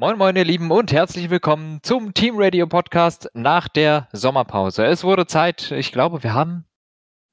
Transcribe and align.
Moin, 0.00 0.16
moin, 0.16 0.34
ihr 0.34 0.46
Lieben, 0.46 0.70
und 0.70 0.92
herzlich 0.92 1.28
willkommen 1.28 1.80
zum 1.82 2.14
Team 2.14 2.36
Radio 2.38 2.66
Podcast 2.66 3.28
nach 3.34 3.68
der 3.68 4.08
Sommerpause. 4.14 4.86
Es 4.86 5.04
wurde 5.04 5.26
Zeit, 5.26 5.72
ich 5.72 5.92
glaube, 5.92 6.22
wir 6.22 6.32
haben 6.32 6.64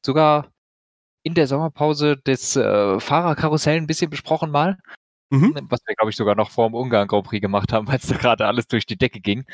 sogar 0.06 0.52
in 1.24 1.34
der 1.34 1.48
Sommerpause 1.48 2.18
das 2.26 2.58
äh, 2.58 3.00
Fahrerkarussell 3.00 3.78
ein 3.78 3.88
bisschen 3.88 4.10
besprochen 4.10 4.52
mal. 4.52 4.78
Mhm. 5.30 5.58
Was 5.70 5.80
wir, 5.88 5.96
glaube 5.96 6.10
ich, 6.10 6.18
sogar 6.18 6.36
noch 6.36 6.52
vor 6.52 6.68
dem 6.68 6.76
Ungarn 6.76 7.08
Grand 7.08 7.26
Prix 7.26 7.42
gemacht 7.42 7.72
haben, 7.72 7.88
weil 7.88 8.00
es 8.00 8.08
da 8.08 8.18
gerade 8.18 8.46
alles 8.46 8.68
durch 8.68 8.86
die 8.86 8.98
Decke 8.98 9.22
ging. 9.22 9.46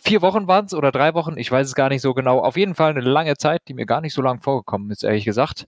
Vier 0.00 0.22
Wochen 0.22 0.48
waren 0.48 0.64
es 0.64 0.72
oder 0.72 0.92
drei 0.92 1.12
Wochen, 1.12 1.36
ich 1.36 1.52
weiß 1.52 1.66
es 1.66 1.74
gar 1.74 1.90
nicht 1.90 2.00
so 2.00 2.14
genau. 2.14 2.40
Auf 2.40 2.56
jeden 2.56 2.74
Fall 2.74 2.92
eine 2.92 3.02
lange 3.02 3.36
Zeit, 3.36 3.60
die 3.68 3.74
mir 3.74 3.84
gar 3.84 4.00
nicht 4.00 4.14
so 4.14 4.22
lang 4.22 4.40
vorgekommen 4.40 4.90
ist, 4.90 5.04
ehrlich 5.04 5.26
gesagt. 5.26 5.66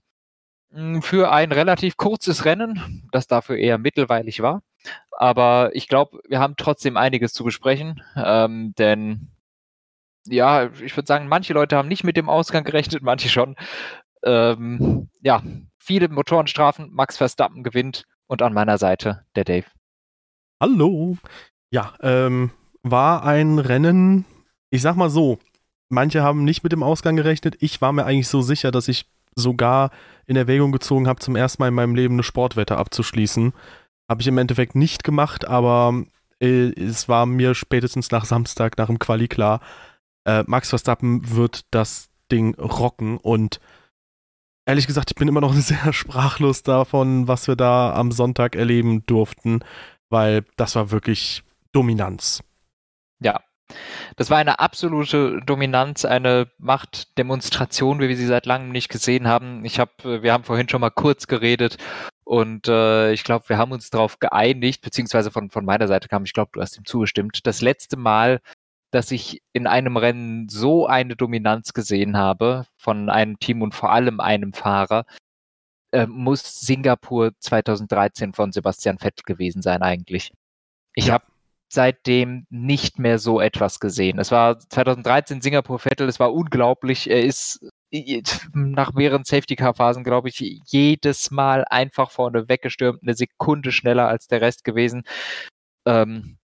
Hm, 0.71 1.01
für 1.01 1.31
ein 1.31 1.51
relativ 1.51 1.97
kurzes 1.97 2.45
Rennen, 2.45 3.07
das 3.11 3.27
dafür 3.27 3.57
eher 3.57 3.77
mittelweilig 3.77 4.41
war. 4.41 4.61
Aber 5.11 5.71
ich 5.73 5.87
glaube, 5.87 6.19
wir 6.27 6.39
haben 6.39 6.55
trotzdem 6.57 6.97
einiges 6.97 7.33
zu 7.33 7.43
besprechen, 7.43 8.03
ähm, 8.15 8.73
denn 8.77 9.31
ja, 10.27 10.69
ich 10.81 10.95
würde 10.95 11.07
sagen, 11.07 11.27
manche 11.27 11.53
Leute 11.53 11.77
haben 11.77 11.87
nicht 11.87 12.03
mit 12.03 12.17
dem 12.17 12.29
Ausgang 12.29 12.63
gerechnet, 12.63 13.01
manche 13.01 13.29
schon. 13.29 13.55
Ähm, 14.23 15.09
ja, 15.21 15.41
viele 15.77 16.09
Motorenstrafen, 16.09 16.91
Max 16.91 17.17
Verstappen 17.17 17.63
gewinnt 17.63 18.03
und 18.27 18.41
an 18.41 18.53
meiner 18.53 18.77
Seite 18.77 19.25
der 19.35 19.45
Dave. 19.45 19.65
Hallo. 20.61 21.17
Ja, 21.71 21.93
ähm, 22.01 22.51
war 22.83 23.23
ein 23.23 23.59
Rennen, 23.59 24.25
ich 24.69 24.81
sag 24.81 24.95
mal 24.95 25.09
so, 25.09 25.39
manche 25.89 26.23
haben 26.23 26.43
nicht 26.43 26.63
mit 26.63 26.71
dem 26.71 26.83
Ausgang 26.83 27.15
gerechnet. 27.15 27.55
Ich 27.59 27.81
war 27.81 27.93
mir 27.93 28.05
eigentlich 28.05 28.27
so 28.27 28.41
sicher, 28.41 28.71
dass 28.71 28.87
ich 28.87 29.05
sogar 29.37 29.91
in 30.25 30.35
Erwägung 30.35 30.71
gezogen 30.71 31.07
habe, 31.07 31.19
zum 31.19 31.35
ersten 31.35 31.61
Mal 31.61 31.69
in 31.69 31.73
meinem 31.73 31.95
Leben 31.95 32.15
eine 32.15 32.23
Sportwette 32.23 32.77
abzuschließen. 32.77 33.53
Habe 34.09 34.21
ich 34.21 34.27
im 34.27 34.37
Endeffekt 34.37 34.75
nicht 34.75 35.03
gemacht, 35.03 35.47
aber 35.47 36.03
äh, 36.41 36.69
es 36.73 37.07
war 37.07 37.25
mir 37.25 37.55
spätestens 37.55 38.11
nach 38.11 38.25
Samstag, 38.25 38.77
nach 38.77 38.87
dem 38.87 38.99
Quali 38.99 39.27
klar, 39.27 39.61
äh, 40.25 40.43
Max 40.47 40.69
Verstappen 40.69 41.35
wird 41.35 41.65
das 41.71 42.09
Ding 42.31 42.55
rocken 42.55 43.17
und 43.17 43.59
ehrlich 44.65 44.87
gesagt, 44.87 45.11
ich 45.11 45.15
bin 45.15 45.27
immer 45.27 45.41
noch 45.41 45.53
sehr 45.55 45.93
sprachlos 45.93 46.63
davon, 46.63 47.27
was 47.27 47.47
wir 47.47 47.55
da 47.55 47.93
am 47.93 48.11
Sonntag 48.11 48.55
erleben 48.55 49.05
durften, 49.05 49.61
weil 50.09 50.45
das 50.57 50.75
war 50.75 50.91
wirklich 50.91 51.43
Dominanz. 51.71 52.43
Ja, 53.19 53.41
das 54.15 54.29
war 54.29 54.37
eine 54.37 54.59
absolute 54.59 55.41
Dominanz, 55.45 56.05
eine 56.05 56.49
Machtdemonstration, 56.57 57.99
wie 57.99 58.09
wir 58.09 58.17
sie 58.17 58.25
seit 58.25 58.45
langem 58.45 58.71
nicht 58.71 58.89
gesehen 58.89 59.27
haben. 59.27 59.65
Ich 59.65 59.79
habe, 59.79 60.23
wir 60.23 60.33
haben 60.33 60.43
vorhin 60.43 60.69
schon 60.69 60.81
mal 60.81 60.89
kurz 60.89 61.27
geredet 61.27 61.77
und 62.23 62.67
äh, 62.67 63.13
ich 63.13 63.23
glaube, 63.23 63.47
wir 63.49 63.57
haben 63.57 63.71
uns 63.71 63.89
darauf 63.89 64.19
geeinigt, 64.19 64.81
beziehungsweise 64.81 65.31
von, 65.31 65.49
von 65.49 65.65
meiner 65.65 65.87
Seite 65.87 66.07
kam, 66.07 66.25
ich 66.25 66.33
glaube, 66.33 66.51
du 66.53 66.61
hast 66.61 66.77
ihm 66.77 66.85
zugestimmt. 66.85 67.45
Das 67.45 67.61
letzte 67.61 67.97
Mal, 67.97 68.41
dass 68.91 69.11
ich 69.11 69.41
in 69.53 69.67
einem 69.67 69.97
Rennen 69.97 70.49
so 70.49 70.87
eine 70.87 71.15
Dominanz 71.15 71.73
gesehen 71.73 72.17
habe 72.17 72.65
von 72.77 73.09
einem 73.09 73.39
Team 73.39 73.61
und 73.61 73.75
vor 73.75 73.91
allem 73.91 74.19
einem 74.19 74.53
Fahrer, 74.53 75.05
äh, 75.91 76.05
muss 76.07 76.59
Singapur 76.61 77.31
2013 77.39 78.33
von 78.33 78.51
Sebastian 78.51 78.97
Vettel 78.97 79.23
gewesen 79.25 79.61
sein 79.61 79.81
eigentlich. 79.81 80.33
Ich 80.95 81.07
ja. 81.07 81.13
habe 81.13 81.25
seitdem 81.69 82.45
nicht 82.49 82.99
mehr 82.99 83.19
so 83.19 83.41
etwas 83.41 83.79
gesehen. 83.79 84.19
Es 84.19 84.31
war 84.31 84.59
2013 84.59 85.41
Singapur 85.41 85.79
Vettel, 85.79 86.07
es 86.07 86.19
war 86.19 86.33
unglaublich. 86.33 87.09
Er 87.09 87.23
ist 87.23 87.59
nach 88.53 88.93
mehreren 88.93 89.23
Safety-Car-Phasen, 89.23 90.03
glaube 90.03 90.29
ich, 90.29 90.61
jedes 90.65 91.31
Mal 91.31 91.65
einfach 91.65 92.11
vorne 92.11 92.49
weggestürmt, 92.49 93.01
eine 93.03 93.13
Sekunde 93.13 93.71
schneller 93.71 94.07
als 94.07 94.27
der 94.27 94.41
Rest 94.41 94.63
gewesen. 94.63 95.03
Ähm, 95.85 96.37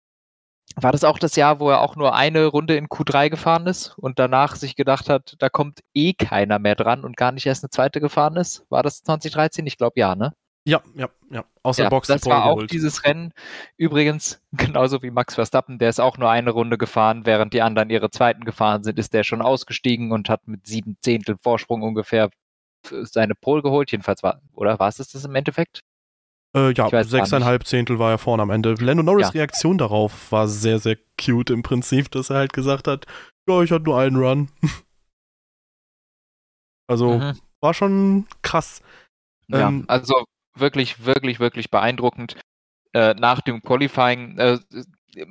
war 0.77 0.93
das 0.93 1.05
auch 1.05 1.19
das 1.19 1.37
Jahr, 1.37 1.61
wo 1.61 1.71
er 1.71 1.81
auch 1.81 1.97
nur 1.97 2.15
eine 2.15 2.47
Runde 2.47 2.77
in 2.77 2.89
Q3 2.89 3.31
gefahren 3.31 3.67
ist 3.67 3.98
und 3.98 4.19
danach 4.19 4.57
sich 4.57 4.77
gedacht 4.77 5.09
hat, 5.09 5.35
da 5.39 5.48
kommt 5.48 5.81
eh 5.95 6.13
keiner 6.15 6.59
mehr 6.59 6.77
dran 6.77 7.05
und 7.05 7.17
gar 7.17 7.33
nicht 7.33 7.47
erst 7.47 7.65
eine 7.65 7.71
zweite 7.71 8.01
gefahren 8.01 8.36
ist? 8.36 8.64
War 8.70 8.83
das 8.83 9.03
2013? 9.03 9.67
Ich 9.67 9.79
glaube 9.79 9.98
ja, 9.98 10.14
ne? 10.14 10.33
Ja, 10.67 10.83
ja, 10.95 11.09
ja. 11.31 11.45
Aus 11.63 11.77
der 11.77 11.85
ja, 11.85 11.89
Box. 11.89 12.09
Das 12.09 12.27
war 12.27 12.48
geholt. 12.48 12.65
auch 12.65 12.67
dieses 12.67 13.05
Rennen. 13.05 13.33
Übrigens, 13.77 14.43
genauso 14.53 15.03
wie 15.03 15.11
Max 15.11 15.35
Verstappen, 15.35 15.79
der 15.79 15.89
ist 15.89 16.01
auch 16.01 16.19
nur 16.19 16.31
eine 16.31 16.51
Runde 16.51 16.79
gefahren, 16.79 17.25
während 17.25 17.55
die 17.55 17.63
anderen 17.63 17.91
ihre 17.91 18.11
zweiten 18.11 18.45
gefahren 18.45 18.83
sind, 18.83 18.98
ist 18.98 19.15
der 19.15 19.25
schon 19.25 19.43
ausgestiegen 19.43 20.13
und 20.13 20.29
hat 20.29 20.47
mit 20.47 20.67
sieben 20.67 20.97
Zehntel 21.01 21.37
Vorsprung 21.43 21.83
ungefähr 21.83 22.31
seine 22.85 23.35
Pole 23.35 23.63
geholt. 23.63 23.91
Jedenfalls 23.91 24.23
war, 24.23 24.43
oder 24.53 24.79
war 24.79 24.89
es 24.89 24.97
das 24.97 25.25
im 25.25 25.35
Endeffekt? 25.35 25.81
Äh, 26.55 26.73
ja, 26.73 27.05
sechseinhalb 27.05 27.67
Zehntel 27.67 27.98
war 27.98 28.11
er 28.11 28.19
vorne 28.19 28.42
am 28.42 28.51
Ende. 28.51 28.75
Lando 28.75 29.03
Norris' 29.03 29.29
ja. 29.29 29.41
Reaktion 29.41 29.79
darauf 29.79 30.33
war 30.33 30.48
sehr, 30.48 30.79
sehr 30.79 30.98
cute 31.19 31.51
im 31.51 31.63
Prinzip, 31.63 32.11
dass 32.11 32.31
er 32.31 32.37
halt 32.37 32.53
gesagt 32.53 32.89
hat, 32.89 33.07
ja, 33.48 33.63
ich 33.63 33.71
hatte 33.71 33.85
nur 33.85 33.98
einen 33.98 34.17
Run. 34.17 34.51
also, 36.89 37.19
mhm. 37.19 37.39
war 37.61 37.73
schon 37.73 38.27
krass. 38.42 38.83
Ja, 39.48 39.69
ähm, 39.69 39.85
also 39.87 40.25
wirklich, 40.55 41.05
wirklich, 41.05 41.40
wirklich 41.40 41.70
beeindruckend. 41.70 42.36
Äh, 42.92 43.14
nach 43.14 43.40
dem 43.40 43.62
Qualifying, 43.62 44.38
äh, 44.38 44.58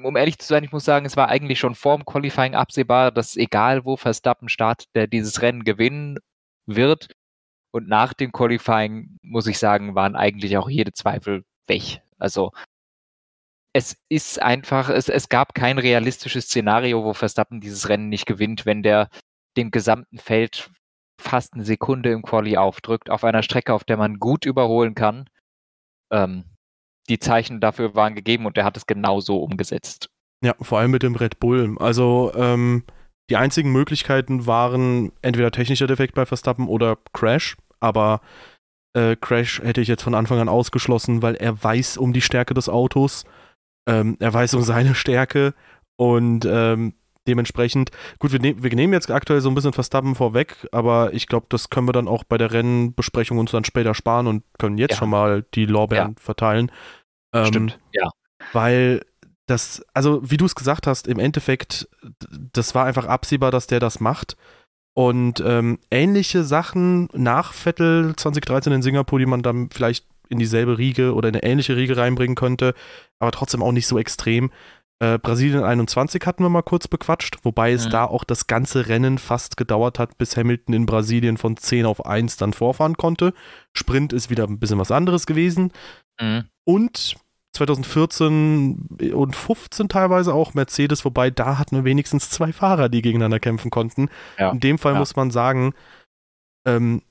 um 0.04 0.16
ehrlich 0.16 0.40
zu 0.40 0.48
sein, 0.48 0.64
ich 0.64 0.72
muss 0.72 0.86
sagen, 0.86 1.06
es 1.06 1.18
war 1.18 1.30
eigentlich 1.30 1.60
schon 1.60 1.76
vor 1.76 1.98
dem 1.98 2.06
Qualifying 2.06 2.56
absehbar, 2.56 3.12
dass 3.12 3.38
egal 3.38 3.86
wo 3.86 3.98
Verstappen 3.98 4.50
startet, 4.50 4.88
der 4.96 5.08
dieses 5.08 5.42
Rennen 5.42 5.64
gewinnen 5.64 6.20
wird. 6.66 7.10
Und 7.72 7.88
nach 7.88 8.14
dem 8.14 8.32
Qualifying, 8.32 9.18
muss 9.22 9.48
ich 9.48 9.60
sagen, 9.60 9.96
waren 9.96 10.16
eigentlich 10.16 10.58
auch 10.58 10.70
jede 10.70 10.94
Zweifel 10.94 11.44
weg. 11.68 12.02
Also 12.18 12.52
es 13.74 13.98
ist 14.10 14.42
einfach, 14.42 14.90
es, 14.90 15.10
es 15.10 15.30
gab 15.30 15.54
kein 15.54 15.78
realistisches 15.78 16.46
Szenario, 16.46 17.04
wo 17.04 17.14
Verstappen 17.14 17.62
dieses 17.62 17.88
Rennen 17.90 18.10
nicht 18.10 18.26
gewinnt, 18.26 18.66
wenn 18.66 18.82
der 18.84 19.10
dem 19.58 19.72
gesamten 19.72 20.18
Feld 20.18 20.70
fast 21.20 21.54
eine 21.54 21.66
Sekunde 21.66 22.12
im 22.12 22.22
Quali 22.22 22.58
aufdrückt, 22.58 23.10
auf 23.10 23.24
einer 23.24 23.44
Strecke, 23.44 23.74
auf 23.74 23.84
der 23.84 23.98
man 23.98 24.20
gut 24.20 24.46
überholen 24.46 24.96
kann. 24.96 25.30
Ähm, 26.12 26.46
die 27.10 27.20
Zeichen 27.20 27.60
dafür 27.60 27.96
waren 27.96 28.16
gegeben 28.16 28.46
und 28.46 28.58
er 28.58 28.66
hat 28.66 28.78
es 28.78 28.86
genauso 28.86 29.38
umgesetzt. 29.38 30.10
Ja, 30.44 30.56
vor 30.62 30.80
allem 30.80 30.92
mit 30.92 31.04
dem 31.04 31.16
Red 31.16 31.40
Bull. 31.40 31.76
Also 31.80 32.32
ähm, 32.36 32.84
die 33.30 33.36
einzigen 33.36 33.72
Möglichkeiten 33.72 34.48
waren 34.48 35.12
entweder 35.22 35.52
technischer 35.52 35.88
Defekt 35.88 36.16
bei 36.16 36.26
Verstappen 36.26 36.68
oder 36.68 36.98
Crash, 37.14 37.58
aber 37.80 38.22
äh, 38.96 39.16
Crash 39.16 39.62
hätte 39.62 39.82
ich 39.82 39.88
jetzt 39.88 40.04
von 40.04 40.16
Anfang 40.16 40.40
an 40.40 40.50
ausgeschlossen, 40.50 41.22
weil 41.22 41.36
er 41.36 41.62
weiß 41.62 41.98
um 41.98 42.14
die 42.14 42.22
Stärke 42.22 42.54
des 42.54 42.70
Autos, 42.70 43.26
ähm, 43.88 44.18
er 44.20 44.34
weiß 44.34 44.54
um 44.54 44.62
seine 44.62 44.96
Stärke 44.96 45.54
und 45.98 46.46
ähm, 46.46 46.94
dementsprechend, 47.30 47.92
gut, 48.20 48.32
wir, 48.32 48.40
ne 48.40 48.56
wir, 48.62 48.74
nehmen 48.76 48.94
jetzt 48.94 49.10
aktuell 49.12 49.42
so 49.42 49.50
ein 49.50 49.56
bisschen 49.56 49.74
Verstappen 49.74 50.16
vorweg, 50.16 50.68
aber 50.72 51.14
ich 51.14 51.28
glaube, 51.28 51.46
das 51.50 51.70
können 51.70 51.88
wir 51.88 51.94
dann 51.94 52.08
auch 52.08 52.24
bei 52.24 52.38
der 52.38 52.52
Rennbesprechung 52.52 53.38
uns 53.38 53.52
dann 53.52 53.64
später 53.64 53.94
sparen 53.94 54.28
und 54.28 54.44
können 54.58 54.78
jetzt 54.78 54.94
ja. 54.94 54.98
schon 54.98 55.10
mal 55.10 55.46
die 55.54 55.66
Lorbeeren 55.66 56.16
ja. 56.18 56.22
verteilen. 56.22 56.72
Ähm, 57.34 57.46
Stimmt, 57.46 57.80
ja. 57.94 58.10
Weil 58.54 59.02
das, 59.46 59.84
also 59.94 60.22
wie 60.24 60.38
du 60.38 60.46
es 60.46 60.56
gesagt 60.56 60.88
hast, 60.88 61.08
im 61.08 61.20
Endeffekt, 61.20 61.88
das 62.54 62.76
war 62.76 62.86
einfach 62.86 63.06
absehbar, 63.06 63.52
dass 63.52 63.68
der 63.68 63.80
das 63.80 64.00
macht. 64.00 64.38
Und 64.96 65.42
ähm, 65.46 65.80
ähnliche 65.92 66.44
Sachen 66.44 67.08
nach 67.14 67.54
Vettel 67.54 68.16
2013 68.16 68.74
in 68.74 68.82
Singapur, 68.82 69.20
die 69.20 69.26
man 69.26 69.42
dann 69.42 69.70
vielleicht 69.72 70.06
in 70.30 70.40
dieselbe 70.40 70.78
Riege 70.78 71.14
oder 71.14 71.30
in 71.30 71.36
eine 71.36 71.44
ähnliche 71.44 71.76
Riege 71.76 71.98
reinbringen 71.98 72.36
könnte, 72.36 72.76
aber 73.20 73.32
trotzdem 73.32 73.64
auch 73.64 73.72
nicht 73.72 73.88
so 73.88 73.98
extrem. 73.98 74.52
Äh, 75.02 75.18
Brasilien 75.18 75.64
21 75.64 76.26
hatten 76.26 76.44
wir 76.44 76.50
mal 76.50 76.62
kurz 76.62 76.88
bequatscht, 76.88 77.38
wobei 77.44 77.72
es 77.72 77.86
mhm. 77.86 77.92
da 77.92 78.06
auch 78.06 78.26
das 78.26 78.48
ganze 78.48 78.88
Rennen 78.90 79.18
fast 79.18 79.56
gedauert 79.56 79.98
hat, 79.98 80.18
bis 80.18 80.36
Hamilton 80.36 80.74
in 80.74 80.86
Brasilien 80.86 81.38
von 81.38 81.56
10 81.56 81.86
auf 81.86 82.06
1 82.06 82.36
dann 82.38 82.52
vorfahren 82.52 82.98
konnte. 82.98 83.34
Sprint 83.74 84.12
ist 84.12 84.30
wieder 84.30 84.46
ein 84.46 84.60
bisschen 84.60 84.80
was 84.80 84.92
anderes 84.92 85.26
gewesen. 85.26 85.72
Mhm. 86.20 86.46
Und 86.66 87.16
2014 87.54 88.88
und 89.14 89.36
15 89.36 89.90
teilweise 89.90 90.34
auch 90.34 90.54
Mercedes, 90.54 91.04
wobei 91.06 91.32
da 91.32 91.58
hatten 91.58 91.78
wir 91.78 91.84
wenigstens 91.84 92.30
zwei 92.30 92.52
Fahrer, 92.52 92.90
die 92.90 93.02
gegeneinander 93.02 93.40
kämpfen 93.40 93.72
konnten. 93.72 94.10
Ja, 94.38 94.52
In 94.52 94.60
dem 94.60 94.78
Fall 94.78 94.94
ja. 94.94 95.00
muss 95.00 95.16
man 95.16 95.32
sagen, 95.32 95.74
ähm, 96.68 97.02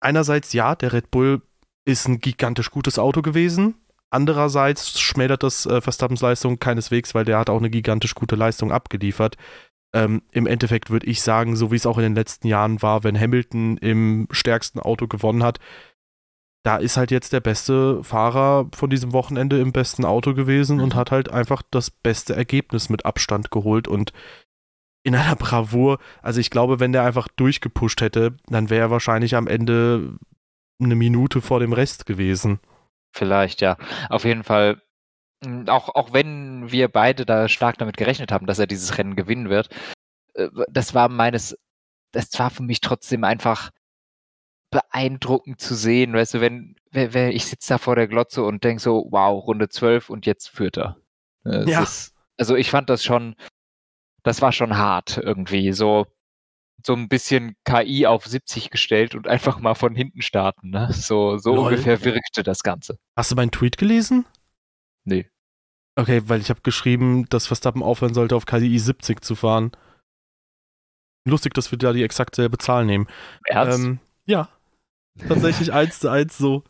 einerseits 0.00 0.52
ja, 0.52 0.74
der 0.74 0.92
Red 0.92 1.10
Bull 1.10 1.42
ist 1.86 2.06
ein 2.06 2.20
gigantisch 2.20 2.70
gutes 2.70 2.98
Auto 2.98 3.22
gewesen. 3.22 3.74
Andererseits 4.14 5.00
schmälert 5.00 5.42
das 5.42 5.66
äh, 5.66 5.80
Verstappens 5.80 6.20
Leistung 6.20 6.60
keineswegs, 6.60 7.16
weil 7.16 7.24
der 7.24 7.36
hat 7.36 7.50
auch 7.50 7.58
eine 7.58 7.68
gigantisch 7.68 8.14
gute 8.14 8.36
Leistung 8.36 8.70
abgeliefert. 8.70 9.36
Ähm, 9.92 10.22
Im 10.30 10.46
Endeffekt 10.46 10.88
würde 10.88 11.08
ich 11.08 11.20
sagen, 11.20 11.56
so 11.56 11.72
wie 11.72 11.76
es 11.76 11.84
auch 11.84 11.98
in 11.98 12.04
den 12.04 12.14
letzten 12.14 12.46
Jahren 12.46 12.80
war, 12.80 13.02
wenn 13.02 13.18
Hamilton 13.18 13.76
im 13.78 14.28
stärksten 14.30 14.78
Auto 14.78 15.08
gewonnen 15.08 15.42
hat, 15.42 15.58
da 16.64 16.76
ist 16.76 16.96
halt 16.96 17.10
jetzt 17.10 17.32
der 17.32 17.40
beste 17.40 18.04
Fahrer 18.04 18.68
von 18.72 18.88
diesem 18.88 19.12
Wochenende 19.12 19.58
im 19.60 19.72
besten 19.72 20.04
Auto 20.04 20.32
gewesen 20.32 20.76
mhm. 20.76 20.84
und 20.84 20.94
hat 20.94 21.10
halt 21.10 21.28
einfach 21.32 21.62
das 21.72 21.90
beste 21.90 22.36
Ergebnis 22.36 22.88
mit 22.88 23.04
Abstand 23.04 23.50
geholt 23.50 23.88
und 23.88 24.12
in 25.02 25.16
einer 25.16 25.34
Bravour. 25.36 25.98
Also 26.22 26.38
ich 26.38 26.50
glaube, 26.50 26.78
wenn 26.78 26.92
der 26.92 27.02
einfach 27.02 27.26
durchgepusht 27.26 28.00
hätte, 28.00 28.36
dann 28.46 28.70
wäre 28.70 28.82
er 28.82 28.90
wahrscheinlich 28.92 29.34
am 29.34 29.48
Ende 29.48 30.16
eine 30.80 30.94
Minute 30.94 31.40
vor 31.40 31.58
dem 31.58 31.72
Rest 31.72 32.06
gewesen. 32.06 32.60
Vielleicht, 33.14 33.60
ja. 33.60 33.76
Auf 34.10 34.24
jeden 34.24 34.42
Fall 34.42 34.82
hm, 35.44 35.68
auch, 35.68 35.88
auch 35.94 36.12
wenn 36.12 36.70
wir 36.70 36.88
beide 36.88 37.24
da 37.24 37.48
stark 37.48 37.78
damit 37.78 37.96
gerechnet 37.96 38.32
haben, 38.32 38.46
dass 38.46 38.58
er 38.58 38.66
dieses 38.66 38.98
Rennen 38.98 39.16
gewinnen 39.16 39.50
wird, 39.50 39.68
äh, 40.34 40.48
das 40.68 40.94
war 40.94 41.08
meines, 41.08 41.56
das 42.12 42.38
war 42.38 42.50
für 42.50 42.62
mich 42.62 42.80
trotzdem 42.80 43.24
einfach 43.24 43.70
beeindruckend 44.70 45.60
zu 45.60 45.74
sehen. 45.76 46.14
Weißt 46.14 46.34
du, 46.34 46.40
wenn, 46.40 46.74
wenn 46.90 47.30
ich 47.30 47.46
sitze 47.46 47.74
da 47.74 47.78
vor 47.78 47.94
der 47.96 48.08
Glotze 48.08 48.42
und 48.42 48.64
denke 48.64 48.82
so, 48.82 49.06
wow, 49.10 49.44
Runde 49.46 49.68
12 49.68 50.10
und 50.10 50.26
jetzt 50.26 50.48
führt 50.48 50.76
er. 50.76 50.96
Es 51.44 51.68
ja. 51.68 51.82
Ist, 51.82 52.14
also 52.36 52.56
ich 52.56 52.70
fand 52.70 52.90
das 52.90 53.04
schon, 53.04 53.36
das 54.24 54.42
war 54.42 54.50
schon 54.50 54.76
hart 54.76 55.18
irgendwie. 55.18 55.72
So, 55.72 56.06
so 56.86 56.94
ein 56.94 57.08
bisschen 57.08 57.56
KI 57.64 58.06
auf 58.06 58.26
70 58.26 58.70
gestellt 58.70 59.14
und 59.14 59.26
einfach 59.26 59.58
mal 59.60 59.74
von 59.74 59.94
hinten 59.94 60.22
starten. 60.22 60.70
Ne? 60.70 60.88
So, 60.92 61.38
so 61.38 61.52
ungefähr 61.52 62.04
wirkte 62.04 62.42
das 62.42 62.62
Ganze. 62.62 62.98
Hast 63.16 63.30
du 63.30 63.36
meinen 63.36 63.50
Tweet 63.50 63.78
gelesen? 63.78 64.26
Nee. 65.04 65.28
Okay, 65.96 66.22
weil 66.26 66.40
ich 66.40 66.50
habe 66.50 66.60
geschrieben, 66.62 67.26
dass 67.28 67.46
Verstappen 67.46 67.82
aufhören 67.82 68.14
sollte, 68.14 68.36
auf 68.36 68.46
KI 68.46 68.78
70 68.78 69.22
zu 69.22 69.34
fahren. 69.34 69.72
Lustig, 71.26 71.54
dass 71.54 71.70
wir 71.70 71.78
da 71.78 71.92
die 71.92 72.02
exakt 72.02 72.34
selbe 72.34 72.58
Zahl 72.58 72.84
nehmen. 72.84 73.06
Ernst? 73.46 73.78
Ähm, 73.78 74.00
ja. 74.26 74.48
Tatsächlich 75.26 75.72
eins 75.72 76.00
zu 76.00 76.10
eins 76.10 76.36
so. 76.36 76.64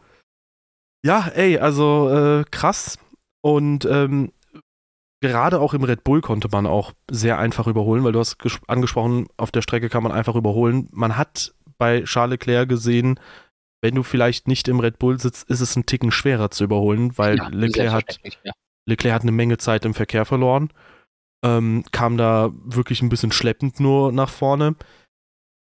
Ja, 1.05 1.29
ey, 1.29 1.59
also 1.59 2.11
äh, 2.11 2.45
krass. 2.51 2.99
Und 3.43 3.85
ähm, 3.85 4.33
gerade 5.29 5.61
auch 5.61 5.75
im 5.75 5.85
Red 5.85 6.05
Bull 6.05 6.21
konnte 6.21 6.49
man 6.53 6.67
auch 6.67 6.93
sehr 7.11 7.39
einfach 7.39 7.67
überholen, 7.67 8.05
weil 8.05 8.13
du 8.13 8.19
hast 8.19 8.37
angesprochen, 8.67 9.27
auf 9.37 9.51
der 9.51 9.63
Strecke 9.63 9.89
kann 9.89 10.03
man 10.03 10.13
einfach 10.13 10.37
überholen. 10.37 10.89
Man 10.93 11.17
hat 11.17 11.55
bei 11.79 12.03
Charles 12.05 12.33
Leclerc 12.33 12.69
gesehen, 12.69 13.19
wenn 13.83 13.95
du 13.95 14.03
vielleicht 14.03 14.49
nicht 14.49 14.69
im 14.69 14.81
Red 14.81 14.99
Bull 14.99 15.19
sitzt, 15.19 15.49
ist 15.51 15.61
es 15.61 15.77
ein 15.77 15.87
Ticken 15.87 16.11
schwerer 16.11 16.51
zu 16.51 16.65
überholen, 16.65 17.17
weil 17.19 17.37
ja, 17.37 17.49
Leclerc, 17.49 17.93
hat, 17.93 18.21
ja. 18.45 18.53
Leclerc 18.87 19.15
hat 19.15 19.23
eine 19.23 19.33
Menge 19.33 19.59
Zeit 19.59 19.85
im 19.85 19.95
Verkehr 19.95 20.25
verloren, 20.25 20.71
ähm, 21.45 21.85
kam 21.93 22.17
da 22.17 22.51
wirklich 22.65 23.03
ein 23.03 23.09
bisschen 23.09 23.33
schleppend 23.33 23.81
nur 23.81 24.13
nach 24.13 24.31
vorne. 24.31 24.77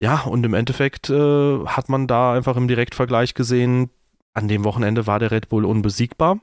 Ja, 0.01 0.21
und 0.21 0.45
im 0.45 0.53
Endeffekt 0.53 1.09
äh, 1.09 1.65
hat 1.65 1.89
man 1.89 2.05
da 2.05 2.33
einfach 2.33 2.57
im 2.57 2.67
Direktvergleich 2.67 3.33
gesehen, 3.33 3.89
an 4.33 4.47
dem 4.47 4.65
Wochenende 4.65 5.07
war 5.07 5.19
der 5.19 5.31
Red 5.31 5.49
Bull 5.49 5.65
unbesiegbar. 5.65 6.39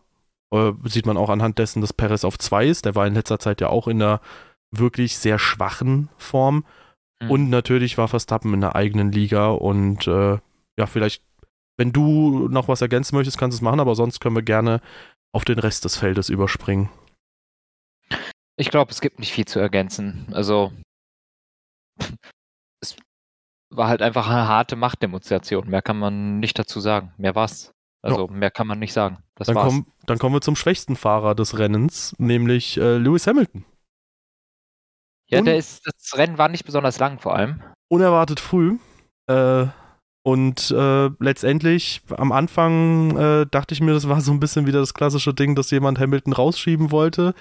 Äh, 0.53 0.73
sieht 0.85 1.07
man 1.07 1.17
auch 1.17 1.31
anhand 1.31 1.59
dessen, 1.59 1.81
dass 1.81 1.93
Perez 1.93 2.25
auf 2.25 2.39
2 2.39 2.67
ist. 2.67 2.85
Der 2.85 2.95
war 2.95 3.07
in 3.07 3.15
letzter 3.15 3.39
Zeit 3.39 3.61
ja 3.61 3.69
auch 3.69 3.89
in 3.89 4.03
einer 4.03 4.21
wirklich 4.71 5.17
sehr 5.17 5.39
schwachen 5.39 6.11
Form. 6.19 6.65
Mhm. 7.23 7.31
Und 7.31 7.51
natürlich 7.51 7.97
war 7.99 8.09
Verstappen 8.09 8.53
in 8.53 8.61
der 8.61 8.77
eigenen 8.77 9.13
Liga. 9.13 9.49
Und 9.49 10.07
äh, 10.07 10.39
ja, 10.79 10.87
vielleicht, 10.87 11.23
wenn 11.79 11.93
du 11.93 12.49
noch 12.49 12.69
was 12.69 12.83
ergänzen 12.83 13.17
möchtest, 13.17 13.39
kannst 13.39 13.57
du 13.57 13.59
es 13.59 13.63
machen, 13.63 13.81
aber 13.81 13.95
sonst 13.95 14.21
können 14.21 14.37
wir 14.37 14.43
gerne 14.43 14.81
auf 15.35 15.45
den 15.45 15.59
Rest 15.59 15.87
des 15.87 15.97
Feldes 15.97 16.29
überspringen. 16.29 16.91
Ich 18.57 18.69
glaube, 18.71 18.91
es 18.91 19.01
gibt 19.01 19.19
nicht 19.19 19.33
viel 19.33 19.47
zu 19.47 19.59
ergänzen. 19.59 20.27
Also, 20.33 20.73
es 22.81 22.97
war 23.71 23.89
halt 23.89 24.03
einfach 24.03 24.29
eine 24.29 24.47
harte 24.47 24.77
Machtdemonstration. 24.77 25.71
Mehr 25.71 25.81
kann 25.81 25.99
man 25.99 26.41
nicht 26.41 26.59
dazu 26.59 26.79
sagen. 26.81 27.15
Mehr 27.17 27.35
war's. 27.35 27.73
Also 28.03 28.27
ja. 28.27 28.33
mehr 28.33 28.51
kann 28.51 28.67
man 28.67 28.79
nicht 28.79 28.93
sagen. 28.93 29.19
Das 29.37 29.47
dann, 29.47 29.57
war's. 29.57 29.69
Komm, 29.69 29.87
dann 30.07 30.19
kommen 30.19 30.35
wir 30.35 30.41
zum 30.41 30.57
schwächsten 30.57 30.97
Fahrer 30.97 31.35
des 31.35 31.59
Rennens, 31.59 32.15
nämlich 32.19 32.77
äh, 32.77 32.99
Lewis 32.99 33.27
Hamilton. 33.27 33.65
Ja, 35.29 35.41
der 35.41 35.57
ist, 35.57 35.87
das 35.87 36.19
Rennen 36.19 36.37
war 36.37 36.49
nicht 36.49 36.67
besonders 36.67 36.99
lang 36.99 37.19
vor 37.19 37.35
allem. 37.35 37.63
Unerwartet 37.89 38.39
früh. 38.39 38.77
Äh, 39.29 39.67
und 40.25 40.71
äh, 40.71 41.11
letztendlich 41.19 42.03
am 42.17 42.33
Anfang 42.33 43.17
äh, 43.17 43.47
dachte 43.51 43.75
ich 43.75 43.81
mir, 43.81 43.93
das 43.93 44.09
war 44.09 44.21
so 44.21 44.31
ein 44.33 44.41
bisschen 44.41 44.67
wieder 44.67 44.81
das 44.81 44.95
klassische 44.95 45.33
Ding, 45.33 45.55
dass 45.55 45.71
jemand 45.71 45.99
Hamilton 45.99 46.33
rausschieben 46.33 46.91
wollte. 46.91 47.35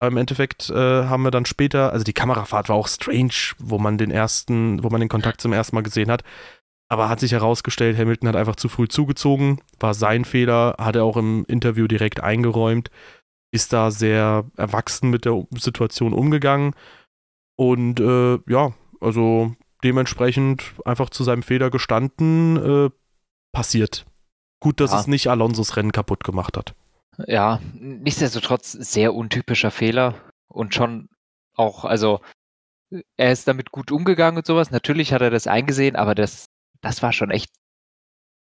Aber 0.00 0.08
im 0.08 0.16
Endeffekt 0.16 0.70
äh, 0.70 1.04
haben 1.04 1.22
wir 1.22 1.30
dann 1.30 1.46
später, 1.46 1.92
also 1.92 2.02
die 2.02 2.12
Kamerafahrt 2.12 2.68
war 2.68 2.76
auch 2.76 2.88
strange, 2.88 3.54
wo 3.58 3.78
man 3.78 3.98
den 3.98 4.10
ersten, 4.10 4.82
wo 4.82 4.90
man 4.90 5.00
den 5.00 5.08
Kontakt 5.08 5.40
zum 5.40 5.52
ersten 5.52 5.76
Mal 5.76 5.82
gesehen 5.82 6.10
hat. 6.10 6.24
Aber 6.88 7.08
hat 7.08 7.20
sich 7.20 7.32
herausgestellt, 7.32 7.98
Hamilton 7.98 8.28
hat 8.28 8.36
einfach 8.36 8.56
zu 8.56 8.68
früh 8.68 8.88
zugezogen, 8.88 9.60
war 9.80 9.94
sein 9.94 10.24
Fehler, 10.24 10.76
hat 10.78 10.96
er 10.96 11.04
auch 11.04 11.16
im 11.16 11.44
Interview 11.48 11.86
direkt 11.86 12.20
eingeräumt, 12.20 12.90
ist 13.52 13.72
da 13.72 13.90
sehr 13.90 14.44
erwachsen 14.56 15.10
mit 15.10 15.24
der 15.24 15.46
Situation 15.58 16.12
umgegangen. 16.12 16.74
Und 17.56 18.00
äh, 18.00 18.38
ja, 18.48 18.72
also 19.00 19.54
dementsprechend 19.82 20.74
einfach 20.84 21.10
zu 21.10 21.24
seinem 21.24 21.42
Fehler 21.42 21.70
gestanden, 21.70 22.56
äh, 22.56 22.90
passiert. 23.52 24.04
Gut, 24.60 24.80
dass 24.80 24.92
ja. 24.92 25.00
es 25.00 25.06
nicht 25.06 25.28
Alonsos 25.28 25.76
Rennen 25.76 25.92
kaputt 25.92 26.24
gemacht 26.24 26.56
hat. 26.56 26.74
Ja, 27.26 27.60
nichtsdestotrotz 27.74 28.72
sehr 28.72 29.14
untypischer 29.14 29.70
Fehler 29.70 30.14
und 30.48 30.74
schon 30.74 31.08
auch, 31.54 31.84
also 31.84 32.20
er 33.16 33.32
ist 33.32 33.46
damit 33.46 33.70
gut 33.70 33.92
umgegangen 33.92 34.38
und 34.38 34.46
sowas. 34.46 34.70
Natürlich 34.70 35.12
hat 35.12 35.22
er 35.22 35.30
das 35.30 35.46
eingesehen, 35.46 35.96
aber 35.96 36.14
das 36.14 36.46
das 36.84 37.02
war 37.02 37.12
schon 37.12 37.30
echt, 37.30 37.50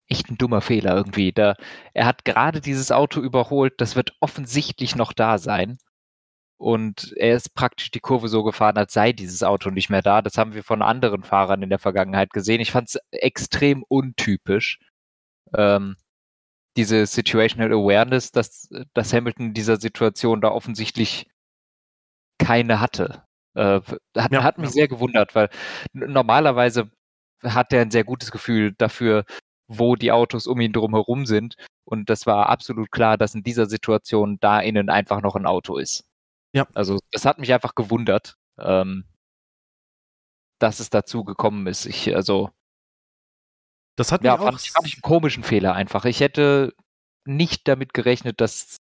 echt 0.08 0.30
ein 0.30 0.38
dummer 0.38 0.60
Fehler 0.60 0.94
irgendwie. 0.96 1.32
Da, 1.32 1.56
er 1.94 2.06
hat 2.06 2.24
gerade 2.24 2.60
dieses 2.60 2.92
Auto 2.92 3.20
überholt, 3.20 3.74
das 3.80 3.96
wird 3.96 4.12
offensichtlich 4.20 4.96
noch 4.96 5.12
da 5.12 5.38
sein. 5.38 5.78
Und 6.58 7.14
er 7.16 7.36
ist 7.36 7.54
praktisch 7.54 7.90
die 7.90 8.00
Kurve 8.00 8.28
so 8.28 8.42
gefahren, 8.44 8.76
als 8.76 8.92
sei 8.92 9.12
dieses 9.12 9.42
Auto 9.42 9.70
nicht 9.70 9.88
mehr 9.90 10.02
da. 10.02 10.22
Das 10.22 10.36
haben 10.38 10.54
wir 10.54 10.62
von 10.62 10.82
anderen 10.82 11.22
Fahrern 11.24 11.62
in 11.62 11.70
der 11.70 11.78
Vergangenheit 11.78 12.30
gesehen. 12.32 12.60
Ich 12.60 12.70
fand 12.72 12.88
es 12.90 12.98
extrem 13.12 13.82
untypisch. 13.88 14.78
Ähm, 15.56 15.96
diese 16.76 17.06
Situational 17.06 17.72
Awareness, 17.72 18.32
dass, 18.32 18.68
dass 18.94 19.12
Hamilton 19.12 19.48
in 19.48 19.54
dieser 19.54 19.78
Situation 19.78 20.40
da 20.40 20.50
offensichtlich 20.50 21.28
keine 22.38 22.80
hatte. 22.80 23.24
Äh, 23.54 23.80
hat, 24.16 24.32
ja, 24.32 24.42
hat 24.44 24.58
mich 24.58 24.70
sehr 24.70 24.88
gewundert, 24.88 25.34
weil 25.34 25.50
normalerweise 25.92 26.90
hat 27.42 27.72
er 27.72 27.82
ein 27.82 27.90
sehr 27.90 28.04
gutes 28.04 28.30
Gefühl 28.30 28.72
dafür, 28.76 29.24
wo 29.68 29.96
die 29.96 30.12
Autos 30.12 30.46
um 30.46 30.60
ihn 30.60 30.72
drum 30.72 30.94
herum 30.94 31.26
sind. 31.26 31.54
Und 31.84 32.10
das 32.10 32.26
war 32.26 32.48
absolut 32.48 32.90
klar, 32.90 33.16
dass 33.16 33.34
in 33.34 33.42
dieser 33.42 33.66
Situation 33.66 34.38
da 34.40 34.60
innen 34.60 34.90
einfach 34.90 35.22
noch 35.22 35.36
ein 35.36 35.46
Auto 35.46 35.76
ist. 35.76 36.04
Ja. 36.52 36.66
Also 36.74 36.98
das 37.12 37.24
hat 37.24 37.38
mich 37.38 37.52
einfach 37.52 37.74
gewundert, 37.74 38.34
ähm, 38.58 39.04
dass 40.58 40.80
es 40.80 40.90
dazu 40.90 41.24
gekommen 41.24 41.66
ist. 41.66 41.86
Ich, 41.86 42.14
also. 42.14 42.50
Das 43.96 44.12
hat 44.12 44.22
mich 44.22 44.28
ja, 44.28 44.38
auch 44.38 44.42
fand, 44.42 44.60
fand 44.60 44.86
ich 44.86 44.94
einen 44.94 45.02
komischen 45.02 45.42
Fehler 45.42 45.74
einfach. 45.74 46.04
Ich 46.04 46.20
hätte 46.20 46.74
nicht 47.26 47.68
damit 47.68 47.92
gerechnet, 47.92 48.40
dass, 48.40 48.76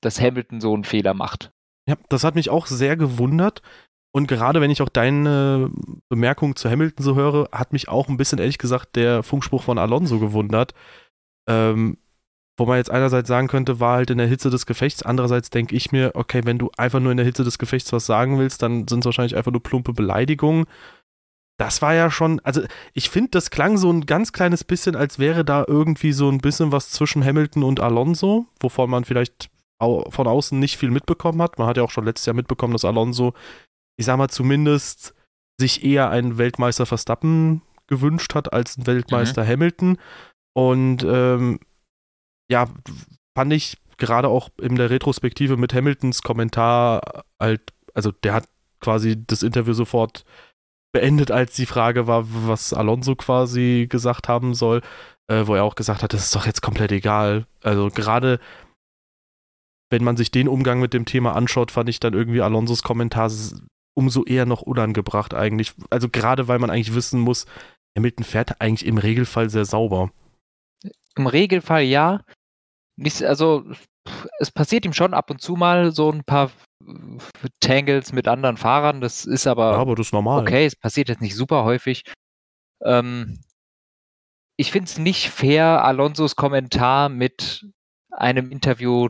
dass 0.00 0.20
Hamilton 0.20 0.60
so 0.60 0.72
einen 0.72 0.84
Fehler 0.84 1.14
macht. 1.14 1.50
Ja, 1.88 1.96
das 2.08 2.22
hat 2.24 2.36
mich 2.36 2.48
auch 2.48 2.66
sehr 2.66 2.96
gewundert. 2.96 3.62
Und 4.14 4.26
gerade 4.26 4.60
wenn 4.60 4.70
ich 4.70 4.82
auch 4.82 4.90
deine 4.90 5.70
Bemerkung 6.08 6.54
zu 6.54 6.70
Hamilton 6.70 7.04
so 7.04 7.14
höre, 7.16 7.48
hat 7.50 7.72
mich 7.72 7.88
auch 7.88 8.08
ein 8.08 8.18
bisschen 8.18 8.38
ehrlich 8.38 8.58
gesagt 8.58 8.96
der 8.96 9.22
Funkspruch 9.22 9.62
von 9.62 9.78
Alonso 9.78 10.18
gewundert. 10.18 10.74
Ähm, 11.48 11.96
wo 12.58 12.66
man 12.66 12.76
jetzt 12.76 12.90
einerseits 12.90 13.28
sagen 13.28 13.48
könnte, 13.48 13.80
war 13.80 13.96
halt 13.96 14.10
in 14.10 14.18
der 14.18 14.26
Hitze 14.26 14.50
des 14.50 14.66
Gefechts. 14.66 15.02
Andererseits 15.02 15.48
denke 15.48 15.74
ich 15.74 15.90
mir, 15.90 16.12
okay, 16.14 16.42
wenn 16.44 16.58
du 16.58 16.70
einfach 16.76 17.00
nur 17.00 17.10
in 17.10 17.16
der 17.16 17.24
Hitze 17.24 17.44
des 17.44 17.58
Gefechts 17.58 17.92
was 17.92 18.04
sagen 18.04 18.38
willst, 18.38 18.62
dann 18.62 18.86
sind 18.86 19.00
es 19.00 19.06
wahrscheinlich 19.06 19.36
einfach 19.36 19.52
nur 19.52 19.62
plumpe 19.62 19.94
Beleidigungen. 19.94 20.66
Das 21.58 21.80
war 21.80 21.94
ja 21.94 22.10
schon, 22.10 22.40
also 22.40 22.62
ich 22.92 23.08
finde, 23.08 23.30
das 23.30 23.50
klang 23.50 23.78
so 23.78 23.90
ein 23.90 24.04
ganz 24.04 24.32
kleines 24.32 24.64
bisschen, 24.64 24.96
als 24.96 25.18
wäre 25.18 25.44
da 25.44 25.64
irgendwie 25.66 26.12
so 26.12 26.28
ein 26.28 26.38
bisschen 26.38 26.72
was 26.72 26.90
zwischen 26.90 27.24
Hamilton 27.24 27.62
und 27.62 27.80
Alonso, 27.80 28.46
wovon 28.60 28.90
man 28.90 29.04
vielleicht 29.04 29.48
von 29.80 30.26
außen 30.26 30.58
nicht 30.58 30.76
viel 30.76 30.90
mitbekommen 30.90 31.40
hat. 31.42 31.58
Man 31.58 31.66
hat 31.66 31.76
ja 31.76 31.82
auch 31.82 31.90
schon 31.90 32.04
letztes 32.04 32.26
Jahr 32.26 32.36
mitbekommen, 32.36 32.72
dass 32.72 32.84
Alonso 32.84 33.32
ich 34.02 34.06
sag 34.06 34.16
mal, 34.16 34.28
zumindest 34.28 35.14
sich 35.60 35.84
eher 35.84 36.10
einen 36.10 36.36
Weltmeister 36.36 36.86
Verstappen 36.86 37.62
gewünscht 37.86 38.34
hat 38.34 38.52
als 38.52 38.76
einen 38.76 38.88
Weltmeister 38.88 39.44
mhm. 39.44 39.48
Hamilton. 39.48 39.98
Und 40.54 41.04
ähm, 41.04 41.60
ja, 42.50 42.66
fand 43.36 43.52
ich 43.52 43.78
gerade 43.98 44.26
auch 44.26 44.48
in 44.60 44.74
der 44.74 44.90
Retrospektive 44.90 45.56
mit 45.56 45.72
Hamiltons 45.72 46.22
Kommentar 46.22 47.22
halt, 47.40 47.62
also 47.94 48.10
der 48.10 48.34
hat 48.34 48.48
quasi 48.80 49.24
das 49.24 49.44
Interview 49.44 49.72
sofort 49.72 50.24
beendet, 50.92 51.30
als 51.30 51.54
die 51.54 51.66
Frage 51.66 52.08
war, 52.08 52.24
was 52.26 52.74
Alonso 52.74 53.14
quasi 53.14 53.86
gesagt 53.88 54.26
haben 54.26 54.54
soll, 54.54 54.82
äh, 55.28 55.46
wo 55.46 55.54
er 55.54 55.62
auch 55.62 55.76
gesagt 55.76 56.02
hat, 56.02 56.12
das 56.12 56.24
ist 56.24 56.34
doch 56.34 56.44
jetzt 56.44 56.60
komplett 56.60 56.90
egal. 56.90 57.46
Also 57.62 57.88
gerade 57.88 58.40
wenn 59.90 60.02
man 60.02 60.16
sich 60.16 60.32
den 60.32 60.48
Umgang 60.48 60.80
mit 60.80 60.92
dem 60.92 61.04
Thema 61.04 61.36
anschaut, 61.36 61.70
fand 61.70 61.88
ich 61.88 62.00
dann 62.00 62.14
irgendwie 62.14 62.42
Alonsos 62.42 62.82
Kommentar 62.82 63.30
umso 63.94 64.24
eher 64.24 64.46
noch 64.46 64.62
unangebracht 64.62 65.34
eigentlich. 65.34 65.74
Also 65.90 66.08
gerade 66.08 66.48
weil 66.48 66.58
man 66.58 66.70
eigentlich 66.70 66.94
wissen 66.94 67.20
muss, 67.20 67.46
Hamilton 67.96 68.24
fährt 68.24 68.60
eigentlich 68.60 68.86
im 68.86 68.98
Regelfall 68.98 69.50
sehr 69.50 69.64
sauber. 69.64 70.10
Im 71.16 71.26
Regelfall 71.26 71.82
ja. 71.82 72.24
Nicht, 72.96 73.22
also 73.22 73.64
es 74.38 74.50
passiert 74.50 74.84
ihm 74.84 74.92
schon 74.92 75.14
ab 75.14 75.30
und 75.30 75.40
zu 75.40 75.54
mal 75.54 75.92
so 75.92 76.10
ein 76.10 76.24
paar 76.24 76.50
Tangles 77.60 78.12
mit 78.12 78.28
anderen 78.28 78.56
Fahrern. 78.56 79.00
Das 79.00 79.24
ist 79.24 79.46
aber, 79.46 79.72
ja, 79.72 79.78
aber 79.78 79.94
das 79.94 80.08
ist 80.08 80.12
normal. 80.12 80.42
okay. 80.42 80.66
Es 80.66 80.76
passiert 80.76 81.08
jetzt 81.08 81.20
nicht 81.20 81.36
super 81.36 81.64
häufig. 81.64 82.02
Ähm, 82.84 83.38
ich 84.56 84.70
finde 84.72 84.86
es 84.86 84.98
nicht 84.98 85.30
fair, 85.30 85.84
Alonsos 85.84 86.36
Kommentar 86.36 87.08
mit 87.08 87.66
einem 88.10 88.50
Interview 88.50 89.08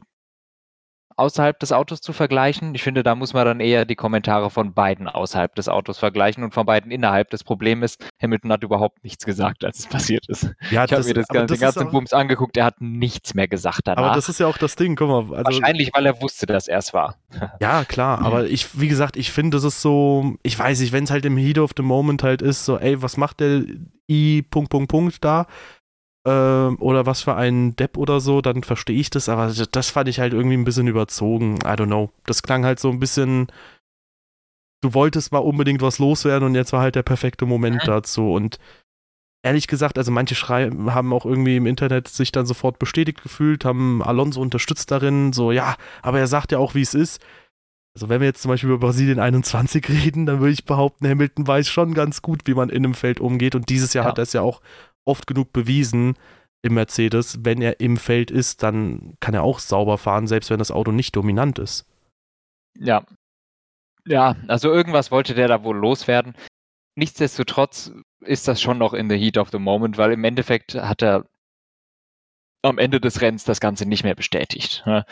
außerhalb 1.17 1.59
des 1.59 1.73
Autos 1.73 2.01
zu 2.01 2.13
vergleichen. 2.13 2.75
Ich 2.75 2.83
finde, 2.83 3.03
da 3.03 3.15
muss 3.15 3.35
man 3.35 3.45
dann 3.45 3.61
eher 3.61 3.85
die 3.85 3.97
Kommentare 3.97 4.51
von 4.51 4.75
beiden 4.75 5.09
außerhalb 5.09 5.55
des 5.55 5.69
Autos 5.69 5.99
vergleichen 5.99 6.45
und 6.45 6.55
von 6.55 6.67
beiden 6.67 6.91
innerhalb. 6.91 7.31
Das 7.31 7.45
Problem 7.45 7.83
ist, 7.83 8.05
Hamilton 8.21 8.53
hat 8.53 8.63
überhaupt 8.63 9.05
nichts 9.05 9.25
gesagt, 9.25 9.65
als 9.65 9.81
es 9.81 9.87
passiert 9.87 10.29
ist. 10.29 10.53
Ja, 10.71 10.85
ich 10.85 10.93
habe 10.93 11.05
mir 11.05 11.15
das, 11.15 11.29
ganze, 11.29 11.55
den 11.55 11.61
ganzen 11.61 11.91
Bums 11.91 12.13
angeguckt, 12.13 12.57
er 12.57 12.65
hat 12.65 12.81
nichts 12.81 13.35
mehr 13.35 13.49
gesagt 13.49 13.83
danach. 13.85 14.03
Aber 14.03 14.15
das 14.15 14.29
ist 14.29 14.41
ja 14.41 14.47
auch 14.47 14.59
das 14.59 14.77
Ding, 14.77 14.97
guck 14.97 15.09
mal. 15.09 15.37
Also, 15.37 15.61
Wahrscheinlich, 15.61 15.91
weil 15.95 16.07
er 16.07 16.21
wusste, 16.21 16.47
dass 16.47 16.69
er 16.69 16.79
es 16.79 16.93
war. 16.95 17.17
Ja, 17.61 17.85
klar, 17.85 18.21
aber 18.23 18.47
ich, 18.49 18.81
wie 18.81 18.89
gesagt, 18.89 19.17
ich 19.17 19.33
finde, 19.33 19.57
das 19.57 19.65
ist 19.65 19.83
so, 19.83 20.37
ich 20.43 20.59
weiß 20.59 20.81
nicht, 20.81 20.93
wenn 20.93 21.05
es 21.05 21.11
halt 21.11 21.25
im 21.25 21.37
Heat 21.37 21.59
of 21.59 21.73
the 21.77 21.83
Moment 21.83 22.23
halt 22.23 22.43
ist, 22.43 22.65
so, 22.65 22.79
ey, 22.79 23.03
was 23.03 23.17
macht 23.17 23.41
der 23.41 23.65
I, 24.09 24.43
Punkt, 24.43 24.71
Punkt, 24.71 24.91
Punkt 24.91 25.25
da? 25.25 25.47
Ähm, 26.25 26.77
oder 26.81 27.07
was 27.07 27.23
für 27.23 27.35
ein 27.35 27.75
Depp 27.77 27.97
oder 27.97 28.21
so, 28.21 28.41
dann 28.41 28.63
verstehe 28.63 28.99
ich 28.99 29.11
das, 29.11 29.29
aber 29.29 29.53
das 29.53 29.91
fand 29.91 30.09
ich 30.09 30.21
halt 30.21 30.33
irgendwie 30.33 30.57
ein 30.57 30.65
bisschen 30.65 30.87
überzogen. 30.87 31.57
I 31.57 31.75
don't 31.75 31.87
know. 31.87 32.11
Das 32.27 32.43
klang 32.43 32.65
halt 32.65 32.79
so 32.79 32.91
ein 32.91 33.01
bisschen, 33.01 33.49
du 34.83 34.95
wolltest 34.95 35.33
mal 35.33 35.39
unbedingt 35.39 35.83
was 35.83 35.99
loswerden 35.99 36.47
und 36.47 36.55
jetzt 36.55 36.73
war 36.73 36.81
halt 36.81 36.95
der 36.95 37.03
perfekte 37.03 37.45
Moment 37.45 37.83
mhm. 37.83 37.87
dazu. 37.87 38.33
Und 38.33 38.59
ehrlich 39.43 39.67
gesagt, 39.67 39.99
also 39.99 40.13
manche 40.13 40.37
schreiben, 40.37 40.95
haben 40.95 41.13
auch 41.13 41.27
irgendwie 41.27 41.57
im 41.57 41.67
Internet 41.67 42.07
sich 42.07 42.31
dann 42.31 42.47
sofort 42.47 42.79
bestätigt 42.79 43.23
gefühlt, 43.23 43.65
haben 43.65 44.03
Alonso 44.03 44.41
unterstützt 44.41 44.93
darin, 44.93 45.33
so, 45.33 45.51
ja, 45.51 45.77
aber 46.03 46.21
er 46.21 46.29
sagt 46.29 46.53
ja 46.53 46.59
auch, 46.59 46.77
wie 46.77 46.83
es 46.83 46.95
ist. 46.95 47.21
Also 47.95 48.09
wenn 48.09 48.21
wir 48.21 48.29
jetzt 48.29 48.41
zum 48.41 48.49
Beispiel 48.49 48.71
über 48.71 48.87
Brasilien 48.87 49.19
21 49.19 49.89
reden, 49.89 50.27
dann 50.27 50.39
würde 50.39 50.53
ich 50.53 50.65
behaupten, 50.65 51.09
Hamilton 51.09 51.47
weiß 51.47 51.69
schon 51.69 51.95
ganz 51.95 52.23
gut, 52.23 52.43
wie 52.47 52.55
man 52.55 52.71
in 52.71 52.85
einem 52.85 52.95
Feld 52.95 53.19
umgeht. 53.19 53.57
Und 53.57 53.69
dieses 53.69 53.93
Jahr 53.93 54.05
ja. 54.05 54.11
hat 54.11 54.19
er 54.19 54.23
es 54.23 54.33
ja 54.33 54.41
auch 54.41 54.63
oft 55.05 55.27
genug 55.27 55.53
bewiesen 55.53 56.15
im 56.63 56.75
Mercedes, 56.75 57.45
wenn 57.45 57.61
er 57.61 57.81
im 57.81 57.97
Feld 57.97 58.31
ist, 58.31 58.63
dann 58.63 59.15
kann 59.21 59.35
er 59.35 59.43
auch 59.43 59.59
sauber 59.59 59.99
fahren, 59.99 60.27
selbst 60.27 60.51
wenn 60.51 60.59
das 60.59 60.71
Auto 60.71 60.93
nicht 60.93 61.17
dominant 61.17 61.59
ist. 61.59 61.87
Ja. 62.79 63.05
Ja, 64.07 64.37
also 64.49 64.73
irgendwas 64.73 65.11
wollte 65.11 65.35
der 65.35 65.49
da 65.49 65.63
wohl 65.65 65.77
loswerden. 65.77 66.35
Nichtsdestotrotz 66.97 67.93
ist 68.21 68.49
das 68.49 68.61
schon 68.61 68.79
noch 68.79 68.95
in 68.95 69.09
the 69.09 69.17
heat 69.17 69.39
of 69.39 69.51
the 69.51 69.59
moment, 69.59 69.99
weil 69.99 70.13
im 70.13 70.25
Endeffekt 70.25 70.75
hat 70.75 71.03
er 71.03 71.27
am 72.63 72.79
Ende 72.79 73.01
des 73.01 73.21
Rennens 73.21 73.45
das 73.45 73.61
Ganze 73.61 73.87
nicht 73.87 74.05
mehr 74.05 74.15
bestätigt, 74.15 74.85
ne? 74.87 75.05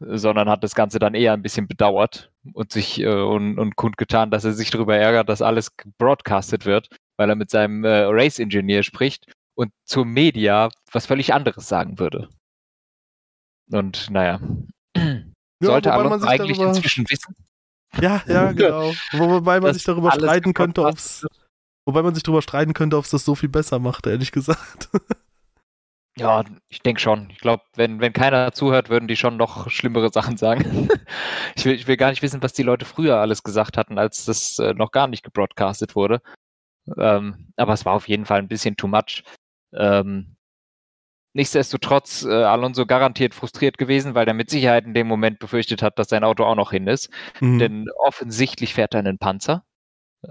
sondern 0.00 0.48
hat 0.48 0.62
das 0.62 0.74
Ganze 0.74 0.98
dann 0.98 1.14
eher 1.14 1.32
ein 1.32 1.42
bisschen 1.42 1.66
bedauert 1.68 2.30
und 2.52 2.72
sich 2.72 3.00
äh, 3.00 3.08
und, 3.08 3.58
und 3.58 3.76
kundgetan, 3.76 4.30
dass 4.30 4.44
er 4.44 4.52
sich 4.52 4.70
darüber 4.70 4.96
ärgert, 4.96 5.28
dass 5.28 5.42
alles 5.42 5.74
broadcastet 5.98 6.64
wird 6.66 6.88
weil 7.18 7.28
er 7.28 7.36
mit 7.36 7.50
seinem 7.50 7.84
äh, 7.84 8.04
Race-Ingenieur 8.04 8.82
spricht 8.82 9.30
und 9.54 9.72
zur 9.84 10.06
Media 10.06 10.70
was 10.92 11.06
völlig 11.06 11.34
anderes 11.34 11.68
sagen 11.68 11.98
würde. 11.98 12.30
Und 13.70 14.08
naja, 14.10 14.40
ja, 14.96 15.22
sollte 15.60 15.92
Alonso 15.92 16.26
eigentlich 16.26 16.56
darüber... 16.56 16.74
inzwischen 16.74 17.04
wissen. 17.10 17.34
Ja, 18.00 18.22
ja, 18.26 18.52
genau. 18.52 18.92
wobei 19.12 19.60
man 19.60 19.74
sich 19.74 19.84
darüber 19.84 20.12
streiten 20.12 20.54
könnte, 20.54 20.84
ob 20.84 20.96
Wobei 21.88 22.02
man 22.02 22.14
sich 22.14 22.22
darüber 22.22 22.42
streiten 22.42 22.74
könnte, 22.74 22.98
ob 22.98 23.06
es 23.06 23.10
das 23.10 23.24
so 23.24 23.34
viel 23.34 23.48
besser 23.48 23.78
macht, 23.78 24.06
ehrlich 24.06 24.32
gesagt. 24.32 24.90
Ja, 26.18 26.44
ich 26.68 26.82
denke 26.82 27.00
schon. 27.00 27.30
Ich 27.30 27.38
glaube, 27.38 27.62
wenn, 27.76 28.00
wenn 28.00 28.12
keiner 28.12 28.50
zuhört, 28.50 28.90
würden 28.90 29.06
die 29.06 29.14
schon 29.14 29.36
noch 29.36 29.70
schlimmere 29.70 30.10
Sachen 30.10 30.36
sagen. 30.36 30.88
ich, 31.54 31.64
will, 31.64 31.74
ich 31.74 31.86
will 31.86 31.96
gar 31.96 32.10
nicht 32.10 32.22
wissen, 32.22 32.42
was 32.42 32.52
die 32.52 32.64
Leute 32.64 32.84
früher 32.84 33.18
alles 33.18 33.44
gesagt 33.44 33.76
hatten, 33.76 33.98
als 33.98 34.24
das 34.24 34.58
äh, 34.58 34.74
noch 34.74 34.90
gar 34.90 35.06
nicht 35.06 35.22
gebroadcastet 35.22 35.94
wurde. 35.94 36.20
Ähm, 36.96 37.52
aber 37.56 37.72
es 37.72 37.84
war 37.84 37.94
auf 37.94 38.08
jeden 38.08 38.24
Fall 38.24 38.38
ein 38.38 38.48
bisschen 38.48 38.76
too 38.76 38.88
much. 38.88 39.22
Ähm, 39.74 40.36
nichtsdestotrotz 41.34 42.24
äh, 42.24 42.32
Alonso 42.32 42.86
garantiert 42.86 43.34
frustriert 43.34 43.78
gewesen, 43.78 44.14
weil 44.14 44.26
er 44.26 44.34
mit 44.34 44.50
Sicherheit 44.50 44.84
in 44.84 44.94
dem 44.94 45.06
Moment 45.06 45.38
befürchtet 45.38 45.82
hat, 45.82 45.98
dass 45.98 46.08
sein 46.08 46.24
Auto 46.24 46.44
auch 46.44 46.56
noch 46.56 46.70
hin 46.70 46.86
ist. 46.86 47.10
Mhm. 47.40 47.58
Denn 47.58 47.86
offensichtlich 47.98 48.74
fährt 48.74 48.94
er 48.94 49.00
einen 49.00 49.18
Panzer. 49.18 49.64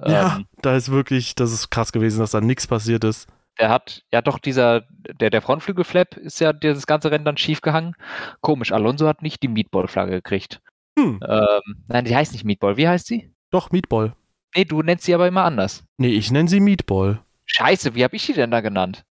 Ja, 0.06 0.38
ähm, 0.38 0.46
da 0.62 0.76
ist 0.76 0.92
wirklich, 0.92 1.36
das 1.36 1.54
ist 1.54 1.70
krass 1.70 1.92
gewesen, 1.92 2.20
dass 2.20 2.32
da 2.32 2.42
nichts 2.42 2.68
passiert 2.68 3.04
ist. 3.04 3.28
Der 3.60 3.70
hat, 3.70 4.04
ja 4.12 4.22
doch, 4.22 4.38
dieser, 4.38 4.82
der, 5.20 5.30
der 5.30 5.42
Frontflügelflap 5.42 6.18
ist 6.18 6.40
ja 6.40 6.54
dieses 6.54 6.86
ganze 6.86 7.10
Rennen 7.10 7.26
dann 7.26 7.38
schief 7.38 7.62
gehangen. 7.62 7.96
Komisch, 8.42 8.72
Alonso 8.72 9.08
hat 9.08 9.22
nicht 9.22 9.42
die 9.42 9.48
Meatball-Flagge 9.48 10.12
gekriegt. 10.12 10.62
Hm. 11.00 11.20
Ähm, 11.28 11.86
nein, 11.88 12.06
die 12.06 12.16
heißt 12.16 12.34
nicht 12.34 12.44
Meatball. 12.44 12.78
Wie 12.78 12.88
heißt 12.88 13.08
sie? 13.08 13.34
Doch, 13.50 13.72
Meatball. 13.72 14.14
Nee, 14.56 14.66
du 14.66 14.82
nennst 14.82 15.06
sie 15.06 15.14
aber 15.14 15.28
immer 15.28 15.44
anders. 15.44 15.84
Nee, 15.98 16.14
ich 16.14 16.32
nenne 16.32 16.50
sie 16.50 16.60
Meatball. 16.60 17.22
Scheiße, 17.46 17.96
wie 17.96 18.04
habe 18.04 18.16
ich 18.16 18.26
die 18.26 18.34
denn 18.34 18.52
da 18.52 18.62
genannt? 18.62 19.06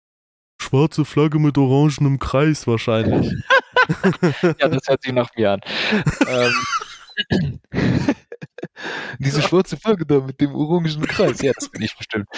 Schwarze 0.61 1.05
Flagge 1.05 1.39
mit 1.39 1.59
orangenem 1.59 2.19
Kreis 2.19 2.67
wahrscheinlich. 2.67 3.33
ja, 4.43 4.69
das 4.69 4.89
hört 4.89 5.03
sich 5.03 5.13
nach 5.13 5.31
mir 5.37 5.53
an. 5.53 5.61
ähm, 6.29 6.55
diese 9.19 9.43
schwarze 9.43 9.77
Flagge 9.77 10.07
da 10.07 10.21
mit 10.21 10.41
dem 10.41 10.55
orangenen 10.55 11.07
Kreis, 11.07 11.43
ja, 11.43 11.53
das 11.55 11.69
bin 11.69 11.83
ich 11.83 11.97
bestimmt. 11.97 12.29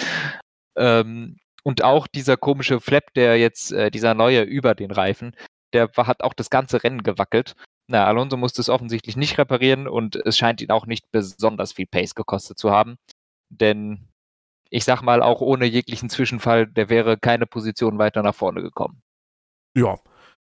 Ähm, 0.75 1.37
und 1.63 1.83
auch 1.83 2.07
dieser 2.07 2.37
komische 2.37 2.79
Flap, 2.79 3.13
der 3.13 3.37
jetzt, 3.37 3.71
äh, 3.71 3.89
dieser 3.89 4.13
neue 4.13 4.41
über 4.41 4.75
den 4.75 4.91
Reifen, 4.91 5.35
der 5.73 5.89
hat 5.95 6.21
auch 6.21 6.33
das 6.33 6.49
ganze 6.49 6.83
Rennen 6.83 7.03
gewackelt. 7.03 7.55
Na, 7.87 8.05
Alonso 8.05 8.37
musste 8.37 8.61
es 8.61 8.69
offensichtlich 8.69 9.15
nicht 9.15 9.37
reparieren 9.37 9.87
und 9.87 10.15
es 10.15 10.37
scheint 10.37 10.61
ihn 10.61 10.71
auch 10.71 10.87
nicht 10.87 11.11
besonders 11.11 11.73
viel 11.73 11.85
Pace 11.85 12.15
gekostet 12.15 12.57
zu 12.57 12.71
haben. 12.71 12.97
Denn 13.49 14.07
ich 14.69 14.83
sag 14.83 15.01
mal, 15.01 15.21
auch 15.21 15.41
ohne 15.41 15.65
jeglichen 15.65 16.09
Zwischenfall, 16.09 16.67
der 16.67 16.89
wäre 16.89 17.17
keine 17.17 17.45
Position 17.45 17.97
weiter 17.97 18.23
nach 18.23 18.35
vorne 18.35 18.61
gekommen. 18.61 19.01
Ja. 19.75 19.97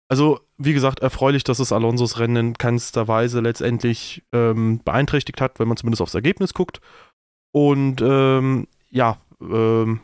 Also, 0.09 0.41
wie 0.57 0.73
gesagt, 0.73 1.00
erfreulich, 1.00 1.45
dass 1.45 1.59
es 1.59 1.71
Alonsos 1.71 2.19
Rennen 2.19 2.35
in 2.35 2.57
keinster 2.57 3.07
Weise 3.07 3.39
letztendlich 3.39 4.23
ähm, 4.33 4.81
beeinträchtigt 4.83 5.39
hat, 5.39 5.57
wenn 5.57 5.69
man 5.69 5.77
zumindest 5.77 6.01
aufs 6.01 6.13
Ergebnis 6.13 6.53
guckt. 6.53 6.81
Und 7.53 8.01
ähm, 8.01 8.67
ja, 8.89 9.21
ähm, 9.39 10.01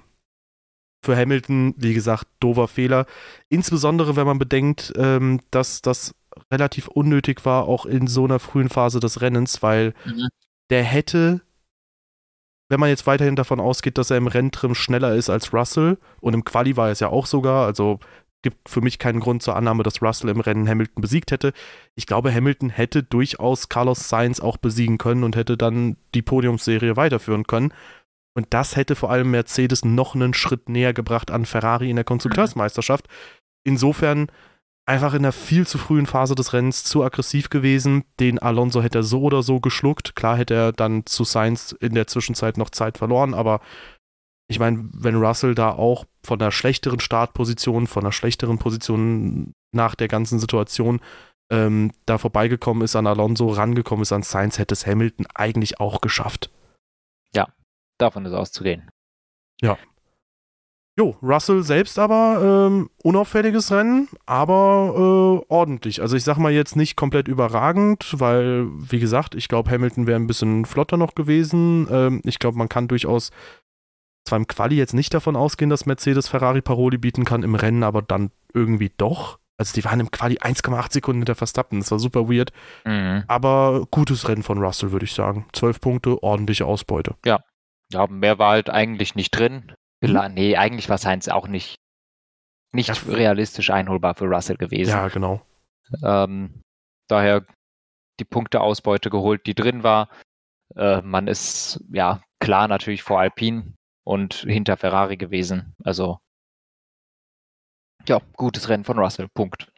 für 1.03 1.15
Hamilton, 1.15 1.73
wie 1.77 1.93
gesagt, 1.93 2.27
dover 2.39 2.67
Fehler. 2.67 3.05
Insbesondere, 3.49 4.15
wenn 4.15 4.25
man 4.25 4.39
bedenkt, 4.39 4.93
ähm, 4.95 5.41
dass 5.51 5.81
das 5.81 6.15
relativ 6.51 6.87
unnötig 6.87 7.45
war, 7.45 7.67
auch 7.67 7.85
in 7.85 8.07
so 8.07 8.25
einer 8.25 8.39
frühen 8.39 8.69
Phase 8.69 8.99
des 8.99 9.21
Rennens, 9.21 9.61
weil 9.63 9.93
mhm. 10.05 10.27
der 10.69 10.83
hätte, 10.83 11.41
wenn 12.69 12.79
man 12.79 12.89
jetzt 12.89 13.07
weiterhin 13.07 13.35
davon 13.35 13.59
ausgeht, 13.59 13.97
dass 13.97 14.11
er 14.11 14.17
im 14.17 14.27
Renntrim 14.27 14.75
schneller 14.75 15.15
ist 15.15 15.29
als 15.29 15.53
Russell, 15.53 15.97
und 16.21 16.33
im 16.33 16.43
Quali 16.43 16.77
war 16.77 16.87
er 16.87 16.91
es 16.91 16.99
ja 16.99 17.09
auch 17.09 17.25
sogar, 17.25 17.65
also 17.65 17.99
gibt 18.43 18.69
für 18.69 18.81
mich 18.81 18.99
keinen 18.99 19.19
Grund 19.19 19.43
zur 19.43 19.55
Annahme, 19.55 19.83
dass 19.83 20.01
Russell 20.01 20.29
im 20.29 20.39
Rennen 20.39 20.69
Hamilton 20.69 21.01
besiegt 21.01 21.31
hätte. 21.31 21.53
Ich 21.95 22.05
glaube, 22.05 22.33
Hamilton 22.33 22.69
hätte 22.69 23.03
durchaus 23.03 23.67
Carlos 23.67 24.07
Sainz 24.07 24.39
auch 24.39 24.57
besiegen 24.57 24.97
können 24.97 25.23
und 25.23 25.35
hätte 25.35 25.57
dann 25.57 25.97
die 26.13 26.21
Podiumsserie 26.21 26.95
weiterführen 26.95 27.45
können. 27.47 27.73
Und 28.35 28.47
das 28.51 28.75
hätte 28.75 28.95
vor 28.95 29.09
allem 29.09 29.31
Mercedes 29.31 29.83
noch 29.83 30.13
einen 30.13 30.35
Schritt 30.35 30.69
näher 30.69 30.93
gebracht 30.93 31.31
an 31.31 31.45
Ferrari 31.45 31.89
in 31.89 31.95
der 31.95 32.05
Konstrukteursmeisterschaft. 32.05 33.07
Insofern 33.65 34.27
einfach 34.87 35.13
in 35.13 35.23
der 35.23 35.33
viel 35.33 35.67
zu 35.67 35.77
frühen 35.77 36.05
Phase 36.05 36.33
des 36.33 36.53
Rennens 36.53 36.83
zu 36.83 37.03
aggressiv 37.03 37.49
gewesen. 37.49 38.05
Den 38.19 38.39
Alonso 38.39 38.81
hätte 38.81 38.99
er 38.99 39.03
so 39.03 39.21
oder 39.21 39.43
so 39.43 39.59
geschluckt. 39.59 40.15
Klar 40.15 40.37
hätte 40.37 40.53
er 40.55 40.71
dann 40.71 41.05
zu 41.05 41.23
Sainz 41.23 41.73
in 41.79 41.93
der 41.93 42.07
Zwischenzeit 42.07 42.57
noch 42.57 42.69
Zeit 42.69 42.97
verloren, 42.97 43.33
aber 43.33 43.59
ich 44.49 44.59
meine, 44.59 44.89
wenn 44.93 45.15
Russell 45.15 45.55
da 45.55 45.71
auch 45.71 46.05
von 46.23 46.39
der 46.39 46.51
schlechteren 46.51 47.01
Startposition, 47.01 47.85
von 47.85 48.05
der 48.05 48.13
schlechteren 48.13 48.59
Position 48.59 49.53
nach 49.73 49.93
der 49.93 50.07
ganzen 50.07 50.39
Situation 50.39 51.01
ähm, 51.51 51.91
da 52.05 52.17
vorbeigekommen 52.17 52.83
ist 52.83 52.95
an 52.95 53.07
Alonso, 53.07 53.47
rangekommen 53.49 54.03
ist 54.03 54.13
an 54.13 54.23
Sainz, 54.23 54.57
hätte 54.57 54.73
es 54.73 54.87
Hamilton 54.87 55.27
eigentlich 55.33 55.81
auch 55.81 55.99
geschafft. 55.99 56.49
Ja, 57.33 57.49
davon 57.97 58.25
ist 58.25 58.33
auszugehen. 58.33 58.89
Ja. 59.59 59.77
Jo, 60.97 61.15
Russell 61.21 61.61
selbst 61.61 61.99
aber 61.99 62.67
ähm, 62.67 62.89
unauffälliges 63.03 63.71
Rennen, 63.71 64.07
aber 64.25 65.43
äh, 65.47 65.53
ordentlich. 65.53 66.01
Also 66.01 66.15
ich 66.15 66.23
sag 66.23 66.37
mal 66.37 66.51
jetzt 66.51 66.75
nicht 66.75 66.95
komplett 66.95 67.27
überragend, 67.27 68.15
weil, 68.19 68.65
wie 68.67 68.99
gesagt, 68.99 69.35
ich 69.35 69.47
glaube, 69.47 69.69
Hamilton 69.69 70.07
wäre 70.07 70.19
ein 70.19 70.25
bisschen 70.25 70.65
flotter 70.65 70.97
noch 70.97 71.13
gewesen. 71.13 71.87
Ähm, 71.91 72.21
ich 72.25 72.39
glaube, 72.39 72.57
man 72.57 72.67
kann 72.67 72.87
durchaus 72.87 73.29
zwar 74.27 74.39
im 74.39 74.47
Quali 74.47 74.75
jetzt 74.75 74.95
nicht 74.95 75.13
davon 75.13 75.35
ausgehen, 75.35 75.69
dass 75.69 75.85
Mercedes 75.85 76.27
Ferrari 76.27 76.61
Paroli 76.61 76.97
bieten 76.97 77.25
kann, 77.25 77.43
im 77.43 77.53
Rennen 77.53 77.83
aber 77.83 78.01
dann 78.01 78.31
irgendwie 78.55 78.91
doch. 78.97 79.37
Also 79.59 79.73
die 79.75 79.85
waren 79.85 79.99
im 79.99 80.09
Quali 80.09 80.37
1,8 80.39 80.93
Sekunden 80.93 81.21
hinter 81.21 81.35
Verstappen, 81.35 81.79
das 81.79 81.91
war 81.91 81.99
super 81.99 82.27
weird. 82.27 82.51
Mhm. 82.85 83.23
Aber 83.27 83.85
gutes 83.91 84.27
Rennen 84.27 84.43
von 84.43 84.57
Russell, 84.57 84.91
würde 84.91 85.05
ich 85.05 85.13
sagen. 85.13 85.45
Zwölf 85.53 85.79
Punkte, 85.79 86.23
ordentliche 86.23 86.65
Ausbeute. 86.65 87.15
Ja. 87.23 87.39
Ja, 87.91 88.07
mehr 88.07 88.37
war 88.37 88.51
halt 88.51 88.69
eigentlich 88.69 89.15
nicht 89.15 89.31
drin. 89.31 89.71
Mhm. 90.01 90.33
Nee, 90.33 90.57
eigentlich 90.57 90.89
war 90.89 90.97
Sainz 90.97 91.27
auch 91.27 91.47
nicht, 91.47 91.75
nicht 92.73 92.89
ja. 92.89 93.13
realistisch 93.13 93.69
einholbar 93.69 94.15
für 94.15 94.25
Russell 94.25 94.57
gewesen. 94.57 94.91
Ja, 94.91 95.07
genau. 95.07 95.41
Ähm, 96.03 96.61
daher 97.07 97.45
die 98.19 98.25
Punkteausbeute 98.25 99.09
geholt, 99.09 99.45
die 99.45 99.55
drin 99.55 99.83
war. 99.83 100.09
Äh, 100.75 101.01
man 101.01 101.27
ist 101.27 101.83
ja 101.91 102.21
klar 102.39 102.67
natürlich 102.67 103.03
vor 103.03 103.19
Alpine 103.19 103.73
und 104.03 104.33
hinter 104.35 104.77
Ferrari 104.77 105.17
gewesen. 105.17 105.73
Also 105.83 106.19
ja, 108.07 108.21
gutes 108.33 108.69
Rennen 108.69 108.85
von 108.85 108.99
Russell. 108.99 109.27
Punkt. 109.33 109.71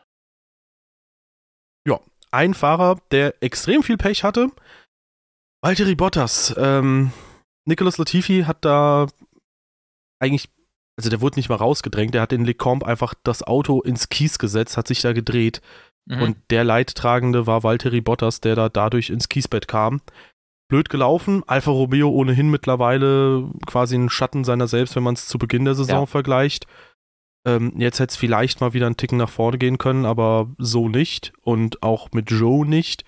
Ja, 1.87 1.99
ein 2.31 2.53
Fahrer, 2.53 2.99
der 3.11 3.41
extrem 3.41 3.81
viel 3.83 3.97
Pech 3.97 4.23
hatte. 4.23 4.51
Valtteri 5.61 5.95
Bottas. 5.95 6.55
Ähm, 6.57 7.11
Nicolas 7.65 7.97
Latifi 7.97 8.43
hat 8.43 8.63
da 8.63 9.07
eigentlich, 10.19 10.49
also 10.97 11.09
der 11.09 11.21
wurde 11.21 11.39
nicht 11.39 11.49
mal 11.49 11.55
rausgedrängt, 11.55 12.13
der 12.13 12.21
hat 12.21 12.33
in 12.33 12.45
Lecombe 12.45 12.85
einfach 12.85 13.13
das 13.23 13.43
Auto 13.43 13.81
ins 13.81 14.09
Kies 14.09 14.39
gesetzt, 14.39 14.77
hat 14.77 14.87
sich 14.87 15.01
da 15.01 15.13
gedreht. 15.13 15.61
Mhm. 16.05 16.21
Und 16.21 16.37
der 16.49 16.63
Leidtragende 16.63 17.47
war 17.47 17.63
Valtteri 17.63 18.01
Bottas, 18.01 18.41
der 18.41 18.55
da 18.55 18.69
dadurch 18.69 19.09
ins 19.09 19.29
Kiesbett 19.29 19.67
kam. 19.67 20.01
Blöd 20.67 20.89
gelaufen. 20.89 21.43
Alfa 21.47 21.71
Romeo 21.71 22.09
ohnehin 22.09 22.49
mittlerweile 22.49 23.49
quasi 23.65 23.95
ein 23.95 24.09
Schatten 24.09 24.43
seiner 24.43 24.67
selbst, 24.67 24.95
wenn 24.95 25.03
man 25.03 25.15
es 25.15 25.27
zu 25.27 25.39
Beginn 25.39 25.65
der 25.65 25.75
Saison 25.75 26.01
ja. 26.01 26.05
vergleicht. 26.05 26.67
Ähm, 27.45 27.73
jetzt 27.77 27.99
hätte 27.99 28.11
es 28.11 28.17
vielleicht 28.17 28.61
mal 28.61 28.73
wieder 28.73 28.85
einen 28.85 28.97
Ticken 28.97 29.17
nach 29.17 29.29
vorne 29.29 29.57
gehen 29.57 29.77
können, 29.77 30.05
aber 30.05 30.49
so 30.57 30.89
nicht. 30.89 31.33
Und 31.41 31.81
auch 31.81 32.09
mit 32.11 32.29
Joe 32.29 32.67
nicht. 32.67 33.03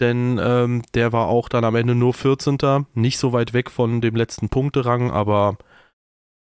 Denn 0.00 0.38
ähm, 0.42 0.82
der 0.94 1.12
war 1.12 1.28
auch 1.28 1.48
dann 1.48 1.64
am 1.64 1.76
Ende 1.76 1.94
nur 1.94 2.12
14. 2.12 2.58
Nicht 2.94 3.18
so 3.18 3.32
weit 3.32 3.52
weg 3.52 3.70
von 3.70 4.00
dem 4.00 4.16
letzten 4.16 4.48
Punkterang, 4.48 5.10
aber 5.10 5.58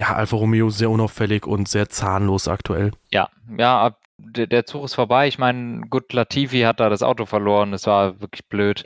ja, 0.03 0.15
Alfa 0.17 0.37
Romeo 0.37 0.69
sehr 0.69 0.91
unauffällig 0.91 1.47
und 1.47 1.69
sehr 1.69 1.89
zahnlos 1.89 2.49
aktuell. 2.49 2.91
Ja, 3.13 3.29
ja, 3.57 3.97
der, 4.19 4.49
der 4.49 4.67
Zug 4.67 4.85
ist 4.85 4.95
vorbei. 4.95 5.29
Ich 5.29 5.39
meine, 5.39 5.83
gut, 5.83 6.13
Latifi 6.13 6.63
hat 6.63 6.81
da 6.81 6.89
das 6.89 7.05
Auto 7.05 7.25
verloren. 7.25 7.73
Es 7.73 7.87
war 7.87 8.21
wirklich 8.21 8.49
blöd. 8.49 8.85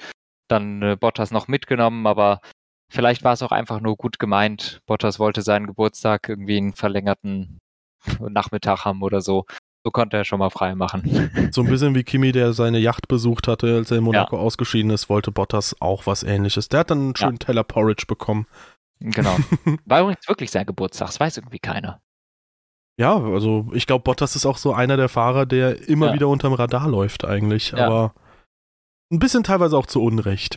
Dann 0.48 0.82
äh, 0.82 0.96
Bottas 1.00 1.30
noch 1.30 1.48
mitgenommen, 1.48 2.06
aber 2.06 2.40
vielleicht 2.90 3.24
war 3.24 3.32
es 3.32 3.42
auch 3.42 3.50
einfach 3.50 3.80
nur 3.80 3.96
gut 3.96 4.18
gemeint. 4.18 4.82
Bottas 4.84 5.18
wollte 5.18 5.40
seinen 5.40 5.66
Geburtstag 5.66 6.28
irgendwie 6.28 6.58
einen 6.58 6.74
verlängerten 6.74 7.60
Nachmittag 8.20 8.84
haben 8.84 9.00
oder 9.00 9.22
so. 9.22 9.46
So 9.84 9.90
konnte 9.90 10.18
er 10.18 10.24
schon 10.26 10.40
mal 10.40 10.50
frei 10.50 10.74
machen. 10.74 11.30
So 11.50 11.62
ein 11.62 11.68
bisschen 11.68 11.94
wie 11.94 12.04
Kimi, 12.04 12.32
der 12.32 12.52
seine 12.52 12.78
Yacht 12.78 13.08
besucht 13.08 13.48
hatte, 13.48 13.74
als 13.74 13.90
er 13.90 13.98
in 13.98 14.04
Monaco 14.04 14.36
ja. 14.36 14.42
ausgeschieden 14.42 14.90
ist, 14.90 15.08
wollte 15.08 15.30
Bottas 15.30 15.80
auch 15.80 16.06
was 16.06 16.24
ähnliches. 16.24 16.68
Der 16.68 16.80
hat 16.80 16.90
dann 16.90 16.98
einen 16.98 17.16
schönen 17.16 17.38
ja. 17.40 17.46
Teller 17.46 17.64
Porridge 17.64 18.04
bekommen. 18.06 18.46
Genau. 19.00 19.36
War 19.84 20.00
übrigens 20.02 20.28
wirklich 20.28 20.50
sein 20.50 20.66
Geburtstag, 20.66 21.08
das 21.08 21.20
weiß 21.20 21.36
irgendwie 21.36 21.58
keiner. 21.58 22.00
Ja, 22.98 23.16
also 23.16 23.68
ich 23.72 23.86
glaube, 23.86 24.04
Bottas 24.04 24.36
ist 24.36 24.46
auch 24.46 24.56
so 24.56 24.72
einer 24.72 24.96
der 24.96 25.10
Fahrer, 25.10 25.44
der 25.44 25.86
immer 25.88 26.08
ja. 26.08 26.14
wieder 26.14 26.28
unterm 26.28 26.54
Radar 26.54 26.88
läuft 26.88 27.24
eigentlich, 27.26 27.72
ja. 27.72 27.86
aber 27.86 28.14
ein 29.12 29.18
bisschen 29.18 29.44
teilweise 29.44 29.76
auch 29.76 29.86
zu 29.86 30.02
Unrecht. 30.02 30.56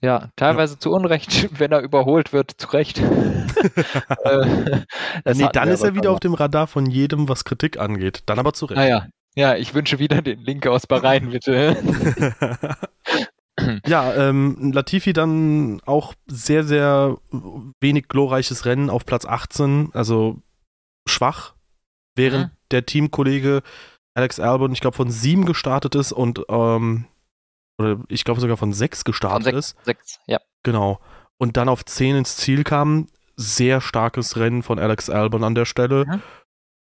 Ja, 0.00 0.30
teilweise 0.36 0.74
ja. 0.74 0.80
zu 0.80 0.92
Unrecht, 0.92 1.50
wenn 1.58 1.72
er 1.72 1.80
überholt 1.80 2.32
wird, 2.32 2.52
zu 2.56 2.68
Recht. 2.68 2.98
äh, 4.24 4.84
nee, 5.34 5.48
dann 5.52 5.68
ist 5.68 5.82
er 5.82 5.94
wieder 5.94 6.10
auf 6.10 6.20
dem 6.20 6.34
Radar 6.34 6.68
von 6.68 6.86
jedem, 6.86 7.28
was 7.28 7.44
Kritik 7.44 7.78
angeht. 7.78 8.22
Dann 8.26 8.38
aber 8.38 8.54
zu 8.54 8.66
Recht. 8.66 8.78
Naja, 8.78 9.06
ah 9.06 9.08
ja, 9.34 9.54
ich 9.56 9.74
wünsche 9.74 9.98
wieder 9.98 10.22
den 10.22 10.40
Link 10.40 10.66
aus 10.66 10.86
Bahrain, 10.86 11.30
bitte. 11.30 11.76
Ja, 13.86 14.14
ähm, 14.14 14.72
Latifi 14.72 15.12
dann 15.12 15.80
auch 15.86 16.14
sehr, 16.26 16.64
sehr 16.64 17.16
wenig 17.80 18.08
glorreiches 18.08 18.64
Rennen 18.64 18.90
auf 18.90 19.06
Platz 19.06 19.24
18, 19.24 19.90
also 19.94 20.40
schwach, 21.08 21.54
während 22.16 22.46
mhm. 22.46 22.56
der 22.70 22.86
Teamkollege 22.86 23.62
Alex 24.14 24.40
Albon, 24.40 24.72
ich 24.72 24.80
glaube, 24.80 24.96
von 24.96 25.10
sieben 25.10 25.46
gestartet 25.46 25.94
ist 25.94 26.12
und 26.12 26.42
ähm, 26.48 27.06
oder 27.78 28.00
ich 28.08 28.24
glaube 28.24 28.40
sogar 28.40 28.56
von 28.56 28.72
sechs 28.72 29.04
gestartet 29.04 29.44
von 29.44 29.54
sechs, 29.54 29.72
ist. 29.72 29.84
Sechs, 29.84 30.20
ja. 30.26 30.40
Genau. 30.64 31.00
Und 31.38 31.56
dann 31.56 31.68
auf 31.68 31.84
zehn 31.84 32.16
ins 32.16 32.36
Ziel 32.36 32.64
kam. 32.64 33.08
Sehr 33.36 33.80
starkes 33.80 34.36
Rennen 34.36 34.64
von 34.64 34.80
Alex 34.80 35.08
Albon 35.08 35.44
an 35.44 35.54
der 35.54 35.64
Stelle. 35.64 36.04
Mhm. 36.06 36.22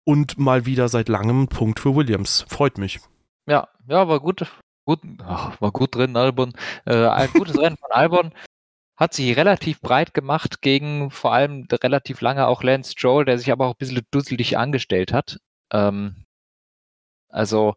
Und 0.06 0.38
mal 0.38 0.68
wieder 0.68 0.90
seit 0.90 1.10
langem 1.10 1.48
Punkt 1.48 1.80
für 1.80 1.96
Williams. 1.96 2.46
Freut 2.48 2.78
mich. 2.78 3.00
Ja, 3.48 3.68
ja, 3.88 4.08
war 4.08 4.20
gut. 4.20 4.46
Gut 4.86 5.02
ach, 5.24 5.60
war 5.62 5.72
gut 5.72 5.96
drin, 5.96 6.18
Albon. 6.18 6.54
Äh, 6.86 7.08
ein 7.08 7.30
gutes 7.34 7.58
Rennen 7.60 7.78
von 7.78 7.92
Albon. 7.92 8.34
Hat 8.98 9.14
sich 9.14 9.36
relativ 9.38 9.82
breit 9.82 10.14
gemacht 10.14 10.62
gegen 10.62 11.12
vor 11.12 11.34
allem 11.34 11.68
relativ 11.72 12.22
lange 12.22 12.48
auch 12.48 12.64
Lance 12.64 12.92
Stroll, 12.92 13.26
der 13.26 13.40
sich 13.40 13.52
aber 13.52 13.68
auch 13.68 13.74
ein 13.74 13.78
bisschen 13.80 14.02
dusselig 14.12 14.58
angestellt 14.58 15.14
hat. 15.14 15.40
Ähm, 15.72 16.26
also 17.30 17.76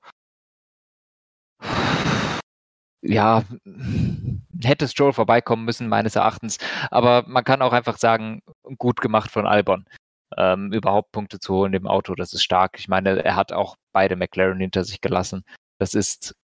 ja, 3.02 3.44
hätte 4.62 4.88
Stroll 4.88 5.12
vorbeikommen 5.12 5.64
müssen, 5.64 5.88
meines 5.88 6.16
Erachtens. 6.16 6.58
Aber 6.90 7.24
man 7.26 7.44
kann 7.44 7.62
auch 7.62 7.72
einfach 7.72 7.98
sagen, 7.98 8.42
gut 8.78 9.00
gemacht 9.00 9.30
von 9.30 9.46
Albon. 9.46 9.86
Ähm, 10.36 10.72
überhaupt 10.72 11.12
Punkte 11.12 11.38
zu 11.38 11.54
holen 11.54 11.72
im 11.74 11.86
Auto, 11.86 12.14
das 12.14 12.32
ist 12.32 12.42
stark. 12.42 12.78
Ich 12.78 12.88
meine, 12.88 13.24
er 13.24 13.36
hat 13.36 13.52
auch 13.52 13.76
beide 13.92 14.16
McLaren 14.16 14.58
hinter 14.60 14.84
sich 14.84 15.00
gelassen. 15.00 15.44
Das 15.78 15.94
ist 15.94 16.34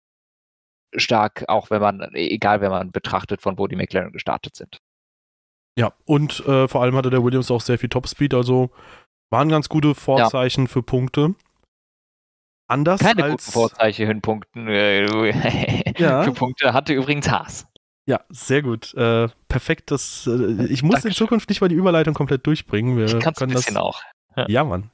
stark, 0.97 1.45
auch 1.49 1.71
wenn 1.71 1.81
man, 1.81 2.01
egal 2.15 2.61
wenn 2.61 2.71
man 2.71 2.91
betrachtet, 2.91 3.43
von 3.43 3.59
wo 3.59 3.67
die 3.67 3.77
McLaren 3.77 4.13
gestartet 4.13 4.57
sind. 4.57 4.79
Ja, 5.79 5.93
und 6.05 6.41
äh, 6.47 6.69
vor 6.69 6.83
allem 6.83 6.97
hatte 6.97 7.11
der 7.11 7.25
Williams 7.25 7.51
auch 7.51 7.61
sehr 7.63 7.79
viel 7.79 7.89
Topspeed, 7.89 8.35
also 8.35 8.71
waren 9.31 9.49
ganz 9.49 9.69
gute 9.69 9.95
Vorzeichen 9.95 10.65
ja. 10.65 10.69
für 10.69 10.83
Punkte 10.83 11.35
anders 12.73 13.01
Keine 13.01 13.25
als... 13.25 13.47
guten 13.47 13.53
Vorzeichen 13.53 14.07
für, 14.07 14.21
Punkten, 14.21 14.67
äh, 14.67 15.93
ja. 15.99 16.25
für 16.25 16.33
Punkte 16.33 16.73
hatte 16.73 16.95
übrigens 16.95 17.31
Haas. 17.31 17.67
Ja, 18.07 18.21
sehr 18.31 18.63
gut. 18.63 18.93
Äh, 18.95 19.29
perfekt. 19.47 19.93
Das, 19.93 20.27
äh, 20.27 20.67
ich 20.67 20.83
muss 20.83 20.95
Dankeschön. 20.95 21.11
in 21.11 21.15
Zukunft 21.15 21.49
nicht 21.49 21.61
mal 21.61 21.69
die 21.69 21.77
Überleitung 21.77 22.15
komplett 22.15 22.45
durchbringen. 22.47 22.97
Wir 22.97 23.05
ich 23.05 23.21
kann 23.21 23.35
ein 23.39 23.49
bisschen 23.51 23.75
das, 23.75 23.83
auch. 23.83 24.03
Ja, 24.37 24.49
ja 24.49 24.65
Mann. 24.65 24.91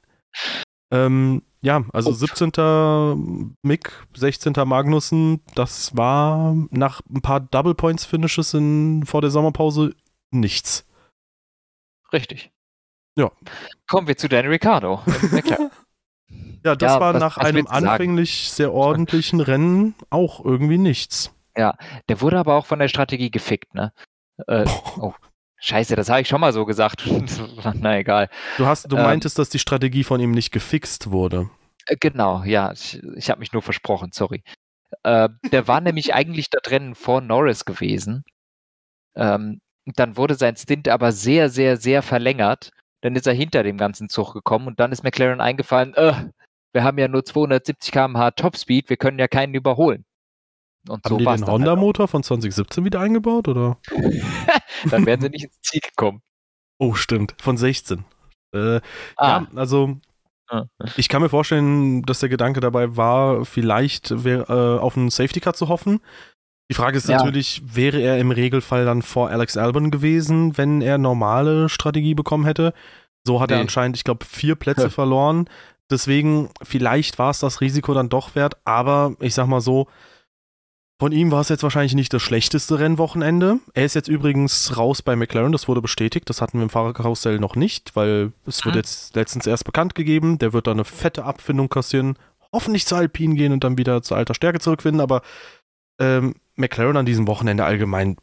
Ähm, 0.91 1.41
ja, 1.61 1.83
also 1.91 2.11
Ups. 2.11 2.19
17. 2.19 3.55
Mick, 3.61 3.91
16. 4.15 4.53
Magnussen, 4.65 5.41
das 5.55 5.95
war 5.95 6.55
nach 6.71 7.01
ein 7.09 7.21
paar 7.21 7.39
Double 7.39 7.75
Points 7.75 8.05
Finishes 8.05 8.53
in, 8.53 9.05
vor 9.05 9.21
der 9.21 9.29
Sommerpause 9.29 9.93
nichts. 10.31 10.85
Richtig. 12.13 12.51
Ja. 13.17 13.31
Kommen 13.87 14.07
wir 14.07 14.17
zu 14.17 14.29
Danny 14.29 14.47
Ricciardo. 14.47 15.01
Ja, 16.63 16.75
das 16.75 16.93
ja, 16.93 16.99
war 16.99 17.13
was, 17.13 17.21
nach 17.21 17.37
was 17.37 17.45
einem 17.45 17.67
anfänglich 17.67 18.49
sagen? 18.49 18.55
sehr 18.55 18.73
ordentlichen 18.73 19.39
Rennen 19.39 19.95
auch 20.09 20.43
irgendwie 20.43 20.77
nichts. 20.77 21.33
Ja, 21.55 21.75
der 22.09 22.21
wurde 22.21 22.37
aber 22.37 22.55
auch 22.55 22.65
von 22.65 22.79
der 22.79 22.89
Strategie 22.89 23.31
gefickt, 23.31 23.73
ne? 23.73 23.93
Äh, 24.47 24.65
oh, 24.99 25.13
scheiße, 25.59 25.95
das 25.95 26.09
habe 26.09 26.21
ich 26.21 26.27
schon 26.27 26.41
mal 26.41 26.53
so 26.53 26.65
gesagt. 26.65 27.03
Na 27.75 27.97
egal. 27.97 28.29
Du, 28.57 28.65
hast, 28.65 28.91
du 28.91 28.97
ähm, 28.97 29.03
meintest, 29.03 29.39
dass 29.39 29.49
die 29.49 29.59
Strategie 29.59 30.03
von 30.03 30.19
ihm 30.19 30.31
nicht 30.31 30.51
gefixt 30.51 31.11
wurde. 31.11 31.49
Äh, 31.85 31.97
genau, 31.99 32.43
ja, 32.43 32.71
ich, 32.71 33.01
ich 33.15 33.29
habe 33.29 33.39
mich 33.39 33.53
nur 33.53 33.61
versprochen, 33.61 34.11
sorry. 34.13 34.43
Äh, 35.03 35.29
der 35.51 35.67
war 35.67 35.81
nämlich 35.81 36.13
eigentlich 36.13 36.49
das 36.49 36.71
Rennen 36.71 36.95
vor 36.95 37.21
Norris 37.21 37.65
gewesen. 37.65 38.23
Ähm, 39.15 39.61
dann 39.85 40.17
wurde 40.17 40.35
sein 40.35 40.55
Stint 40.55 40.87
aber 40.87 41.11
sehr, 41.11 41.49
sehr, 41.49 41.77
sehr 41.77 42.01
verlängert. 42.01 42.71
Dann 43.01 43.15
ist 43.15 43.27
er 43.27 43.33
hinter 43.33 43.63
dem 43.63 43.77
ganzen 43.77 44.09
Zug 44.09 44.33
gekommen 44.33 44.67
und 44.67 44.79
dann 44.79 44.91
ist 44.91 45.03
McLaren 45.03 45.41
eingefallen, 45.41 45.93
äh, 45.95 46.13
wir 46.73 46.83
haben 46.83 46.99
ja 46.99 47.07
nur 47.07 47.25
270 47.25 47.91
km/h 47.91 48.31
Topspeed, 48.31 48.89
wir 48.89 48.97
können 48.97 49.17
ja 49.17 49.27
keinen 49.27 49.55
überholen. 49.55 50.05
Und 50.87 51.03
haben 51.03 51.09
so 51.09 51.17
die 51.17 51.23
den 51.25 51.29
halt 51.29 51.47
Honda-Motor 51.47 52.03
halt 52.03 52.11
von 52.11 52.23
2017 52.23 52.85
wieder 52.85 52.99
eingebaut, 52.99 53.47
oder? 53.47 53.77
dann 54.89 55.05
wären 55.05 55.21
sie 55.21 55.29
nicht 55.29 55.45
ins 55.45 55.61
Ziel 55.61 55.81
gekommen. 55.81 56.21
Oh, 56.77 56.93
stimmt. 56.93 57.35
Von 57.41 57.57
16. 57.57 58.05
Äh, 58.53 58.57
ah. 58.77 58.81
Ja, 59.17 59.47
also 59.55 59.97
ah. 60.47 60.65
ich 60.95 61.09
kann 61.09 61.21
mir 61.21 61.29
vorstellen, 61.29 62.03
dass 62.03 62.19
der 62.19 62.29
Gedanke 62.29 62.61
dabei 62.61 62.95
war, 62.95 63.45
vielleicht 63.45 64.11
äh, 64.11 64.43
auf 64.43 64.97
einen 64.97 65.09
Safety 65.09 65.39
Car 65.41 65.53
zu 65.53 65.67
hoffen. 65.67 65.99
Die 66.71 66.75
Frage 66.75 66.97
ist 66.97 67.09
ja. 67.09 67.17
natürlich, 67.17 67.63
wäre 67.65 67.99
er 67.99 68.19
im 68.19 68.31
Regelfall 68.31 68.85
dann 68.85 69.01
vor 69.01 69.29
Alex 69.29 69.57
Albon 69.57 69.91
gewesen, 69.91 70.57
wenn 70.57 70.81
er 70.81 70.97
normale 70.97 71.67
Strategie 71.67 72.13
bekommen 72.13 72.45
hätte? 72.45 72.73
So 73.25 73.41
hat 73.41 73.49
nee. 73.49 73.55
er 73.55 73.61
anscheinend, 73.61 73.97
ich 73.97 74.03
glaube, 74.03 74.25
vier 74.25 74.55
Plätze 74.55 74.89
verloren. 74.89 75.49
Deswegen, 75.91 76.49
vielleicht 76.61 77.17
war 77.17 77.31
es 77.31 77.39
das 77.39 77.61
Risiko 77.61 77.93
dann 77.95 78.09
doch 78.09 78.35
wert, 78.35 78.57
aber 78.65 79.15
ich 79.19 79.33
sag 79.33 79.47
mal 79.47 79.61
so, 79.61 79.87
von 80.99 81.11
ihm 81.11 81.31
war 81.31 81.41
es 81.41 81.49
jetzt 81.49 81.63
wahrscheinlich 81.63 81.95
nicht 81.95 82.13
das 82.13 82.21
schlechteste 82.21 82.79
Rennwochenende. 82.79 83.59
Er 83.73 83.85
ist 83.85 83.95
jetzt 83.95 84.07
übrigens 84.09 84.77
raus 84.77 85.01
bei 85.01 85.15
McLaren, 85.15 85.51
das 85.51 85.67
wurde 85.67 85.81
bestätigt. 85.81 86.29
Das 86.29 86.41
hatten 86.41 86.59
wir 86.59 86.63
im 86.63 86.69
Fahrerkarussell 86.69 87.39
noch 87.39 87.55
nicht, 87.55 87.95
weil 87.95 88.33
es 88.45 88.65
wird 88.65 88.75
hm. 88.75 88.79
jetzt 88.79 89.15
letztens 89.15 89.47
erst 89.47 89.65
bekannt 89.65 89.95
gegeben. 89.95 90.37
Der 90.37 90.53
wird 90.53 90.67
da 90.67 90.71
eine 90.71 90.85
fette 90.85 91.23
Abfindung 91.23 91.69
kassieren, 91.69 92.17
hoffentlich 92.51 92.85
zu 92.85 92.95
Alpine 92.95 93.35
gehen 93.35 93.53
und 93.53 93.63
dann 93.63 93.77
wieder 93.77 94.01
zur 94.01 94.17
alter 94.17 94.33
Stärke 94.33 94.59
zurückfinden. 94.59 95.01
Aber 95.01 95.21
ähm, 95.99 96.35
McLaren 96.55 96.97
an 96.97 97.05
diesem 97.05 97.27
Wochenende 97.27 97.63
allgemein, 97.63 98.17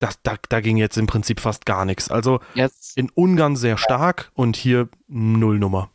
das, 0.00 0.18
da, 0.22 0.36
da 0.48 0.60
ging 0.60 0.78
jetzt 0.78 0.96
im 0.96 1.06
Prinzip 1.06 1.40
fast 1.40 1.66
gar 1.66 1.84
nichts. 1.84 2.10
Also 2.10 2.40
yes. 2.54 2.94
in 2.96 3.10
Ungarn 3.10 3.56
sehr 3.56 3.76
stark 3.76 4.32
und 4.34 4.56
hier 4.56 4.88
null 5.08 5.58
Nummer 5.58 5.90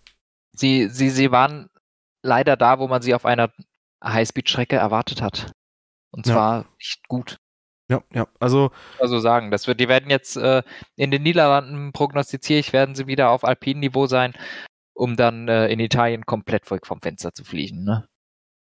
sie, 0.59 0.89
sie, 0.89 1.09
sie 1.09 1.31
waren 1.31 1.69
leider 2.21 2.57
da, 2.57 2.79
wo 2.79 2.87
man 2.87 3.01
sie 3.01 3.13
auf 3.13 3.25
einer 3.25 3.51
Highspeed-Strecke 4.03 4.75
erwartet 4.75 5.21
hat. 5.21 5.51
Und 6.11 6.25
zwar 6.25 6.61
ja. 6.63 6.69
nicht 6.77 7.07
gut. 7.07 7.37
Ja, 7.89 8.03
ja, 8.13 8.27
also. 8.39 8.71
Also 8.99 9.19
sagen, 9.19 9.49
das 9.49 9.67
wird, 9.67 9.79
die 9.79 9.87
werden 9.87 10.09
jetzt 10.09 10.35
äh, 10.35 10.61
in 10.95 11.11
den 11.11 11.23
Niederlanden, 11.23 11.93
prognostiziere 11.93 12.59
ich, 12.59 12.73
werden 12.73 12.95
sie 12.95 13.07
wieder 13.07 13.29
auf 13.29 13.45
Alpin-Niveau 13.45 14.07
sein, 14.07 14.33
um 14.93 15.15
dann 15.15 15.47
äh, 15.47 15.67
in 15.67 15.79
Italien 15.79 16.25
komplett 16.25 16.65
vom 16.65 17.01
Fenster 17.01 17.33
zu 17.33 17.45
fliegen. 17.45 17.83
Ne? 17.83 18.07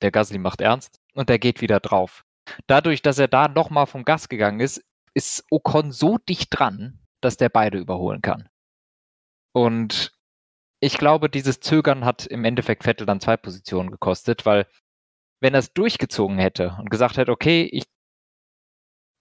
der 0.00 0.10
Gasly 0.10 0.38
macht 0.38 0.60
ernst 0.60 1.00
und 1.14 1.28
er 1.28 1.38
geht 1.38 1.60
wieder 1.60 1.80
drauf. 1.80 2.24
Dadurch, 2.66 3.02
dass 3.02 3.18
er 3.18 3.28
da 3.28 3.48
nochmal 3.48 3.86
vom 3.86 4.04
Gas 4.04 4.28
gegangen 4.28 4.60
ist, 4.60 4.82
ist 5.14 5.44
Ocon 5.50 5.92
so 5.92 6.18
dicht 6.18 6.48
dran, 6.50 7.00
dass 7.20 7.36
der 7.36 7.48
beide 7.48 7.78
überholen 7.78 8.22
kann. 8.22 8.48
Und 9.52 10.12
ich 10.80 10.96
glaube, 10.96 11.28
dieses 11.28 11.60
Zögern 11.60 12.04
hat 12.04 12.26
im 12.26 12.44
Endeffekt 12.44 12.84
Vettel 12.84 13.06
dann 13.06 13.20
zwei 13.20 13.36
Positionen 13.36 13.90
gekostet, 13.90 14.46
weil 14.46 14.66
wenn 15.40 15.54
er 15.54 15.60
es 15.60 15.72
durchgezogen 15.72 16.38
hätte 16.38 16.76
und 16.78 16.90
gesagt 16.90 17.16
hätte, 17.16 17.32
okay, 17.32 17.62
ich, 17.64 17.84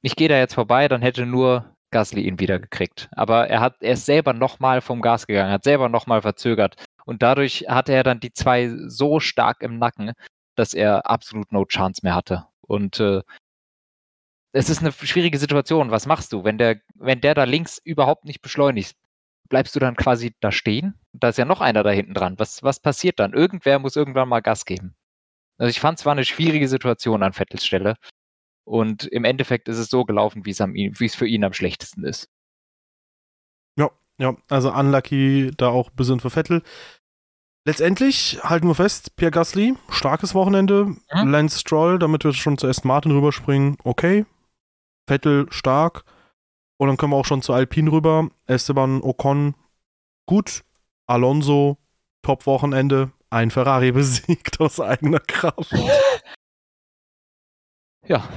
ich 0.02 0.16
gehe 0.16 0.30
da 0.30 0.38
jetzt 0.38 0.54
vorbei, 0.54 0.88
dann 0.88 1.02
hätte 1.02 1.26
nur 1.26 1.76
Gasly 1.92 2.22
ihn 2.22 2.40
wieder 2.40 2.60
gekriegt. 2.60 3.10
Aber 3.12 3.48
er 3.50 3.62
hat 3.62 3.78
er 3.82 3.94
ist 3.94 4.06
selber 4.06 4.34
nochmal 4.34 4.82
vom 4.82 5.02
Gas 5.02 5.28
gegangen, 5.28 5.52
hat 5.52 5.64
selber 5.64 5.90
nochmal 5.90 6.22
verzögert. 6.22 6.76
Und 7.06 7.22
dadurch 7.24 7.66
hatte 7.70 7.94
er 7.94 8.04
dann 8.04 8.20
die 8.20 8.34
zwei 8.34 8.70
so 8.88 9.20
stark 9.20 9.62
im 9.62 9.80
Nacken, 9.80 10.12
dass 10.56 10.74
er 10.74 11.10
absolut 11.10 11.52
no 11.52 11.66
chance 11.66 12.02
mehr 12.04 12.16
hatte. 12.16 12.46
Und 12.62 13.00
äh, 13.00 13.22
es 14.52 14.70
ist 14.70 14.80
eine 14.82 14.92
schwierige 14.92 15.38
Situation. 15.38 15.92
Was 15.92 16.06
machst 16.06 16.34
du, 16.34 16.44
wenn 16.44 16.58
der, 16.58 16.82
wenn 16.96 17.22
der 17.22 17.36
da 17.36 17.44
links 17.46 17.80
überhaupt 17.84 18.26
nicht 18.26 18.42
beschleunigt? 18.42 18.98
Bleibst 19.50 19.76
du 19.76 19.80
dann 19.80 19.96
quasi 19.96 20.36
da 20.42 20.52
stehen? 20.52 21.00
Da 21.14 21.30
ist 21.30 21.38
ja 21.38 21.46
noch 21.46 21.62
einer 21.62 21.84
da 21.84 21.92
hinten 21.92 22.14
dran. 22.14 22.38
Was, 22.40 22.64
was 22.64 22.82
passiert 22.82 23.20
dann? 23.20 23.34
Irgendwer 23.34 23.80
muss 23.80 23.96
irgendwann 23.96 24.28
mal 24.30 24.42
Gas 24.42 24.66
geben. 24.66 24.96
Also 25.58 25.70
ich 25.70 25.80
fand 25.80 26.00
es 26.00 26.06
war 26.06 26.14
eine 26.14 26.26
schwierige 26.26 26.68
Situation 26.68 27.24
an 27.24 27.34
Vettels 27.34 27.66
Stelle. 27.66 27.96
Und 28.68 29.06
im 29.06 29.24
Endeffekt 29.24 29.70
ist 29.70 29.78
es 29.78 29.90
so 29.90 30.04
gelaufen, 30.04 30.46
wie 30.46 30.52
es, 30.52 30.62
am, 30.62 30.74
wie 30.74 31.06
es 31.06 31.16
für 31.16 31.28
ihn 31.28 31.44
am 31.44 31.54
schlechtesten 31.54 32.04
ist. 32.04 32.30
Ja, 34.20 34.36
also 34.50 34.74
unlucky 34.74 35.52
da 35.58 35.70
auch 35.70 35.90
ein 35.90 35.96
bisschen 35.96 36.20
für 36.20 36.30
Vettel. 36.30 36.64
Letztendlich 37.66 38.40
halten 38.44 38.68
wir 38.68 38.76
fest, 38.76 39.16
Pierre 39.16 39.32
Gasly, 39.32 39.76
starkes 39.90 40.34
Wochenende. 40.34 40.86
Mhm. 40.86 41.30
Lance 41.30 41.60
Stroll, 41.60 42.00
damit 42.00 42.24
wir 42.24 42.34
schon 42.34 42.58
zu 42.58 42.68
Aston 42.68 42.88
Martin 42.88 43.12
rüberspringen, 43.12 43.78
okay. 43.84 44.26
Vettel 45.08 45.48
stark. 45.52 46.04
Und 46.78 46.88
dann 46.88 46.98
können 46.98 47.12
wir 47.12 47.18
auch 47.18 47.26
schon 47.26 47.42
zu 47.42 47.54
Alpine 47.54 47.92
rüber. 47.92 48.30
Esteban 48.46 49.02
Ocon, 49.02 49.56
gut. 50.26 50.64
Alonso, 51.06 51.78
Top-Wochenende. 52.24 53.12
Ein 53.30 53.52
Ferrari 53.52 53.92
besiegt 53.94 54.60
aus 54.60 54.80
eigener 54.80 55.20
Kraft. 55.20 55.74
Ja. 58.08 58.28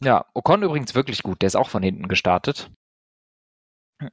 Ja, 0.00 0.26
Ocon 0.34 0.62
übrigens 0.62 0.94
wirklich 0.94 1.22
gut. 1.22 1.42
Der 1.42 1.46
ist 1.46 1.56
auch 1.56 1.68
von 1.68 1.82
hinten 1.82 2.08
gestartet. 2.08 2.70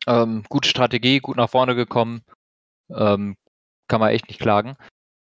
Ähm, 0.08 0.44
gute 0.50 0.70
Strategie, 0.70 1.20
gut 1.20 1.38
nach 1.38 1.50
vorne 1.50 1.76
gekommen. 1.76 2.24
Ähm, 2.90 3.36
kann 3.88 4.00
man 4.00 4.12
echt 4.12 4.28
nicht 4.28 4.40
klagen. 4.40 4.78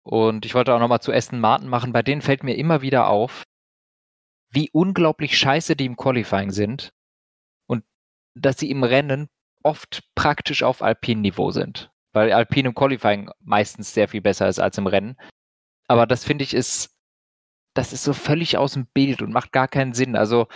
Und 0.02 0.46
ich 0.46 0.54
wollte 0.54 0.74
auch 0.74 0.80
nochmal 0.80 1.00
zu 1.00 1.12
Aston 1.12 1.40
Martin 1.40 1.68
machen. 1.68 1.92
Bei 1.92 2.02
denen 2.02 2.22
fällt 2.22 2.42
mir 2.42 2.54
immer 2.56 2.80
wieder 2.80 3.08
auf, 3.08 3.42
wie 4.50 4.70
unglaublich 4.70 5.36
scheiße 5.36 5.76
die 5.76 5.84
im 5.84 5.96
Qualifying 5.96 6.50
sind 6.50 6.92
und 7.66 7.84
dass 8.34 8.58
sie 8.58 8.70
im 8.70 8.84
Rennen 8.84 9.28
oft 9.62 10.04
praktisch 10.14 10.62
auf 10.62 10.80
Alpin-Niveau 10.80 11.50
sind. 11.50 11.90
Weil 12.12 12.32
Alpin 12.32 12.66
im 12.66 12.74
Qualifying 12.74 13.30
meistens 13.40 13.92
sehr 13.92 14.08
viel 14.08 14.22
besser 14.22 14.48
ist 14.48 14.58
als 14.58 14.78
im 14.78 14.86
Rennen. 14.86 15.16
Aber 15.88 16.06
das 16.06 16.24
finde 16.24 16.44
ich 16.44 16.54
ist, 16.54 16.95
das 17.76 17.92
ist 17.92 18.02
so 18.02 18.12
völlig 18.12 18.56
aus 18.56 18.72
dem 18.72 18.86
Bild 18.86 19.22
und 19.22 19.32
macht 19.32 19.52
gar 19.52 19.68
keinen 19.68 19.92
Sinn. 19.92 20.16
Also 20.16 20.48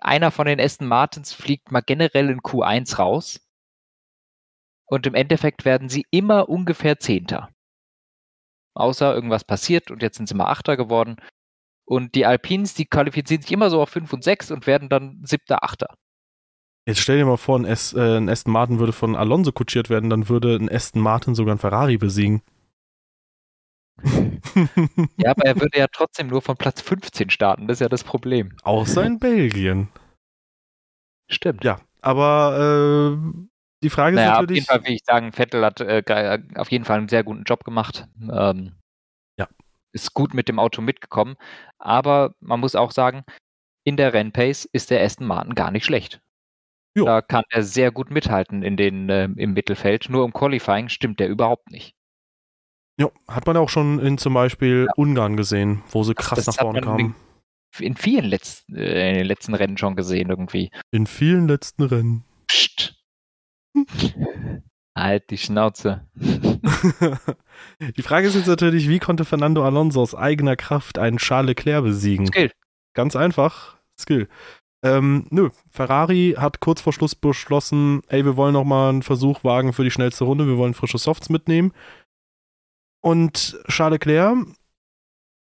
einer 0.00 0.30
von 0.30 0.46
den 0.46 0.60
Aston 0.60 0.86
Martins 0.86 1.32
fliegt 1.32 1.70
mal 1.70 1.80
generell 1.80 2.30
in 2.30 2.40
Q1 2.40 2.96
raus 2.96 3.40
und 4.86 5.06
im 5.06 5.14
Endeffekt 5.14 5.64
werden 5.64 5.88
sie 5.88 6.06
immer 6.10 6.48
ungefähr 6.48 6.98
Zehnter. 6.98 7.50
Außer 8.74 9.14
irgendwas 9.14 9.44
passiert 9.44 9.90
und 9.90 10.02
jetzt 10.02 10.16
sind 10.16 10.28
sie 10.28 10.34
mal 10.34 10.50
Achter 10.50 10.76
geworden. 10.76 11.16
Und 11.84 12.14
die 12.14 12.26
Alpins, 12.26 12.74
die 12.74 12.84
qualifizieren 12.84 13.42
sich 13.42 13.50
immer 13.50 13.70
so 13.70 13.80
auf 13.80 13.88
5 13.88 14.12
und 14.12 14.22
6 14.22 14.50
und 14.50 14.66
werden 14.66 14.88
dann 14.88 15.20
siebter, 15.24 15.64
achter. 15.64 15.94
Jetzt 16.86 17.00
stell 17.00 17.18
dir 17.18 17.24
mal 17.24 17.38
vor, 17.38 17.58
ein, 17.58 17.64
S, 17.64 17.92
äh, 17.94 18.18
ein 18.18 18.28
Aston 18.28 18.52
Martin 18.52 18.78
würde 18.78 18.92
von 18.92 19.16
Alonso 19.16 19.52
kutschiert 19.52 19.90
werden, 19.90 20.10
dann 20.10 20.28
würde 20.28 20.56
ein 20.56 20.70
Aston 20.70 21.02
Martin 21.02 21.34
sogar 21.34 21.54
ein 21.54 21.58
Ferrari 21.58 21.96
besiegen. 21.96 22.42
Ja, 25.16 25.30
aber 25.32 25.44
er 25.44 25.60
würde 25.60 25.78
ja 25.78 25.86
trotzdem 25.92 26.28
nur 26.28 26.42
von 26.42 26.56
Platz 26.56 26.80
15 26.80 27.30
starten, 27.30 27.66
das 27.66 27.76
ist 27.76 27.80
ja 27.80 27.88
das 27.88 28.04
Problem. 28.04 28.56
Außer 28.62 29.04
in 29.04 29.18
Belgien. 29.18 29.88
Stimmt. 31.30 31.64
Ja, 31.64 31.80
aber 32.00 33.18
äh, 33.18 33.46
die 33.82 33.90
Frage 33.90 34.16
ist 34.16 34.22
Naja, 34.22 34.34
auf 34.34 34.40
jeden 34.40 34.64
natürlich. 34.64 34.66
Fall 34.66 34.84
will 34.84 34.92
ich 34.94 35.04
sagen, 35.04 35.32
Vettel 35.32 35.64
hat 35.64 35.80
äh, 35.80 36.38
auf 36.56 36.70
jeden 36.70 36.84
Fall 36.84 36.98
einen 36.98 37.08
sehr 37.08 37.22
guten 37.24 37.44
Job 37.44 37.64
gemacht. 37.64 38.06
Ähm, 38.32 38.72
Ja. 39.38 39.48
Ist 39.92 40.14
gut 40.14 40.34
mit 40.34 40.48
dem 40.48 40.58
Auto 40.58 40.82
mitgekommen. 40.82 41.36
Aber 41.78 42.34
man 42.40 42.60
muss 42.60 42.74
auch 42.74 42.92
sagen, 42.92 43.24
in 43.84 43.96
der 43.96 44.12
Rennpace 44.14 44.64
ist 44.72 44.90
der 44.90 45.02
Aston 45.02 45.26
Martin 45.26 45.54
gar 45.54 45.70
nicht 45.70 45.84
schlecht. 45.84 46.20
Jo. 46.96 47.04
Da 47.04 47.22
kann 47.22 47.44
er 47.50 47.62
sehr 47.62 47.92
gut 47.92 48.10
mithalten 48.10 48.62
in 48.62 48.76
den, 48.76 49.08
äh, 49.10 49.24
im 49.36 49.52
Mittelfeld. 49.52 50.08
Nur 50.10 50.24
im 50.24 50.32
Qualifying 50.32 50.88
stimmt 50.88 51.20
der 51.20 51.28
überhaupt 51.28 51.70
nicht. 51.70 51.94
Ja, 52.98 53.10
hat 53.28 53.46
man 53.46 53.56
auch 53.56 53.68
schon 53.68 54.00
in 54.00 54.18
zum 54.18 54.34
Beispiel 54.34 54.88
Ungarn 54.96 55.36
gesehen, 55.36 55.82
wo 55.90 56.02
sie 56.02 56.14
krass 56.14 56.44
das 56.44 56.56
nach 56.56 56.62
vorne 56.62 56.80
kamen. 56.80 57.14
In 57.78 57.96
vielen 57.96 58.24
letzten, 58.24 58.74
äh, 58.76 59.10
in 59.10 59.18
den 59.18 59.26
letzten 59.26 59.54
Rennen 59.54 59.78
schon 59.78 59.94
gesehen 59.94 60.30
irgendwie. 60.30 60.70
In 60.90 61.06
vielen 61.06 61.46
letzten 61.46 61.84
Rennen. 61.84 62.24
Psst. 62.48 62.96
halt 64.96 65.30
die 65.30 65.38
Schnauze. 65.38 66.08
die 66.16 68.02
Frage 68.02 68.26
ist 68.26 68.34
jetzt 68.34 68.48
natürlich, 68.48 68.88
wie 68.88 68.98
konnte 68.98 69.24
Fernando 69.24 69.64
Alonso 69.64 70.02
aus 70.02 70.16
eigener 70.16 70.56
Kraft 70.56 70.98
einen 70.98 71.18
Charles 71.18 71.48
Leclerc 71.48 71.84
besiegen? 71.84 72.26
Skill. 72.26 72.50
Ganz 72.94 73.14
einfach, 73.14 73.76
Skill. 74.00 74.28
Ähm, 74.82 75.26
nö, 75.30 75.50
Ferrari 75.70 76.34
hat 76.36 76.60
kurz 76.60 76.80
vor 76.80 76.92
Schluss 76.92 77.14
beschlossen, 77.14 78.02
ey, 78.08 78.24
wir 78.24 78.36
wollen 78.36 78.54
noch 78.54 78.64
mal 78.64 78.90
einen 78.90 79.02
Versuch 79.02 79.44
wagen 79.44 79.72
für 79.72 79.84
die 79.84 79.90
schnellste 79.90 80.24
Runde, 80.24 80.46
wir 80.46 80.56
wollen 80.56 80.74
frische 80.74 80.98
Softs 80.98 81.30
mitnehmen. 81.30 81.72
Und 83.00 83.58
Charles 83.68 83.98
Leclerc 84.00 84.46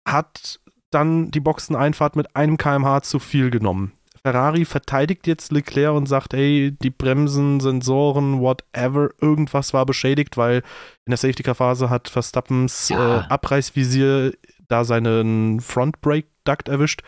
hat 0.08 0.60
dann 0.92 1.32
die 1.32 1.40
Boxeneinfahrt 1.40 2.16
mit 2.16 2.36
einem 2.36 2.58
kmh 2.58 3.02
zu 3.02 3.20
viel 3.20 3.50
genommen. 3.50 3.94
Ferrari 4.26 4.64
verteidigt 4.64 5.28
jetzt 5.28 5.52
Leclerc 5.52 5.94
und 5.94 6.06
sagt, 6.08 6.34
hey, 6.34 6.76
die 6.82 6.90
Bremsen, 6.90 7.60
Sensoren, 7.60 8.40
whatever, 8.40 9.10
irgendwas 9.20 9.74
war 9.74 9.86
beschädigt, 9.86 10.38
weil 10.38 10.58
in 11.06 11.10
der 11.10 11.18
Safety-Car-Phase 11.18 11.90
hat 11.90 12.08
Verstappens 12.08 12.90
ja. 12.90 13.20
äh, 13.20 13.24
Abreißvisier 13.28 14.34
da 14.70 14.86
seinen 14.86 15.60
Front-Brake-Duct 15.60 16.70
erwischt. 16.70 17.02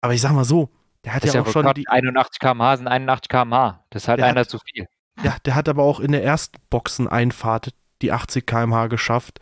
Aber 0.00 0.14
ich 0.14 0.22
sag 0.22 0.32
mal 0.32 0.44
so, 0.44 0.70
der 1.04 1.14
hat 1.14 1.24
das 1.24 1.34
ja 1.34 1.42
auch 1.42 1.48
schon 1.48 1.72
die 1.74 1.88
81 1.88 2.40
km/h 2.40 2.78
sind 2.78 2.88
81 2.88 3.28
km/h. 3.28 3.84
Das 3.90 4.04
ist 4.04 4.08
halt 4.08 4.22
einer 4.22 4.40
hat, 4.40 4.50
zu 4.50 4.58
viel. 4.58 4.86
Ja, 5.22 5.36
der 5.44 5.54
hat 5.54 5.68
aber 5.68 5.82
auch 5.82 6.00
in 6.00 6.12
der 6.12 6.24
ersten 6.24 6.58
Boxeneinfahrt 6.70 7.74
die 8.02 8.12
80 8.12 8.46
km/h 8.46 8.86
geschafft. 8.86 9.40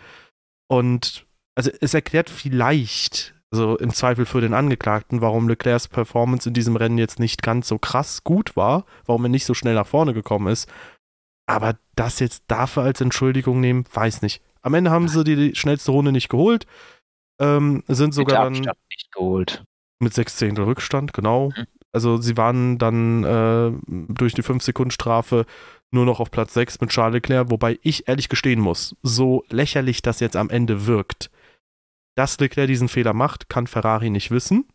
Und 0.69 1.27
also 1.55 1.71
es 1.81 1.95
erklärt 1.95 2.31
vielleicht, 2.31 3.35
also 3.53 3.77
im 3.79 3.93
Zweifel 3.93 4.27
für 4.27 4.41
den 4.41 4.55
Angeklagten, 4.55 5.21
warum 5.21 5.49
Leclercs 5.49 5.89
Performance 5.89 6.49
in 6.49 6.55
diesem 6.55 6.77
Rennen 6.77 6.99
jetzt 6.99 7.21
nicht 7.21 7.43
ganz 7.43 7.69
so 7.69 7.79
krass 7.79 8.25
gut 8.25 8.57
war, 8.57 8.85
warum 9.07 9.25
er 9.25 9.29
nicht 9.29 9.47
so 9.47 9.55
schnell 9.55 9.75
nach 9.75 9.87
vorne 9.87 10.15
gekommen 10.15 10.49
ist. 10.49 10.69
Aber 11.47 11.77
das 11.95 12.21
jetzt 12.21 12.45
dafür 12.49 12.85
als 12.85 13.01
Entschuldigung 13.01 13.61
nehmen, 13.61 13.85
weiß 13.93 14.23
nicht. 14.23 14.43
Am 14.63 14.75
Ende 14.75 14.91
haben 14.91 15.09
sie 15.09 15.25
die 15.25 15.55
schnellste 15.55 15.93
Runde 15.93 16.11
nicht 16.11 16.31
geholt, 16.31 16.67
ähm, 17.39 17.85
sind 17.87 18.15
sogar 18.15 18.45
dann 18.45 18.53
nicht 18.55 19.13
geholt. 19.13 19.63
mit 20.01 20.15
sechs 20.15 20.37
Zehntel 20.37 20.65
Rückstand, 20.65 21.13
genau. 21.13 21.51
Mhm. 21.51 21.67
Also 21.93 22.17
sie 22.17 22.37
waren 22.37 22.79
dann 22.79 23.23
äh, 23.23 23.73
durch 23.87 24.35
die 24.35 24.43
5-Sekunden-Strafe 24.43 25.47
nur 25.95 26.05
noch 26.05 26.21
auf 26.21 26.31
Platz 26.31 26.55
6 26.55 26.81
mit 26.81 26.91
Charles 26.91 27.15
Leclerc, 27.15 27.51
wobei 27.51 27.79
ich 27.83 28.09
ehrlich 28.09 28.29
gestehen 28.29 28.61
muss, 28.61 28.97
so 29.03 29.45
lächerlich 29.49 30.03
das 30.03 30.21
jetzt 30.21 30.37
am 30.37 30.51
Ende 30.51 30.87
wirkt, 30.87 31.31
dass 32.17 32.39
Leclerc 32.39 32.69
diesen 32.69 32.89
Fehler 32.89 33.15
macht, 33.15 33.49
kann 33.49 33.67
Ferrari 33.67 34.11
nicht 34.11 34.31
wissen. 34.31 34.69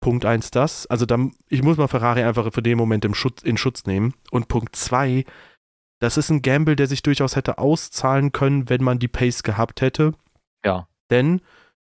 Punkt 0.00 0.24
1 0.24 0.50
das. 0.50 0.86
Also 0.86 1.06
dann, 1.06 1.32
ich 1.48 1.62
muss 1.62 1.76
mal 1.76 1.88
Ferrari 1.88 2.22
einfach 2.22 2.52
für 2.52 2.62
den 2.62 2.78
Moment 2.78 3.06
Schutz, 3.16 3.42
in 3.42 3.56
Schutz 3.56 3.84
nehmen. 3.86 4.14
Und 4.30 4.48
Punkt 4.48 4.76
2, 4.76 5.24
das 6.00 6.16
ist 6.16 6.30
ein 6.30 6.42
Gamble, 6.42 6.76
der 6.76 6.86
sich 6.86 7.02
durchaus 7.02 7.36
hätte 7.36 7.58
auszahlen 7.58 8.32
können, 8.32 8.68
wenn 8.68 8.84
man 8.84 8.98
die 8.98 9.08
Pace 9.08 9.42
gehabt 9.42 9.80
hätte. 9.80 10.12
Ja. 10.64 10.88
Denn 11.10 11.40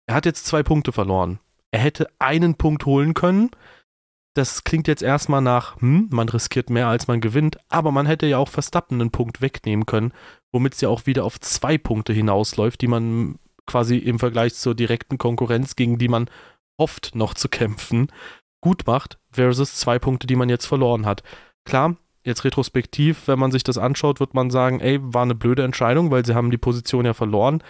er 0.06 0.14
hat 0.14 0.26
jetzt 0.26 0.46
zwei 0.46 0.62
Punkte 0.62 0.92
verloren. 0.92 1.38
Er 1.70 1.80
hätte 1.80 2.08
einen 2.18 2.54
Punkt 2.54 2.86
holen 2.86 3.14
können. 3.14 3.50
Das 4.38 4.62
klingt 4.62 4.86
jetzt 4.86 5.02
erstmal 5.02 5.40
nach, 5.40 5.80
hm, 5.80 6.06
man 6.12 6.28
riskiert 6.28 6.70
mehr 6.70 6.86
als 6.86 7.08
man 7.08 7.20
gewinnt, 7.20 7.58
aber 7.68 7.90
man 7.90 8.06
hätte 8.06 8.24
ja 8.28 8.38
auch 8.38 8.48
Verstappen 8.48 9.00
einen 9.00 9.10
Punkt 9.10 9.40
wegnehmen 9.40 9.84
können, 9.84 10.12
womit 10.52 10.74
es 10.74 10.80
ja 10.80 10.88
auch 10.88 11.06
wieder 11.06 11.24
auf 11.24 11.40
zwei 11.40 11.76
Punkte 11.76 12.12
hinausläuft, 12.12 12.80
die 12.80 12.86
man 12.86 13.40
quasi 13.66 13.96
im 13.96 14.20
Vergleich 14.20 14.54
zur 14.54 14.76
direkten 14.76 15.18
Konkurrenz, 15.18 15.74
gegen 15.74 15.98
die 15.98 16.06
man 16.06 16.30
hofft 16.78 17.16
noch 17.16 17.34
zu 17.34 17.48
kämpfen, 17.48 18.12
gut 18.60 18.86
macht, 18.86 19.18
versus 19.28 19.74
zwei 19.74 19.98
Punkte, 19.98 20.28
die 20.28 20.36
man 20.36 20.48
jetzt 20.48 20.66
verloren 20.66 21.04
hat. 21.04 21.24
Klar, 21.64 21.96
jetzt 22.22 22.44
retrospektiv, 22.44 23.26
wenn 23.26 23.40
man 23.40 23.50
sich 23.50 23.64
das 23.64 23.76
anschaut, 23.76 24.20
wird 24.20 24.34
man 24.34 24.50
sagen, 24.50 24.78
ey, 24.78 25.00
war 25.02 25.22
eine 25.22 25.34
blöde 25.34 25.64
Entscheidung, 25.64 26.12
weil 26.12 26.24
sie 26.24 26.36
haben 26.36 26.52
die 26.52 26.58
Position 26.58 27.06
ja 27.06 27.12
verloren. 27.12 27.60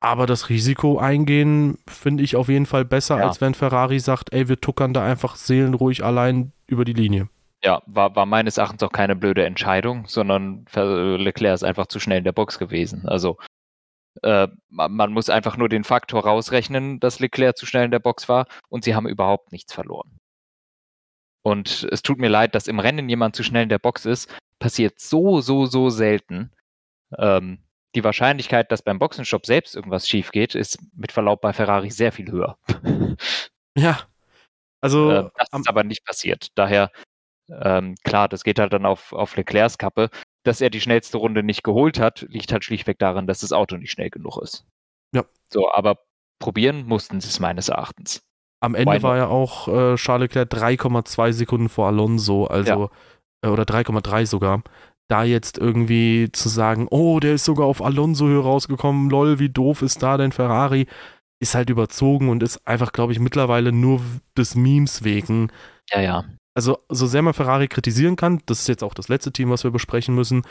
Aber 0.00 0.26
das 0.26 0.48
Risiko 0.48 0.98
eingehen 0.98 1.78
finde 1.88 2.22
ich 2.22 2.36
auf 2.36 2.48
jeden 2.48 2.66
Fall 2.66 2.84
besser, 2.84 3.18
ja. 3.18 3.26
als 3.26 3.40
wenn 3.40 3.54
Ferrari 3.54 3.98
sagt, 3.98 4.32
ey, 4.32 4.48
wir 4.48 4.60
tuckern 4.60 4.94
da 4.94 5.04
einfach 5.04 5.34
seelenruhig 5.34 6.04
allein 6.04 6.52
über 6.66 6.84
die 6.84 6.92
Linie. 6.92 7.28
Ja, 7.64 7.82
war, 7.86 8.14
war 8.14 8.26
meines 8.26 8.58
Erachtens 8.58 8.84
auch 8.84 8.92
keine 8.92 9.16
blöde 9.16 9.44
Entscheidung, 9.44 10.06
sondern 10.06 10.64
Leclerc 10.72 11.54
ist 11.54 11.64
einfach 11.64 11.86
zu 11.86 11.98
schnell 11.98 12.18
in 12.18 12.24
der 12.24 12.32
Box 12.32 12.60
gewesen. 12.60 13.08
Also 13.08 13.38
äh, 14.22 14.46
man 14.68 15.12
muss 15.12 15.30
einfach 15.30 15.56
nur 15.56 15.68
den 15.68 15.82
Faktor 15.82 16.24
rausrechnen, 16.24 17.00
dass 17.00 17.18
Leclerc 17.18 17.56
zu 17.56 17.66
schnell 17.66 17.84
in 17.84 17.90
der 17.90 17.98
Box 17.98 18.28
war 18.28 18.46
und 18.68 18.84
sie 18.84 18.94
haben 18.94 19.08
überhaupt 19.08 19.50
nichts 19.50 19.72
verloren. 19.72 20.18
Und 21.42 21.88
es 21.90 22.02
tut 22.02 22.18
mir 22.18 22.28
leid, 22.28 22.54
dass 22.54 22.68
im 22.68 22.78
Rennen 22.78 23.08
jemand 23.08 23.34
zu 23.34 23.42
schnell 23.42 23.64
in 23.64 23.68
der 23.68 23.78
Box 23.78 24.06
ist, 24.06 24.32
passiert 24.58 25.00
so, 25.00 25.40
so, 25.40 25.66
so 25.66 25.88
selten. 25.88 26.52
Ähm, 27.16 27.58
die 27.98 28.04
Wahrscheinlichkeit, 28.04 28.72
dass 28.72 28.82
beim 28.82 28.98
Boxenstopp 28.98 29.46
selbst 29.46 29.74
irgendwas 29.74 30.08
schief 30.08 30.30
geht, 30.30 30.54
ist 30.54 30.78
mit 30.94 31.12
Verlaub 31.12 31.40
bei 31.40 31.52
Ferrari 31.52 31.90
sehr 31.90 32.12
viel 32.12 32.30
höher. 32.30 32.58
Ja. 33.76 34.00
Also. 34.80 35.08
Äh, 35.08 35.30
das 35.36 35.48
ist 35.52 35.68
aber 35.68 35.84
nicht 35.84 36.04
passiert. 36.04 36.48
Daher, 36.56 36.90
ähm, 37.48 37.94
klar, 38.02 38.28
das 38.28 38.42
geht 38.42 38.58
halt 38.58 38.72
dann 38.72 38.86
auf, 38.86 39.12
auf 39.12 39.36
Leclercs 39.36 39.78
Kappe 39.78 40.10
dass 40.48 40.60
er 40.60 40.70
die 40.70 40.80
schnellste 40.80 41.18
Runde 41.18 41.42
nicht 41.42 41.62
geholt 41.62 42.00
hat, 42.00 42.22
liegt 42.30 42.52
halt 42.52 42.64
schlichtweg 42.64 42.98
daran, 42.98 43.26
dass 43.26 43.40
das 43.40 43.52
Auto 43.52 43.76
nicht 43.76 43.90
schnell 43.90 44.10
genug 44.10 44.38
ist. 44.38 44.64
Ja. 45.14 45.24
So, 45.52 45.70
aber 45.72 45.98
probieren 46.38 46.86
mussten 46.86 47.20
sie 47.20 47.28
es 47.28 47.38
meines 47.38 47.68
Erachtens. 47.68 48.22
Am 48.60 48.74
Ende 48.74 49.02
war 49.02 49.16
ja 49.16 49.28
auch 49.28 49.68
äh, 49.68 49.94
Charles 49.96 50.34
Leclerc 50.34 50.50
3,2 50.50 51.32
Sekunden 51.32 51.68
vor 51.68 51.86
Alonso, 51.86 52.46
also 52.46 52.90
ja. 53.42 53.48
äh, 53.48 53.52
oder 53.52 53.64
3,3 53.64 54.26
sogar. 54.26 54.62
Da 55.08 55.24
jetzt 55.24 55.58
irgendwie 55.58 56.30
zu 56.32 56.48
sagen, 56.48 56.86
oh, 56.90 57.18
der 57.20 57.34
ist 57.34 57.44
sogar 57.44 57.66
auf 57.66 57.82
Alonso 57.82 58.26
hier 58.26 58.40
rausgekommen, 58.40 59.10
lol, 59.10 59.38
wie 59.38 59.48
doof 59.48 59.82
ist 59.82 60.02
da 60.02 60.16
denn 60.16 60.32
Ferrari, 60.32 60.86
ist 61.40 61.54
halt 61.54 61.70
überzogen 61.70 62.28
und 62.28 62.42
ist 62.42 62.66
einfach, 62.66 62.92
glaube 62.92 63.12
ich, 63.12 63.18
mittlerweile 63.18 63.72
nur 63.72 64.00
des 64.36 64.54
Memes 64.54 65.04
wegen. 65.04 65.50
Ja, 65.90 66.00
ja 66.00 66.24
also 66.58 66.78
so 66.88 67.06
sehr 67.06 67.22
man 67.22 67.34
Ferrari 67.34 67.68
kritisieren 67.68 68.16
kann, 68.16 68.42
das 68.46 68.62
ist 68.62 68.68
jetzt 68.68 68.82
auch 68.82 68.92
das 68.92 69.06
letzte 69.06 69.32
Team, 69.32 69.48
was 69.48 69.62
wir 69.62 69.70
besprechen 69.70 70.16
müssen, 70.16 70.42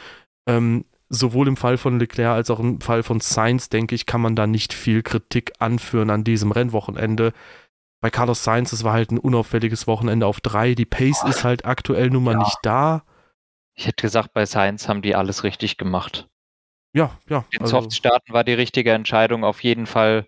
ähm, 0.48 0.86
sowohl 1.10 1.50
im 1.50 1.58
Fall 1.58 1.76
von 1.76 2.00
Leclerc 2.00 2.34
als 2.34 2.50
auch 2.50 2.62
im 2.62 2.80
Fall 2.80 3.04
von 3.04 3.20
Sainz, 3.20 3.67
denke 3.67 3.93
ich, 3.93 4.06
kann 4.06 4.22
man 4.22 4.34
da 4.34 4.48
nicht 4.48 4.72
viel 4.72 5.04
Kritik 5.04 5.52
anführen 5.60 6.10
an 6.10 6.24
diesem 6.24 6.52
Rennwochenende. 6.54 7.34
Bei 8.00 8.10
Carlos 8.10 8.46
Sainz, 8.46 8.72
es 8.72 8.86
war 8.86 8.93
halt 8.93 9.12
ein 9.12 9.20
unauffälliges 9.20 9.86
Wochenende 9.86 10.28
auf 10.28 10.39
drei. 10.39 10.76
Die 10.76 10.86
Pace 10.86 11.26
ist 11.28 11.43
halt 11.43 11.65
aktuell 11.65 12.10
nun 12.10 12.24
mal 12.24 12.36
ja. 12.36 12.39
nicht 12.39 12.58
da. 12.62 13.04
Ich 13.78 13.88
hätte 13.88 14.02
gesagt, 14.02 14.34
bei 14.34 14.46
Sainz 14.46 14.88
haben 14.88 15.02
die 15.02 15.16
alles 15.16 15.44
richtig 15.44 15.78
gemacht. 15.78 16.28
Ja, 16.94 17.18
ja. 17.30 17.46
Den 17.54 17.62
also, 17.62 17.82
Softstarten 17.82 18.34
war 18.34 18.44
die 18.44 18.54
richtige 18.54 18.92
Entscheidung. 18.92 19.44
Auf 19.44 19.63
jeden 19.63 19.86
Fall 19.86 20.28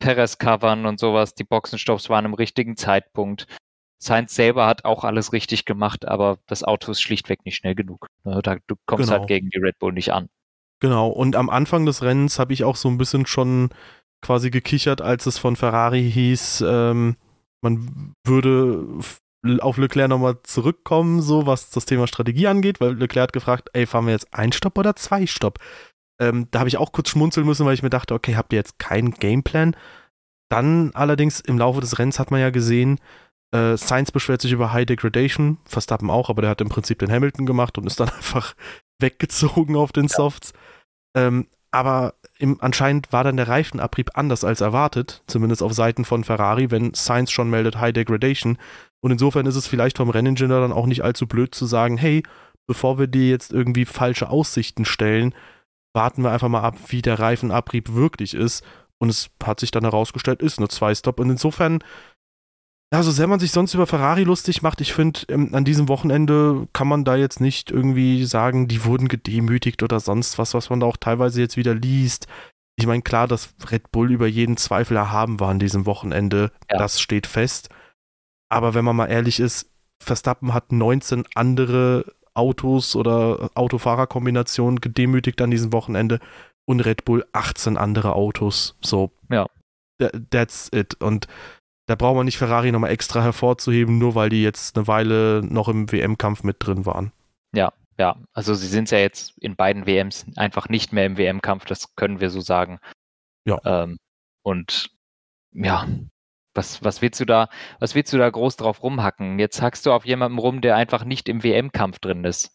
Perez 0.00 0.38
covern 0.38 0.84
und 0.84 0.98
sowas. 0.98 1.34
Die 1.34 1.44
Boxenstopps 1.44 2.10
waren 2.10 2.24
im 2.24 2.34
richtigen 2.34 2.76
Zeitpunkt. 2.76 3.46
Sainz 4.02 4.34
selber 4.34 4.66
hat 4.66 4.84
auch 4.84 5.04
alles 5.04 5.32
richtig 5.32 5.64
gemacht, 5.64 6.08
aber 6.08 6.38
das 6.46 6.64
Auto 6.64 6.90
ist 6.90 7.00
schlichtweg 7.00 7.44
nicht 7.44 7.54
schnell 7.54 7.76
genug. 7.76 8.08
Ne, 8.24 8.40
da, 8.42 8.56
du 8.66 8.74
kommst 8.84 9.10
halt 9.10 9.18
genau. 9.18 9.20
halt 9.20 9.28
gegen 9.28 9.50
die 9.50 9.58
Red 9.58 9.78
Bull 9.78 9.92
nicht 9.92 10.12
an. 10.12 10.28
Genau, 10.80 11.08
und 11.08 11.36
am 11.36 11.48
Anfang 11.48 11.86
des 11.86 12.02
Rennens 12.02 12.40
habe 12.40 12.52
ich 12.52 12.64
auch 12.64 12.74
so 12.74 12.88
ein 12.88 12.98
bisschen 12.98 13.26
schon 13.26 13.70
quasi 14.20 14.50
gekichert, 14.50 15.00
als 15.00 15.26
es 15.26 15.38
von 15.38 15.54
Ferrari 15.54 16.10
hieß, 16.10 16.64
ähm, 16.66 17.16
man 17.60 18.14
würde 18.24 18.88
auf 19.60 19.76
Leclerc 19.76 20.08
nochmal 20.08 20.38
zurückkommen, 20.44 21.20
so 21.20 21.46
was 21.46 21.70
das 21.70 21.84
Thema 21.84 22.06
Strategie 22.06 22.46
angeht, 22.46 22.80
weil 22.80 22.94
Leclerc 22.94 23.28
hat 23.28 23.32
gefragt, 23.32 23.70
ey, 23.72 23.86
fahren 23.86 24.06
wir 24.06 24.12
jetzt 24.12 24.32
ein 24.32 24.52
Stopp 24.52 24.78
oder 24.78 24.94
zwei 24.96 25.26
Stopp? 25.26 25.58
Ähm, 26.20 26.46
da 26.50 26.60
habe 26.60 26.68
ich 26.68 26.78
auch 26.78 26.92
kurz 26.92 27.08
schmunzeln 27.08 27.46
müssen, 27.46 27.66
weil 27.66 27.74
ich 27.74 27.82
mir 27.82 27.90
dachte, 27.90 28.14
okay, 28.14 28.36
habt 28.36 28.52
ihr 28.52 28.58
jetzt 28.58 28.78
keinen 28.78 29.12
Gameplan? 29.12 29.74
Dann 30.48 30.92
allerdings 30.94 31.40
im 31.40 31.58
Laufe 31.58 31.80
des 31.80 31.98
Rennens 31.98 32.18
hat 32.18 32.30
man 32.30 32.40
ja 32.40 32.50
gesehen, 32.50 33.00
äh, 33.52 33.76
Sainz 33.76 34.10
beschwert 34.10 34.40
sich 34.40 34.52
über 34.52 34.72
High 34.72 34.86
Degradation, 34.86 35.58
Verstappen 35.64 36.10
auch, 36.10 36.30
aber 36.30 36.42
der 36.42 36.50
hat 36.50 36.60
im 36.60 36.68
Prinzip 36.68 36.98
den 36.98 37.10
Hamilton 37.10 37.46
gemacht 37.46 37.76
und 37.78 37.86
ist 37.86 38.00
dann 38.00 38.08
einfach 38.16 38.54
weggezogen 39.00 39.76
auf 39.76 39.92
den 39.92 40.08
Softs. 40.08 40.52
Ähm, 41.16 41.48
aber 41.70 42.14
im, 42.38 42.58
anscheinend 42.60 43.12
war 43.12 43.24
dann 43.24 43.36
der 43.36 43.48
Reifenabrieb 43.48 44.10
anders 44.14 44.44
als 44.44 44.60
erwartet, 44.60 45.22
zumindest 45.26 45.62
auf 45.62 45.72
Seiten 45.72 46.04
von 46.04 46.22
Ferrari, 46.22 46.70
wenn 46.70 46.94
Sainz 46.94 47.30
schon 47.30 47.50
meldet 47.50 47.80
High 47.80 47.94
Degradation. 47.94 48.58
Und 49.02 49.10
insofern 49.10 49.46
ist 49.46 49.56
es 49.56 49.66
vielleicht 49.66 49.98
vom 49.98 50.10
Renningenieur 50.10 50.60
dann 50.60 50.72
auch 50.72 50.86
nicht 50.86 51.02
allzu 51.02 51.26
blöd 51.26 51.54
zu 51.54 51.66
sagen, 51.66 51.96
hey, 51.96 52.22
bevor 52.66 52.98
wir 52.98 53.08
dir 53.08 53.28
jetzt 53.28 53.52
irgendwie 53.52 53.84
falsche 53.84 54.30
Aussichten 54.30 54.84
stellen, 54.84 55.34
warten 55.94 56.22
wir 56.22 56.30
einfach 56.30 56.48
mal 56.48 56.62
ab, 56.62 56.78
wie 56.88 57.02
der 57.02 57.18
Reifenabrieb 57.18 57.92
wirklich 57.94 58.34
ist. 58.34 58.64
Und 58.98 59.08
es 59.08 59.30
hat 59.42 59.60
sich 59.60 59.72
dann 59.72 59.82
herausgestellt, 59.82 60.40
ist 60.40 60.58
eine 60.58 60.68
Zwei-Stop. 60.68 61.18
Und 61.18 61.30
insofern 61.30 61.80
ja, 62.92 63.02
so 63.02 63.10
sehr 63.10 63.26
man 63.26 63.40
sich 63.40 63.52
sonst 63.52 63.72
über 63.72 63.86
Ferrari 63.86 64.22
lustig 64.22 64.60
macht, 64.60 64.82
ich 64.82 64.92
finde, 64.92 65.20
ähm, 65.28 65.54
an 65.54 65.64
diesem 65.64 65.88
Wochenende 65.88 66.68
kann 66.74 66.86
man 66.86 67.06
da 67.06 67.16
jetzt 67.16 67.40
nicht 67.40 67.70
irgendwie 67.70 68.24
sagen, 68.26 68.68
die 68.68 68.84
wurden 68.84 69.08
gedemütigt 69.08 69.82
oder 69.82 69.98
sonst 69.98 70.36
was, 70.36 70.52
was 70.52 70.68
man 70.68 70.80
da 70.80 70.86
auch 70.86 70.98
teilweise 70.98 71.40
jetzt 71.40 71.56
wieder 71.56 71.74
liest. 71.74 72.26
Ich 72.76 72.86
meine, 72.86 73.00
klar, 73.00 73.26
dass 73.26 73.54
Red 73.70 73.90
Bull 73.92 74.12
über 74.12 74.26
jeden 74.26 74.58
Zweifel 74.58 74.98
erhaben 74.98 75.40
war 75.40 75.48
an 75.48 75.58
diesem 75.58 75.86
Wochenende, 75.86 76.52
ja. 76.70 76.76
das 76.76 77.00
steht 77.00 77.26
fest. 77.26 77.70
Aber 78.52 78.74
wenn 78.74 78.84
man 78.84 78.96
mal 78.96 79.06
ehrlich 79.06 79.40
ist, 79.40 79.70
Verstappen 80.02 80.52
hat 80.52 80.72
19 80.72 81.24
andere 81.34 82.04
Autos 82.34 82.94
oder 82.94 83.50
Autofahrerkombinationen 83.54 84.80
gedemütigt 84.80 85.40
an 85.40 85.50
diesem 85.50 85.72
Wochenende 85.72 86.20
und 86.66 86.80
Red 86.80 87.06
Bull 87.06 87.24
18 87.32 87.78
andere 87.78 88.14
Autos. 88.14 88.76
So, 88.82 89.10
ja. 89.30 89.46
That's 90.30 90.68
it. 90.72 91.00
Und 91.00 91.28
da 91.86 91.94
braucht 91.94 92.16
man 92.16 92.26
nicht 92.26 92.36
Ferrari 92.36 92.72
nochmal 92.72 92.90
extra 92.90 93.22
hervorzuheben, 93.22 93.98
nur 93.98 94.14
weil 94.14 94.28
die 94.28 94.42
jetzt 94.42 94.76
eine 94.76 94.86
Weile 94.86 95.42
noch 95.42 95.68
im 95.68 95.90
WM-Kampf 95.90 96.42
mit 96.42 96.56
drin 96.58 96.84
waren. 96.84 97.12
Ja, 97.54 97.72
ja. 97.98 98.16
Also 98.34 98.52
sie 98.54 98.66
sind 98.66 98.90
ja 98.90 98.98
jetzt 98.98 99.38
in 99.38 99.56
beiden 99.56 99.86
WMs 99.86 100.26
einfach 100.36 100.68
nicht 100.68 100.92
mehr 100.92 101.06
im 101.06 101.16
WM-Kampf, 101.16 101.64
das 101.64 101.94
können 101.96 102.20
wir 102.20 102.28
so 102.28 102.40
sagen. 102.40 102.80
Ja. 103.46 103.60
Ähm, 103.64 103.98
und 104.42 104.90
ja, 105.52 105.86
Was, 106.54 106.84
was 106.84 107.00
willst 107.00 107.18
du 107.20 107.24
da, 107.24 107.48
was 107.80 107.94
willst 107.94 108.12
du 108.12 108.18
da 108.18 108.28
groß 108.28 108.56
drauf 108.56 108.82
rumhacken? 108.82 109.38
Jetzt 109.38 109.62
hackst 109.62 109.86
du 109.86 109.92
auf 109.92 110.04
jemanden 110.04 110.38
rum, 110.38 110.60
der 110.60 110.76
einfach 110.76 111.04
nicht 111.04 111.28
im 111.28 111.42
WM-Kampf 111.42 111.98
drin 111.98 112.24
ist. 112.24 112.50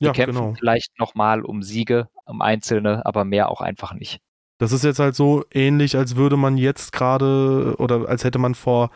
Die 0.00 0.06
Ja, 0.06 0.12
kämpfen 0.12 0.34
genau. 0.34 0.54
vielleicht 0.58 0.98
nochmal 0.98 1.42
um 1.42 1.62
Siege, 1.62 2.08
um 2.24 2.42
Einzelne, 2.42 3.06
aber 3.06 3.24
mehr 3.24 3.48
auch 3.48 3.60
einfach 3.60 3.94
nicht. 3.94 4.20
Das 4.58 4.72
ist 4.72 4.84
jetzt 4.84 4.98
halt 4.98 5.14
so 5.14 5.44
ähnlich, 5.52 5.96
als 5.96 6.16
würde 6.16 6.36
man 6.36 6.56
jetzt 6.56 6.92
gerade 6.92 7.76
oder 7.78 8.08
als 8.08 8.24
hätte 8.24 8.38
man 8.38 8.54
vor 8.54 8.90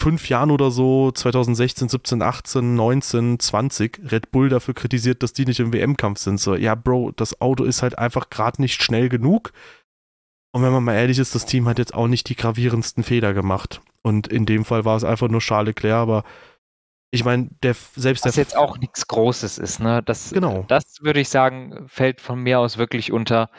fünf 0.00 0.28
Jahren 0.28 0.50
oder 0.50 0.70
so, 0.70 1.10
2016, 1.12 1.88
17, 1.88 2.22
18, 2.22 2.74
19, 2.74 3.38
20, 3.38 4.00
Red 4.10 4.30
Bull 4.30 4.48
dafür 4.48 4.74
kritisiert, 4.74 5.22
dass 5.22 5.32
die 5.32 5.46
nicht 5.46 5.60
im 5.60 5.72
WM-Kampf 5.72 6.18
sind. 6.18 6.40
So, 6.40 6.54
ja, 6.56 6.74
Bro, 6.74 7.12
das 7.12 7.40
Auto 7.40 7.64
ist 7.64 7.82
halt 7.82 7.98
einfach 7.98 8.28
gerade 8.30 8.60
nicht 8.60 8.82
schnell 8.82 9.08
genug. 9.08 9.52
Und 10.54 10.62
wenn 10.62 10.72
man 10.72 10.84
mal 10.84 10.94
ehrlich 10.94 11.18
ist, 11.18 11.34
das 11.34 11.46
Team 11.46 11.66
hat 11.68 11.78
jetzt 11.78 11.94
auch 11.94 12.06
nicht 12.06 12.28
die 12.28 12.36
gravierendsten 12.36 13.02
Fehler 13.02 13.34
gemacht. 13.34 13.80
Und 14.02 14.28
in 14.28 14.46
dem 14.46 14.64
Fall 14.64 14.84
war 14.84 14.96
es 14.96 15.02
einfach 15.02 15.28
nur 15.28 15.40
Charles 15.40 15.68
Leclerc, 15.74 15.96
aber 15.98 16.24
ich 17.10 17.24
meine, 17.24 17.48
der 17.62 17.74
selbst 17.96 18.24
Was 18.24 18.34
der 18.34 18.44
jetzt 18.44 18.56
auch 18.56 18.78
nichts 18.78 19.06
Großes 19.08 19.58
ist, 19.58 19.80
ne? 19.80 20.02
Das, 20.04 20.30
Genau. 20.30 20.64
das 20.68 21.00
würde 21.02 21.20
ich 21.20 21.28
sagen, 21.28 21.88
fällt 21.88 22.20
von 22.20 22.40
mir 22.40 22.60
aus 22.60 22.78
wirklich 22.78 23.10
unter, 23.12 23.50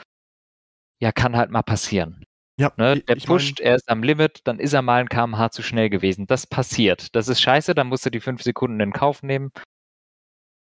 ja, 1.01 1.11
kann 1.11 1.35
halt 1.35 1.51
mal 1.51 1.63
passieren. 1.63 2.23
ja, 2.57 2.71
Ne? 2.77 3.01
Der 3.01 3.17
ich 3.17 3.27
mein- 3.27 3.37
pusht, 3.37 3.59
er 3.59 3.75
ist 3.75 3.89
am 3.89 4.01
Limit, 4.01 4.39
dann 4.45 4.59
ist 4.59 4.71
er 4.71 4.81
mal 4.81 5.01
ein 5.01 5.09
kmh 5.09 5.49
zu 5.51 5.61
schnell 5.63 5.89
gewesen. 5.89 6.27
Das 6.27 6.47
passiert. 6.47 7.13
Das 7.13 7.27
ist 7.27 7.41
scheiße, 7.41 7.75
dann 7.75 7.87
musst 7.87 8.05
du 8.05 8.09
die 8.09 8.21
fünf 8.21 8.41
Sekunden 8.43 8.79
in 8.79 8.93
Kauf 8.93 9.21
nehmen. 9.23 9.51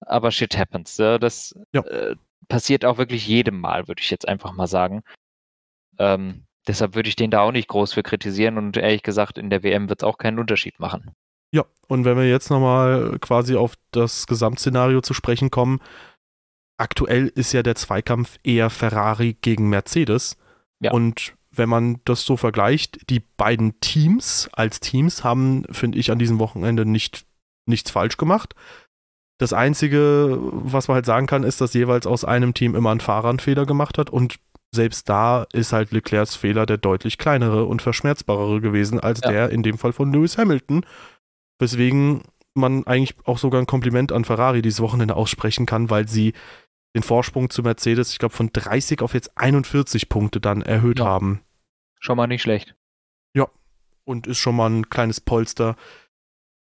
Aber 0.06 0.30
shit 0.30 0.56
happens. 0.56 0.94
Das 0.96 1.54
Ja. 1.74 1.82
äh, 1.82 2.14
passiert 2.48 2.84
auch 2.84 2.98
wirklich 2.98 3.26
jedem 3.26 3.60
Mal, 3.60 3.88
würde 3.88 4.00
ich 4.00 4.10
jetzt 4.10 4.28
einfach 4.28 4.52
mal 4.52 4.68
sagen. 4.68 5.02
Ähm, 6.00 6.44
deshalb 6.66 6.94
würde 6.94 7.08
ich 7.08 7.16
den 7.16 7.30
da 7.30 7.42
auch 7.42 7.52
nicht 7.52 7.68
groß 7.68 7.92
für 7.92 8.02
kritisieren 8.02 8.58
und 8.58 8.76
ehrlich 8.76 9.02
gesagt, 9.02 9.38
in 9.38 9.50
der 9.50 9.62
WM 9.62 9.88
wird 9.88 10.02
es 10.02 10.06
auch 10.06 10.18
keinen 10.18 10.38
Unterschied 10.38 10.80
machen. 10.80 11.12
Ja, 11.52 11.64
und 11.88 12.04
wenn 12.04 12.16
wir 12.16 12.28
jetzt 12.28 12.50
nochmal 12.50 13.18
quasi 13.20 13.56
auf 13.56 13.74
das 13.90 14.26
Gesamtszenario 14.26 15.00
zu 15.02 15.14
sprechen 15.14 15.50
kommen, 15.50 15.80
aktuell 16.78 17.26
ist 17.26 17.52
ja 17.52 17.62
der 17.62 17.74
Zweikampf 17.74 18.38
eher 18.42 18.70
Ferrari 18.70 19.36
gegen 19.40 19.68
Mercedes. 19.68 20.36
Ja. 20.80 20.92
Und 20.92 21.34
wenn 21.50 21.68
man 21.68 22.00
das 22.04 22.24
so 22.24 22.36
vergleicht, 22.36 23.10
die 23.10 23.20
beiden 23.20 23.78
Teams 23.80 24.48
als 24.52 24.80
Teams 24.80 25.24
haben, 25.24 25.64
finde 25.70 25.98
ich, 25.98 26.10
an 26.10 26.18
diesem 26.18 26.38
Wochenende 26.38 26.86
nicht, 26.86 27.26
nichts 27.66 27.90
falsch 27.90 28.16
gemacht. 28.16 28.54
Das 29.38 29.52
Einzige, 29.52 30.38
was 30.40 30.86
man 30.86 30.96
halt 30.96 31.06
sagen 31.06 31.26
kann, 31.26 31.42
ist, 31.42 31.60
dass 31.60 31.74
jeweils 31.74 32.06
aus 32.06 32.24
einem 32.24 32.54
Team 32.54 32.74
immer 32.74 32.92
ein 32.92 33.00
Fahrer 33.00 33.30
einen 33.30 33.40
Fehler 33.40 33.66
gemacht 33.66 33.98
hat 33.98 34.10
und 34.10 34.36
selbst 34.72 35.08
da 35.08 35.46
ist 35.52 35.72
halt 35.72 35.90
Leclercs 35.92 36.36
Fehler 36.36 36.64
der 36.66 36.76
deutlich 36.78 37.18
kleinere 37.18 37.64
und 37.64 37.82
verschmerzbarere 37.82 38.60
gewesen 38.60 39.00
als 39.00 39.20
Ja. 39.24 39.30
der 39.30 39.50
in 39.50 39.62
dem 39.62 39.78
Fall 39.78 39.92
von 39.92 40.12
Lewis 40.12 40.38
Hamilton. 40.38 40.84
Weswegen 41.58 42.22
man 42.54 42.86
eigentlich 42.86 43.14
auch 43.24 43.38
sogar 43.38 43.60
ein 43.60 43.66
Kompliment 43.66 44.12
an 44.12 44.24
Ferrari 44.24 44.62
dieses 44.62 44.80
Wochenende 44.80 45.16
aussprechen 45.16 45.66
kann, 45.66 45.90
weil 45.90 46.08
sie 46.08 46.32
den 46.96 47.02
Vorsprung 47.02 47.50
zu 47.50 47.62
Mercedes, 47.62 48.10
ich 48.12 48.18
glaube, 48.18 48.34
von 48.34 48.50
30 48.52 49.02
auf 49.02 49.14
jetzt 49.14 49.36
41 49.36 50.08
Punkte 50.08 50.40
dann 50.40 50.62
erhöht 50.62 50.98
Ja. 50.98 51.04
haben. 51.06 51.40
Schon 52.00 52.16
mal 52.16 52.26
nicht 52.26 52.42
schlecht. 52.42 52.74
Und 54.06 54.26
ist 54.26 54.38
schon 54.38 54.56
mal 54.56 54.68
ein 54.68 54.88
kleines 54.90 55.20
Polster 55.20 55.76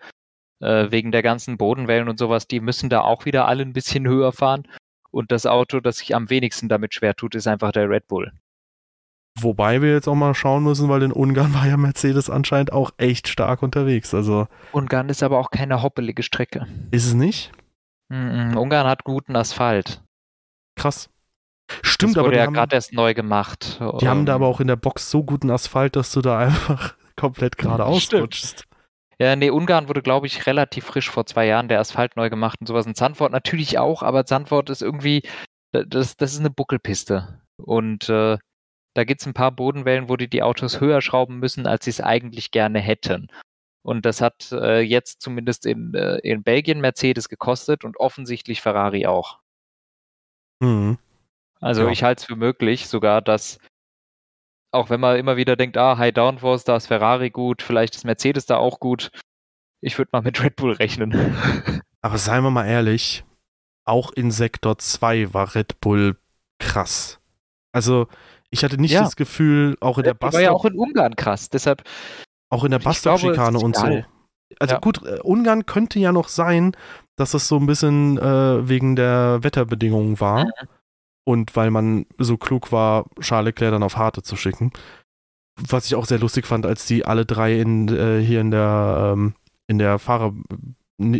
äh, 0.61 0.91
wegen 0.91 1.13
der 1.13 1.21
ganzen 1.23 1.59
Bodenwellen 1.59 2.09
und 2.09 2.19
sowas. 2.19 2.49
Die 2.49 2.61
müssen 2.61 2.89
da 2.89 3.03
auch 3.03 3.27
wieder 3.27 3.47
alle 3.47 3.63
ein 3.63 3.75
bisschen 3.75 4.09
höher 4.09 4.33
fahren. 4.33 4.63
Und 5.11 5.31
das 5.31 5.45
Auto, 5.45 5.81
das 5.81 5.99
sich 5.99 6.15
am 6.15 6.31
wenigsten 6.31 6.71
damit 6.71 6.95
schwer 6.95 7.15
tut, 7.15 7.35
ist 7.35 7.47
einfach 7.49 7.71
der 7.73 7.91
Red 7.91 8.09
Bull. 8.09 8.33
Wobei 9.39 9.81
wir 9.81 9.93
jetzt 9.93 10.09
auch 10.09 10.15
mal 10.15 10.35
schauen 10.35 10.65
müssen, 10.65 10.89
weil 10.89 11.03
in 11.03 11.13
Ungarn 11.13 11.55
war 11.55 11.67
ja 11.67 11.77
Mercedes 11.77 12.29
anscheinend 12.31 12.73
auch 12.73 12.91
echt 12.99 13.29
stark 13.29 13.63
unterwegs. 13.63 14.13
Also 14.15 14.49
Ungarn 14.73 15.09
ist 15.09 15.23
aber 15.23 15.39
auch 15.39 15.51
keine 15.51 15.83
hoppelige 15.83 16.23
Strecke. 16.23 16.67
ist 16.91 17.07
es 17.07 17.15
nicht? 17.15 17.53
Mhm, 18.09 18.57
Ungarn 18.57 18.87
hat 18.87 19.05
guten 19.05 19.37
Asphalt. 19.37 20.03
Krass. 20.77 21.09
Stimmt, 21.83 22.15
das 22.15 22.19
aber 22.19 22.29
wurde 22.29 22.39
ja 22.39 22.47
gerade 22.47 22.75
erst 22.75 22.93
neu 22.93 23.15
gemacht. 23.15 23.79
die 24.01 24.09
haben 24.09 24.27
da 24.27 24.33
Ähm, 24.33 24.43
aber 24.43 24.47
auch 24.49 24.59
in 24.61 24.67
der 24.67 24.75
Box 24.77 25.09
so 25.11 25.23
guten 25.23 25.51
Asphalt, 25.51 25.95
dass 25.95 26.11
du 26.11 26.21
da 26.21 26.39
einfach 26.47 26.95
komplett 27.17 27.57
geradeaus 27.57 28.13
rutschst. 28.13 28.65
Ja, 29.21 29.37
nee, 29.37 29.51
Ungarn 29.51 29.87
wurde, 29.89 30.03
glaube 30.03 30.27
ich, 30.27 30.47
relativ 30.47 30.87
frisch 30.87 31.11
vor 31.11 31.27
zwei 31.27 31.47
Jahren 31.47 31.69
der 31.69 31.79
Asphalt 31.79 32.17
neu 32.17 32.31
gemacht 32.31 32.57
und 32.61 32.67
sowas. 32.67 32.87
In 32.87 32.95
Zandvoort 32.95 33.31
natürlich 33.31 33.79
auch, 33.79 34.03
aber 34.03 34.25
Zandvoort 34.25 34.71
ist 34.71 34.81
irgendwie, 34.83 35.23
da- 35.73 35.85
das, 35.85 36.17
das 36.17 36.33
ist 36.33 36.41
eine 36.41 36.51
Buckelpiste. 36.51 37.41
Und 37.63 38.09
äh, 38.09 38.39
da 38.95 39.05
gibt 39.05 39.21
es 39.21 39.27
ein 39.27 39.35
paar 39.35 39.53
Bodenwellen, 39.53 40.09
wo 40.09 40.17
die 40.17 40.29
die 40.29 40.43
Autos 40.43 40.81
höher 40.81 41.01
schrauben 41.01 41.39
müssen, 41.39 41.67
als 41.67 41.85
sie 41.85 41.91
es 41.91 42.01
eigentlich 42.01 42.51
gerne 42.51 42.81
hätten. 42.81 43.29
Und 43.83 44.05
das 44.05 44.21
hat 44.21 44.53
äh, 44.53 44.81
jetzt 44.81 45.23
zumindest 45.23 45.65
in, 45.65 45.95
äh, 45.95 46.19
in 46.19 46.43
Belgien 46.43 46.81
Mercedes 46.81 47.29
gekostet 47.29 47.85
und 47.85 47.99
offensichtlich 47.99 48.61
Ferrari 48.61 49.07
auch. 49.07 49.39
Mhm. 50.61 50.99
Also 51.61 51.85
Ja. 51.85 51.91
ich 51.91 52.03
halte 52.03 52.21
es 52.21 52.27
für 52.27 52.37
möglich 52.37 52.89
sogar, 52.89 53.23
dass 53.23 53.59
auch 54.73 54.91
wenn 54.91 55.01
man 55.01 55.17
immer 55.17 55.37
wieder 55.37 55.57
denkt, 55.57 55.77
ah, 55.77 55.99
High 55.99 56.13
Downforce, 56.15 56.65
da 56.65 56.77
ist 56.77 56.87
Ferrari 56.87 57.31
gut, 57.31 57.63
vielleicht 57.63 57.97
ist 57.97 58.05
Mercedes 58.05 58.47
da 58.47 58.57
auch 58.57 58.79
gut. 58.81 59.11
Ich 59.81 59.99
würde 59.99 60.11
mal 60.13 60.23
mit 60.23 60.43
Red 60.43 60.57
Bull 60.57 60.73
rechnen. 60.73 61.13
Aber 62.03 62.19
seien 62.19 62.45
wir 62.45 62.51
mal 62.51 62.67
ehrlich, 62.67 63.25
auch 63.85 64.13
in 64.13 64.31
Sektor 64.31 64.79
2 64.79 65.35
war 65.35 65.55
Red 65.55 65.81
Bull 65.81 66.17
krass. 66.59 67.19
Also, 67.73 68.09
ich 68.51 68.65
hatte 68.65 68.81
nicht 68.81 68.93
Ja. 68.93 69.03
das 69.03 69.17
Gefühl, 69.17 69.77
auch 69.81 69.99
in 69.99 70.05
der 70.05 70.13
Red 70.15 70.21
Bull 70.21 70.33
war 70.33 70.41
ja 70.41 70.53
Bastard, 70.53 70.61
auch 70.61 70.65
in 70.73 70.79
Ungarn 70.79 71.17
krass, 71.17 71.49
deshalb 71.49 71.83
auch 72.51 72.65
in 72.65 72.71
der 72.73 72.79
Bastard-Schikane 72.81 73.59
und 73.59 73.77
so. 73.77 74.03
Also 74.59 74.75
Ja. 74.75 74.81
gut, 74.81 75.05
äh, 75.07 75.21
Ungarn 75.23 75.67
könnte 75.67 76.01
ja 76.01 76.11
noch 76.13 76.29
sein, 76.29 76.73
dass 77.17 77.35
es 77.35 77.47
so 77.47 77.57
ein 77.57 77.67
bisschen 77.67 78.19
äh, 78.19 78.69
wegen 78.69 78.97
der 78.97 79.39
Wetterbedingungen 79.43 80.21
war. 80.21 80.45
Mhm. 80.47 80.51
Und 81.25 81.55
weil 81.55 81.71
man 81.71 82.07
so 82.19 82.37
klug 82.37 82.73
war, 82.73 83.05
Charles 83.21 83.47
Leclerc 83.47 83.73
dann 83.73 83.83
auf 83.85 83.97
Harte 83.97 84.23
zu 84.23 84.37
schicken. 84.37 84.73
Was 85.61 85.87
ich 85.87 85.95
auch 85.95 86.07
sehr 86.07 86.19
lustig 86.19 86.47
fand, 86.47 86.67
als 86.67 86.87
die 86.87 87.05
alle 87.05 87.27
drei 87.27 87.61
in, 87.61 87.89
äh, 87.89 88.21
hier 88.21 88.41
in 88.41 88.51
der, 88.51 89.13
ähm, 89.15 89.35
in 89.69 89.79
der 89.79 89.99
Fahrer, 89.99 90.33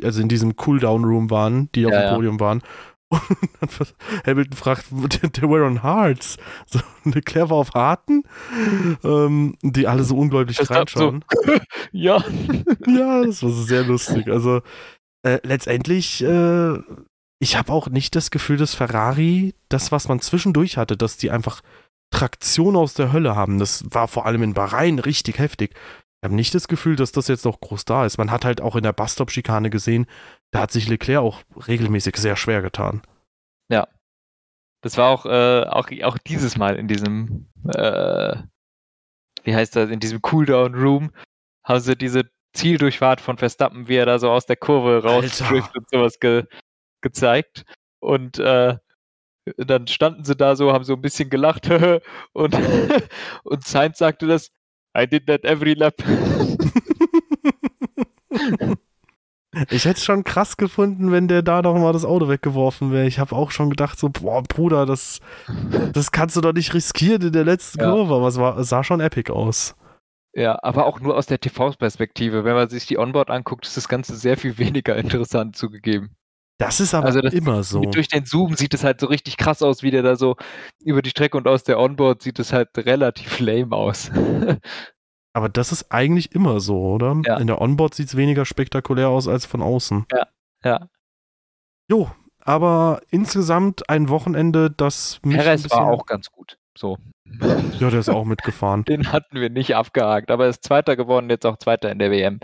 also 0.03 0.21
in 0.21 0.29
diesem 0.29 0.57
Cooldown-Room 0.57 1.31
waren, 1.31 1.71
die 1.75 1.87
auf 1.87 1.93
Ja, 1.93 2.01
dem 2.01 2.07
ja. 2.07 2.15
Podium 2.15 2.41
waren. 2.41 2.63
Und 3.11 3.21
dann 3.61 3.69
Hamilton 4.27 4.57
fragt, 4.57 4.87
they 5.33 5.49
were 5.49 5.65
on 5.67 5.83
Hearts. 5.83 6.37
So, 6.67 6.79
Leclerc 7.05 7.51
war 7.51 7.59
auf 7.59 7.73
Harten, 7.75 8.23
ähm, 9.05 9.57
die 9.63 9.87
alle 9.87 10.05
so 10.05 10.17
ungläubig 10.17 10.57
Das 10.57 10.71
hat 10.71 10.91
so- 10.91 11.01
reinschauen. 11.09 11.25
Ja. 11.93 12.23
Ja, 12.87 13.25
das 13.25 13.43
war 13.43 13.51
so 13.51 13.63
sehr 13.63 13.83
lustig. 13.85 14.29
Also 14.29 14.63
äh, 15.27 15.39
letztendlich, 15.43 16.23
äh, 16.23 16.79
ich 17.41 17.57
habe 17.57 17.73
auch 17.73 17.89
nicht 17.89 18.15
das 18.15 18.31
Gefühl, 18.31 18.57
dass 18.59 18.75
Ferrari 18.75 19.55
das, 19.69 19.91
was 19.93 20.09
man 20.09 20.21
zwischendurch 20.21 20.77
hatte, 20.77 20.97
dass 20.97 21.17
die 21.17 21.31
einfach 21.31 21.63
Traktion 22.13 22.77
aus 22.77 22.95
der 22.95 23.13
Hölle 23.13 23.35
haben. 23.37 23.59
Das 23.59 23.85
war 23.91 24.09
vor 24.09 24.27
allem 24.27 24.43
in 24.43 24.55
Bahrain 24.55 24.99
richtig 24.99 25.39
heftig. 25.39 25.73
Ich 25.75 26.27
habe 26.27 26.35
nicht 26.35 26.55
das 26.55 26.69
Gefühl, 26.69 26.97
dass 26.97 27.13
das 27.13 27.29
jetzt 27.29 27.45
noch 27.45 27.61
groß 27.61 27.85
da 27.87 28.05
ist. 28.05 28.19
Man 28.19 28.31
hat 28.31 28.45
halt 28.45 28.61
auch 28.61 28.77
in 28.77 28.83
der 28.83 28.93
Bastop-Schikane 28.93 29.71
gesehen, 29.71 30.07
da 30.51 30.61
hat 30.61 30.73
sich 30.73 30.89
Leclerc 30.89 31.23
auch 31.23 31.43
regelmäßig 31.69 32.17
sehr 32.17 32.37
schwer 32.37 32.63
getan. 32.63 33.03
Das 34.83 34.97
war 34.97 35.11
auch, 35.11 35.27
äh, 35.27 35.65
auch, 35.67 35.91
auch 36.05 36.19
dieses 36.19 36.57
Mal 36.57 36.77
in 36.77 36.89
diesem, 36.89 37.47
äh, 37.69 38.37
wie 39.45 39.55
heißt 39.55 39.77
das, 39.77 39.91
in 39.91 40.01
diesem 40.01 40.23
Cooldown-Room 40.23 41.13
haben 41.65 41.81
sie 41.81 41.97
diese 41.97 42.31
Zieldurchfahrt 42.55 43.21
von 43.21 43.37
Verstappen, 43.37 43.89
wie 43.89 43.97
er 43.97 44.07
da 44.07 44.19
so 44.19 44.31
aus 44.31 44.47
der 44.47 44.57
Kurve 44.57 45.03
rausdrift 45.03 45.77
und 45.77 45.89
sowas 45.91 46.19
ge 46.19 46.45
gezeigt. 47.03 47.65
Und 48.01 48.39
äh, 48.39 48.77
dann 49.57 49.87
standen 49.87 50.25
sie 50.25 50.37
da 50.37 50.57
so, 50.57 50.73
haben 50.73 50.85
so 50.85 50.95
ein 50.95 51.03
bisschen 51.03 51.31
gelacht 51.31 51.71
und, 52.33 52.57
und 53.45 53.67
Sainz 53.67 53.99
sagte 53.99 54.27
das, 54.27 54.51
I 54.97 55.07
did 55.07 55.27
that 55.27 55.45
every 55.45 55.75
lap. 55.75 56.03
Ich 59.71 59.85
hätte 59.85 59.99
es 59.99 60.05
schon 60.05 60.23
krass 60.23 60.57
gefunden, 60.57 61.11
wenn 61.11 61.27
der 61.27 61.43
da 61.43 61.61
noch 61.61 61.75
mal 61.77 61.93
das 61.93 62.05
Auto 62.05 62.29
weggeworfen 62.29 62.93
wäre. 62.93 63.07
Ich 63.07 63.19
habe 63.19 63.35
auch 63.35 63.51
schon 63.51 63.69
gedacht, 63.69 63.99
so, 63.99 64.09
boah, 64.09 64.43
Bruder, 64.45 64.87
das, 64.87 65.21
das 65.93 66.13
kannst 66.13 66.37
du 66.37 66.41
doch 66.41 66.53
nicht 66.53 66.73
riskieren 66.73 67.23
in 67.23 67.33
der 67.33 67.45
letzten 67.45 67.81
Ja. 67.81 67.91
Kurve. 67.91 68.15
Aber 68.15 68.29
es, 68.29 68.37
war, 68.39 68.57
es 68.59 68.69
sah 68.69 68.85
schon 68.85 69.01
epic 69.01 69.33
aus. 69.33 69.75
Ja, 70.33 70.57
aber 70.63 70.87
auch 70.87 71.01
nur 71.01 71.17
aus 71.17 71.27
der 71.27 71.41
TV-Perspektive. 71.41 72.45
Wenn 72.45 72.55
man 72.55 72.69
sich 72.69 72.87
die 72.87 72.99
Onboard 72.99 73.31
anguckt, 73.31 73.67
ist 73.67 73.77
das 73.77 73.89
Ganze 73.89 74.15
sehr 74.15 74.37
viel 74.37 74.57
weniger 74.59 74.97
interessant 74.97 75.57
zugegeben. 75.57 76.15
Das 76.59 76.79
ist 76.79 76.95
aber 76.95 77.07
Also 77.07 77.21
das 77.21 77.33
immer 77.33 77.63
so. 77.63 77.81
Durch 77.81 78.09
den 78.09 78.27
Zoom 78.27 78.55
sieht 78.55 78.75
es 78.75 78.85
halt 78.85 79.01
so 79.01 79.07
richtig 79.07 79.39
krass 79.39 79.63
aus, 79.63 79.83
wie 79.83 79.91
der 79.91 80.03
da 80.03 80.15
so 80.15 80.37
über 80.85 81.01
die 81.03 81.11
Strecke 81.11 81.37
und 81.39 81.49
aus 81.49 81.65
der 81.65 81.79
Onboard 81.81 82.23
sieht 82.23 82.39
es 82.39 82.53
halt 82.53 82.69
relativ 82.77 83.41
lame 83.41 83.75
aus. 83.75 84.11
Aber 85.33 85.49
das 85.49 85.73
ist 85.73 85.93
eigentlich 85.93 86.35
immer 86.35 86.61
so, 86.61 86.81
oder? 86.81 87.21
Ja. 87.25 87.37
In 87.39 87.47
der 87.47 87.61
Onboard 87.61 87.95
sieht 87.95 88.09
es 88.09 88.17
weniger 88.17 88.45
spektakulär 88.45 89.09
aus 89.09 89.29
als 89.29 89.47
von 89.47 89.63
außen. 89.63 90.07
ja. 90.65 90.89
Jo, 91.89 92.11
aber 92.43 93.03
insgesamt 93.11 93.89
ein 93.89 94.09
Wochenende, 94.09 94.71
das 94.71 95.21
mich 95.25 95.37
Perez 95.37 95.71
war 95.71 95.89
auch 95.89 96.07
ganz 96.07 96.31
gut. 96.31 96.59
So. 96.77 96.99
Ja, 97.79 97.91
der 97.91 98.01
ist 98.01 98.09
auch 98.09 98.25
mitgefahren. 98.25 98.85
Den 98.89 99.13
hatten 99.13 99.41
wir 99.41 99.51
nicht 99.51 99.77
abgehakt, 99.77 100.31
aber 100.31 100.45
er 100.45 100.51
ist 100.51 100.65
Zweiter 100.65 100.97
geworden, 100.97 101.31
jetzt 101.31 101.47
auch 101.47 101.59
Zweiter 101.59 101.91
in 101.91 101.99
der 101.99 102.11
WM. 102.11 102.41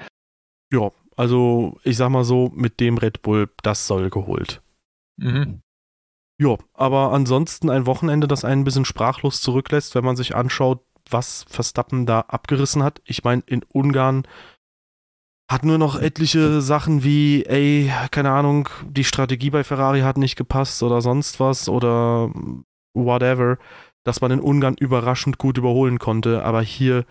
Ja, 0.72 0.91
also 1.16 1.78
ich 1.84 1.97
sag 1.97 2.11
mal 2.11 2.24
so, 2.24 2.51
mit 2.55 2.80
dem 2.80 2.99
Red 2.99 3.22
Bull, 3.22 3.49
das 3.62 3.87
soll 3.87 4.11
geholt. 4.11 4.62
Mhm. 5.16 5.62
Ja, 6.39 6.57
aber 6.74 7.12
ansonsten 7.12 7.70
ein 7.70 7.87
Wochenende, 7.87 8.28
das 8.28 8.45
einen 8.45 8.61
ein 8.61 8.64
bisschen 8.64 8.84
sprachlos 8.84 9.41
zurücklässt, 9.41 9.95
wenn 9.95 10.05
man 10.05 10.16
sich 10.16 10.37
anschaut, 10.37 10.84
was 11.11 11.44
Verstappen 11.48 12.07
da 12.07 12.20
abgerissen 12.20 12.82
hat. 12.82 13.00
Ich 13.04 13.24
meine, 13.24 13.42
in 13.46 13.62
Ungarn 13.72 14.26
hat 15.50 15.64
nur 15.64 15.78
noch 15.78 16.00
etliche 16.00 16.61
Sachen 16.61 17.04
wie, 17.04 17.44
ey, 17.44 17.90
keine 18.11 18.32
Ahnung, 18.32 18.68
die 18.88 19.04
Strategie 19.04 19.50
bei 19.50 19.62
Ferrari 19.62 20.00
hat 20.00 20.16
nicht 20.16 20.36
gepasst 20.36 20.82
oder 20.82 21.00
sonst 21.00 21.38
was 21.38 21.68
oder 21.68 22.32
whatever, 22.94 23.59
dass 24.04 24.20
man 24.20 24.32
in 24.32 24.40
Ungarn 24.40 24.74
überraschend 24.74 25.38
gut 25.38 25.59
überholen 25.59 25.98
konnte. 25.98 26.44
Aber 26.44 26.62
hier, 26.62 27.04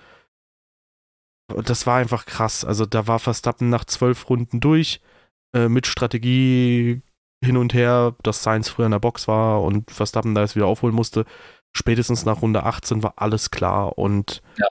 das 1.48 1.88
war 1.88 1.98
einfach 1.98 2.26
krass. 2.26 2.66
Also 2.66 2.86
da 2.86 3.08
war 3.08 3.20
Verstappen 3.20 3.70
nach 3.70 3.86
zwölf 3.86 4.30
Runden 4.30 4.60
durch 4.60 5.02
äh, 5.56 5.70
mit 5.70 5.88
Strategie 5.88 7.02
hin 7.44 7.58
und 7.58 7.74
her, 7.74 8.16
dass 8.24 8.44
Sainz 8.44 8.70
früher 8.70 8.86
in 8.86 8.92
der 8.92 9.00
Box 9.00 9.28
war 9.28 9.64
und 9.64 9.92
Verstappen 9.92 10.36
da 10.36 10.44
es 10.44 10.56
wieder 10.56 10.68
aufholen 10.68 10.96
musste. 10.96 11.26
Spätestens 11.78 12.24
nach 12.26 12.42
Runde 12.42 12.64
18 12.64 13.04
war 13.04 13.16
alles 13.18 13.52
klar 13.52 13.98
und 13.98 14.42
Ja. 14.58 14.68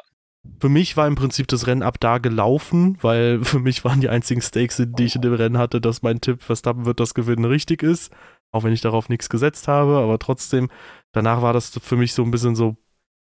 für 0.58 0.70
mich 0.70 0.96
war 0.96 1.06
im 1.06 1.16
Prinzip 1.16 1.46
das 1.48 1.66
Rennen 1.66 1.82
ab 1.82 1.98
da 2.00 2.16
gelaufen, 2.18 2.96
weil 3.02 3.44
für 3.44 3.60
mich 3.60 3.84
waren 3.84 4.00
die 4.00 4.08
einzigen 4.08 4.40
Stakes, 4.40 4.82
die 4.84 5.04
ich 5.04 5.14
in 5.16 5.22
dem 5.22 5.34
Rennen 5.34 5.58
hatte, 5.58 5.80
dass 5.80 6.02
mein 6.02 6.20
Tipp 6.22 6.42
Verstappen 6.42 6.86
wird 6.86 7.00
das 7.00 7.12
gewinnen 7.14 7.44
richtig 7.44 7.82
ist, 7.82 8.10
auch 8.52 8.64
wenn 8.64 8.72
ich 8.72 8.80
darauf 8.80 9.08
nichts 9.10 9.28
gesetzt 9.28 9.68
habe, 9.68 9.98
aber 9.98 10.18
trotzdem, 10.18 10.70
danach 11.12 11.42
war 11.42 11.52
das 11.52 11.70
für 11.82 11.96
mich 11.96 12.14
so 12.14 12.22
ein 12.22 12.30
bisschen 12.30 12.56
so, 12.56 12.76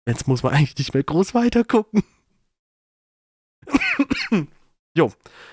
jetzt 0.08 0.26
muss 0.28 0.42
man 0.42 0.54
eigentlich 0.54 0.78
nicht 0.78 0.94
mehr 0.94 1.04
groß 1.04 1.34
weitergucken. 1.34 2.02
jo, 4.96 5.12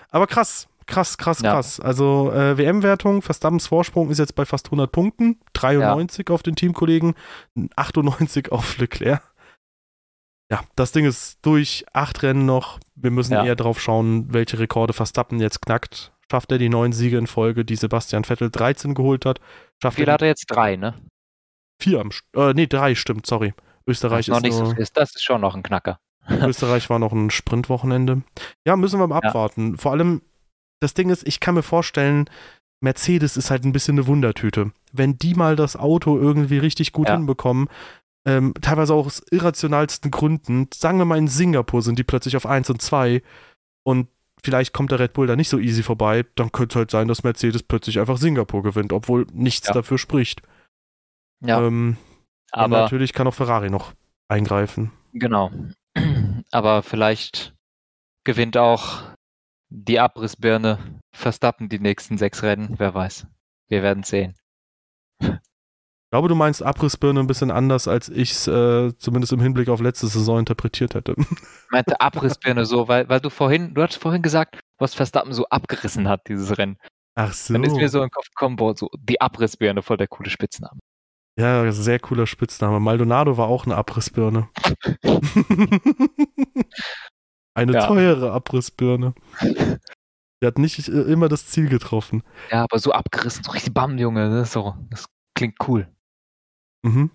aber 0.09 0.27
krass, 0.27 0.67
krass, 0.87 1.17
krass, 1.17 1.41
Ja. 1.41 1.53
krass. 1.53 1.79
Also 1.79 2.31
äh, 2.31 2.57
WM-Wertung, 2.57 3.21
Verstappens 3.21 3.67
Vorsprung 3.67 4.09
ist 4.09 4.17
jetzt 4.19 4.35
bei 4.35 4.45
fast 4.45 4.67
100 4.67 4.91
Punkten, 4.91 5.39
93 5.53 6.29
auf 6.29 6.43
den 6.43 6.55
Teamkollegen, 6.55 7.15
98 7.75 8.51
auf 8.51 8.77
Leclerc. 8.77 9.21
Ja, 10.51 10.61
das 10.75 10.91
Ding 10.91 11.05
ist 11.05 11.39
durch, 11.43 11.85
acht 11.93 12.23
Rennen 12.23 12.45
noch. 12.45 12.79
Wir 12.95 13.11
müssen 13.11 13.33
Ja. 13.33 13.45
eher 13.45 13.55
drauf 13.55 13.79
schauen, 13.79 14.33
welche 14.33 14.59
Rekorde 14.59 14.91
Verstappen 14.93 15.39
jetzt 15.39 15.61
knackt. 15.61 16.11
Schafft 16.29 16.51
er 16.51 16.57
die 16.57 16.69
neun 16.69 16.91
Siege 16.93 17.17
in 17.17 17.27
Folge, 17.27 17.63
die 17.65 17.75
Sebastian 17.75 18.23
Vettel 18.25 18.49
13 18.51 18.93
geholt 18.93 19.25
hat? 19.25 19.39
Schafft 19.81 19.97
Viel 19.97 20.07
er 20.07 20.13
hat 20.13 20.21
er 20.21 20.27
jetzt 20.29 20.45
drei, 20.47 20.75
ne? 20.75 20.93
vier 21.81 21.99
am 22.01 22.09
äh, 22.35 22.53
nee, 22.53 22.67
drei, 22.67 22.95
stimmt, 22.95 23.25
sorry. 23.25 23.53
Österreich 23.87 24.27
Das 24.27 24.37
ist 24.37 24.43
noch 24.43 24.47
nicht 24.47 24.55
so 24.69 24.75
viel. 24.75 24.85
Das 24.93 25.15
ist 25.15 25.23
schon 25.23 25.41
noch 25.41 25.55
ein 25.55 25.63
Knacker. 25.63 25.99
Österreich 26.29 26.89
war 26.89 26.99
noch 26.99 27.11
ein 27.13 27.31
Sprintwochenende. 27.31 28.21
Ja, 28.65 28.75
müssen 28.75 28.99
wir 28.99 29.07
mal 29.07 29.19
Ja. 29.23 29.29
abwarten. 29.29 29.77
Vor 29.77 29.91
allem, 29.91 30.21
das 30.81 30.93
Ding 30.93 31.09
ist, 31.09 31.25
ich 31.27 31.39
kann 31.39 31.55
mir 31.55 31.63
vorstellen, 31.63 32.29
Mercedes 32.81 33.37
ist 33.37 33.51
halt 33.51 33.63
ein 33.63 33.71
bisschen 33.71 33.97
eine 33.97 34.07
Wundertüte. 34.07 34.71
Wenn 34.91 35.17
die 35.17 35.35
mal 35.35 35.55
das 35.55 35.75
Auto 35.77 36.17
irgendwie 36.17 36.57
richtig 36.57 36.91
gut 36.91 37.07
Ja. 37.07 37.15
hinbekommen, 37.15 37.69
ähm, 38.25 38.53
teilweise 38.61 38.93
auch 38.93 39.05
aus 39.05 39.23
irrationalsten 39.31 40.11
Gründen, 40.11 40.67
sagen 40.73 40.97
wir 40.97 41.05
mal 41.05 41.17
in 41.17 41.27
Singapur 41.27 41.81
sind 41.81 41.97
die 41.97 42.03
plötzlich 42.03 42.35
auf 42.35 42.45
1 42.45 42.69
und 42.69 42.81
2 42.81 43.21
und 43.83 44.07
vielleicht 44.43 44.73
kommt 44.73 44.91
der 44.91 44.99
Red 44.99 45.13
Bull 45.13 45.27
da 45.27 45.35
nicht 45.35 45.49
so 45.49 45.59
easy 45.59 45.83
vorbei, 45.83 46.25
dann 46.35 46.51
könnte 46.51 46.73
es 46.73 46.75
halt 46.77 46.91
sein, 46.91 47.07
dass 47.07 47.23
Mercedes 47.23 47.63
plötzlich 47.63 47.99
einfach 47.99 48.17
Singapur 48.17 48.63
gewinnt, 48.63 48.91
obwohl 48.93 49.27
nichts 49.33 49.67
Ja. 49.67 49.73
dafür 49.73 49.97
spricht. 49.99 50.41
Ja, 51.43 51.61
Ähm, 51.65 51.97
aber 52.51 52.81
natürlich 52.81 53.13
kann 53.13 53.27
auch 53.27 53.33
Ferrari 53.33 53.69
noch 53.69 53.93
eingreifen. 54.27 54.91
genau. 55.13 55.51
Aber 56.51 56.83
vielleicht 56.83 57.53
gewinnt 58.23 58.57
auch 58.57 59.03
die 59.71 59.99
Abrissbirne 59.99 60.77
Verstappen 61.15 61.69
die 61.69 61.79
nächsten 61.79 62.17
sechs 62.17 62.43
Rennen. 62.43 62.75
Wer 62.77 62.93
weiß. 62.93 63.25
Wir 63.69 63.81
werden 63.81 64.03
sehen. 64.03 64.35
Ich 65.21 65.29
glaube, 66.11 66.27
du 66.27 66.35
meinst 66.35 66.61
Abrissbirne 66.61 67.21
ein 67.21 67.27
bisschen 67.27 67.51
anders, 67.51 67.87
als 67.87 68.09
ich 68.09 68.31
es 68.31 68.47
äh, 68.47 68.91
zumindest 68.97 69.31
im 69.31 69.39
Hinblick 69.39 69.69
auf 69.69 69.79
letzte 69.79 70.07
Saison 70.07 70.39
interpretiert 70.39 70.93
hätte. 70.93 71.15
Ich 71.17 71.71
meinte 71.71 72.01
Abrissbirne 72.01 72.65
so, 72.65 72.89
weil, 72.89 73.07
weil 73.07 73.21
du 73.21 73.29
vorhin, 73.29 73.73
du 73.73 73.81
hattest 73.81 74.01
vorhin 74.01 74.21
gesagt, 74.21 74.59
was 74.77 74.93
Verstappen 74.93 75.31
so 75.31 75.45
abgerissen 75.45 76.09
hat, 76.09 76.27
dieses 76.27 76.57
Rennen. 76.57 76.77
Ach 77.15 77.31
so. 77.31 77.53
Dann 77.53 77.63
ist 77.63 77.77
mir 77.77 77.87
so 77.87 77.99
in 77.99 78.07
den 78.07 78.11
Kopf 78.11 78.27
gekommen, 78.27 78.57
boah, 78.57 78.75
so 78.75 78.89
die 78.97 79.21
Abrissbirne, 79.21 79.81
voll 79.81 79.95
der 79.95 80.09
coole 80.09 80.29
Spitzname. 80.29 80.79
Ja, 81.39 81.71
sehr 81.71 81.99
cooler 81.99 82.27
Spitzname. 82.27 82.81
Maldonado 82.81 83.37
war 83.37 83.47
auch 83.47 83.65
eine 83.65 83.77
Abrissbirne. 83.77 84.49
eine 87.53 87.73
Ja. 87.73 87.87
teure 87.87 88.31
Abrissbirne. 88.31 89.13
Der 90.41 90.47
hat 90.47 90.57
nicht 90.57 90.87
äh, 90.87 91.01
immer 91.03 91.29
das 91.29 91.47
Ziel 91.47 91.69
getroffen. 91.69 92.23
Ja, 92.51 92.63
aber 92.63 92.79
so 92.79 92.91
abgerissen, 92.91 93.43
so 93.43 93.51
richtig 93.51 93.73
Bam, 93.73 93.97
Junge. 93.97 94.29
Das, 94.29 94.47
ist 94.47 94.53
so, 94.53 94.75
das 94.89 95.05
klingt 95.35 95.55
cool. 95.67 95.87
Mhm. 96.83 97.11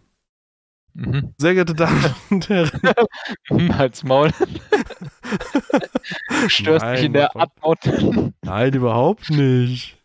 Mhm. 0.94 1.34
Sehr 1.36 1.54
geehrte 1.54 1.74
Damen 1.74 2.14
und 2.30 2.48
Herren. 2.48 2.70
Mhm, 3.50 3.76
Halt's 3.76 4.04
Maul. 4.04 4.30
Du 4.38 4.40
störst 6.48 6.86
mich 6.86 7.02
in 7.02 7.12
der 7.12 7.30
Nein, 7.34 7.42
Abmod. 7.42 8.32
Nein, 8.42 8.74
überhaupt 8.74 9.28
nicht. 9.30 9.98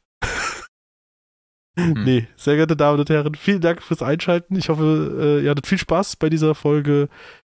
Hm. 1.79 2.03
Nee, 2.03 2.27
sehr 2.35 2.55
geehrte 2.55 2.75
Damen 2.75 2.99
und 2.99 3.09
Herren, 3.09 3.33
vielen 3.35 3.61
Dank 3.61 3.81
fürs 3.81 4.01
Einschalten. 4.01 4.57
Ich 4.57 4.67
hoffe, 4.67 5.39
äh, 5.39 5.43
ihr 5.45 5.51
hattet 5.51 5.67
viel 5.67 5.77
Spaß 5.77 6.17
bei 6.17 6.29
dieser 6.29 6.53
Folge 6.53 7.07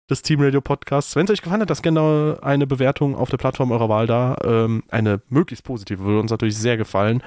des 0.10 0.22
Team 0.22 0.42
Radio 0.42 0.62
Podcasts. 0.62 1.16
Wenn 1.16 1.26
es 1.26 1.32
euch 1.32 1.42
gefallen 1.42 1.62
hat, 1.62 1.70
lasst 1.70 1.84
gerne 1.84 2.40
eine 2.42 2.66
Bewertung 2.66 3.16
auf 3.16 3.30
der 3.30 3.38
Plattform 3.38 3.72
eurer 3.72 3.90
Wahl 3.90 4.08
da. 4.08 4.36
Ähm, 4.44 4.84
eine 4.90 5.22
möglichst 5.30 5.64
positive 5.64 6.04
würde 6.04 6.20
uns 6.20 6.32
natürlich 6.32 6.58
sehr 6.58 6.78
gefallen. 6.78 7.22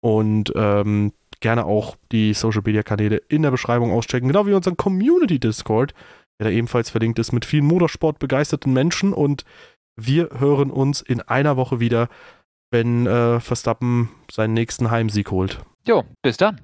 Und 0.00 0.52
ähm, 0.56 1.12
gerne 1.40 1.64
auch 1.64 1.96
die 2.12 2.34
Social 2.34 2.62
Media 2.64 2.82
Kanäle 2.82 3.16
in 3.28 3.42
der 3.42 3.50
Beschreibung 3.50 3.92
auschecken, 3.92 4.28
genau 4.28 4.46
wie 4.46 4.54
unseren 4.54 4.76
Community 4.76 5.38
Discord, 5.38 5.94
der 6.38 6.48
da 6.48 6.50
ebenfalls 6.50 6.90
verlinkt 6.90 7.18
ist 7.18 7.32
mit 7.32 7.44
vielen 7.44 7.66
Motorsport 7.66 8.18
begeisterten 8.18 8.72
Menschen. 8.72 9.12
Und 9.12 9.44
wir 9.96 10.30
hören 10.38 10.70
uns 10.70 11.00
in 11.00 11.20
einer 11.20 11.56
Woche 11.56 11.80
wieder, 11.80 12.08
wenn 12.70 13.06
äh, 13.06 13.40
Verstappen 13.40 14.10
seinen 14.30 14.54
nächsten 14.54 14.90
Heimsieg 14.90 15.30
holt. 15.30 15.60
Jo, 15.86 16.04
bis 16.22 16.36
dann. 16.36 16.60